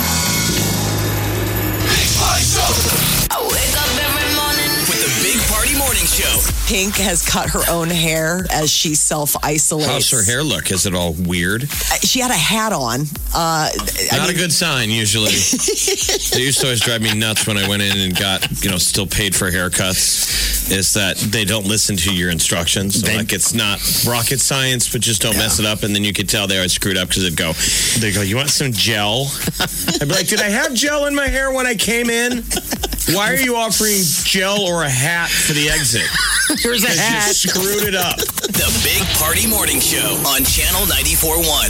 Pink 6.71 6.95
has 6.95 7.21
cut 7.21 7.49
her 7.49 7.63
own 7.69 7.89
hair 7.89 8.45
as 8.49 8.71
she 8.71 8.95
self 8.95 9.35
isolates. 9.43 9.89
How's 9.89 10.09
her 10.11 10.23
hair 10.23 10.41
look? 10.41 10.71
Is 10.71 10.85
it 10.85 10.95
all 10.95 11.11
weird? 11.11 11.69
She 12.01 12.21
had 12.21 12.31
a 12.31 12.33
hat 12.33 12.71
on. 12.71 13.01
Uh, 13.35 13.67
I 13.67 13.71
Not 14.13 14.27
mean, 14.27 14.37
a 14.37 14.39
good 14.39 14.53
sign, 14.53 14.89
usually. 14.89 15.31
they 16.31 16.39
used 16.45 16.61
to 16.61 16.67
always 16.67 16.79
drive 16.79 17.01
me 17.01 17.13
nuts 17.13 17.45
when 17.45 17.57
I 17.57 17.67
went 17.67 17.81
in 17.81 17.97
and 17.97 18.17
got, 18.17 18.63
you 18.63 18.71
know, 18.71 18.77
still 18.77 19.05
paid 19.05 19.35
for 19.35 19.51
haircuts, 19.51 20.71
is 20.71 20.93
that 20.93 21.17
they 21.17 21.43
don't 21.43 21.65
listen 21.65 21.97
to 21.97 22.15
your 22.15 22.29
instructions. 22.29 23.01
So, 23.01 23.17
like, 23.17 23.33
it's 23.33 23.53
not 23.53 23.81
rocket 24.07 24.39
science, 24.39 24.89
but 24.89 25.01
just 25.01 25.21
don't 25.21 25.35
mess 25.35 25.59
it 25.59 25.65
up. 25.65 25.83
And 25.83 25.93
then 25.93 26.05
you 26.05 26.13
could 26.13 26.29
tell 26.29 26.47
they 26.47 26.55
always 26.55 26.71
screwed 26.71 26.95
up 26.95 27.09
because 27.09 27.23
they'd 27.23 27.35
go, 27.35 27.51
they 27.99 28.13
go, 28.13 28.21
you 28.21 28.37
want 28.37 28.49
some 28.49 28.71
gel? 28.71 29.27
I'd 29.99 30.07
be 30.07 30.13
like, 30.15 30.27
did 30.27 30.39
I 30.39 30.47
have 30.47 30.73
gel 30.73 31.07
in 31.07 31.15
my 31.15 31.27
hair 31.27 31.51
when 31.51 31.67
I 31.67 31.75
came 31.75 32.09
in? 32.09 32.43
Why 33.13 33.31
are 33.33 33.37
you 33.37 33.55
offering 33.57 34.01
gel 34.23 34.61
or 34.61 34.83
a 34.83 34.89
hat 34.89 35.29
for 35.29 35.53
the 35.53 35.69
exit? 35.69 36.07
Here's 36.59 36.83
a 36.83 36.87
'Cause 36.87 36.97
hat. 36.99 37.27
You 37.27 37.33
screwed 37.33 37.83
it 37.87 37.95
up. 37.95 38.17
The 38.17 38.69
Big 38.83 39.01
Party 39.17 39.47
Morning 39.47 39.79
Show 39.79 40.17
on 40.27 40.43
Channel 40.43 40.81
94.1. 40.87 41.69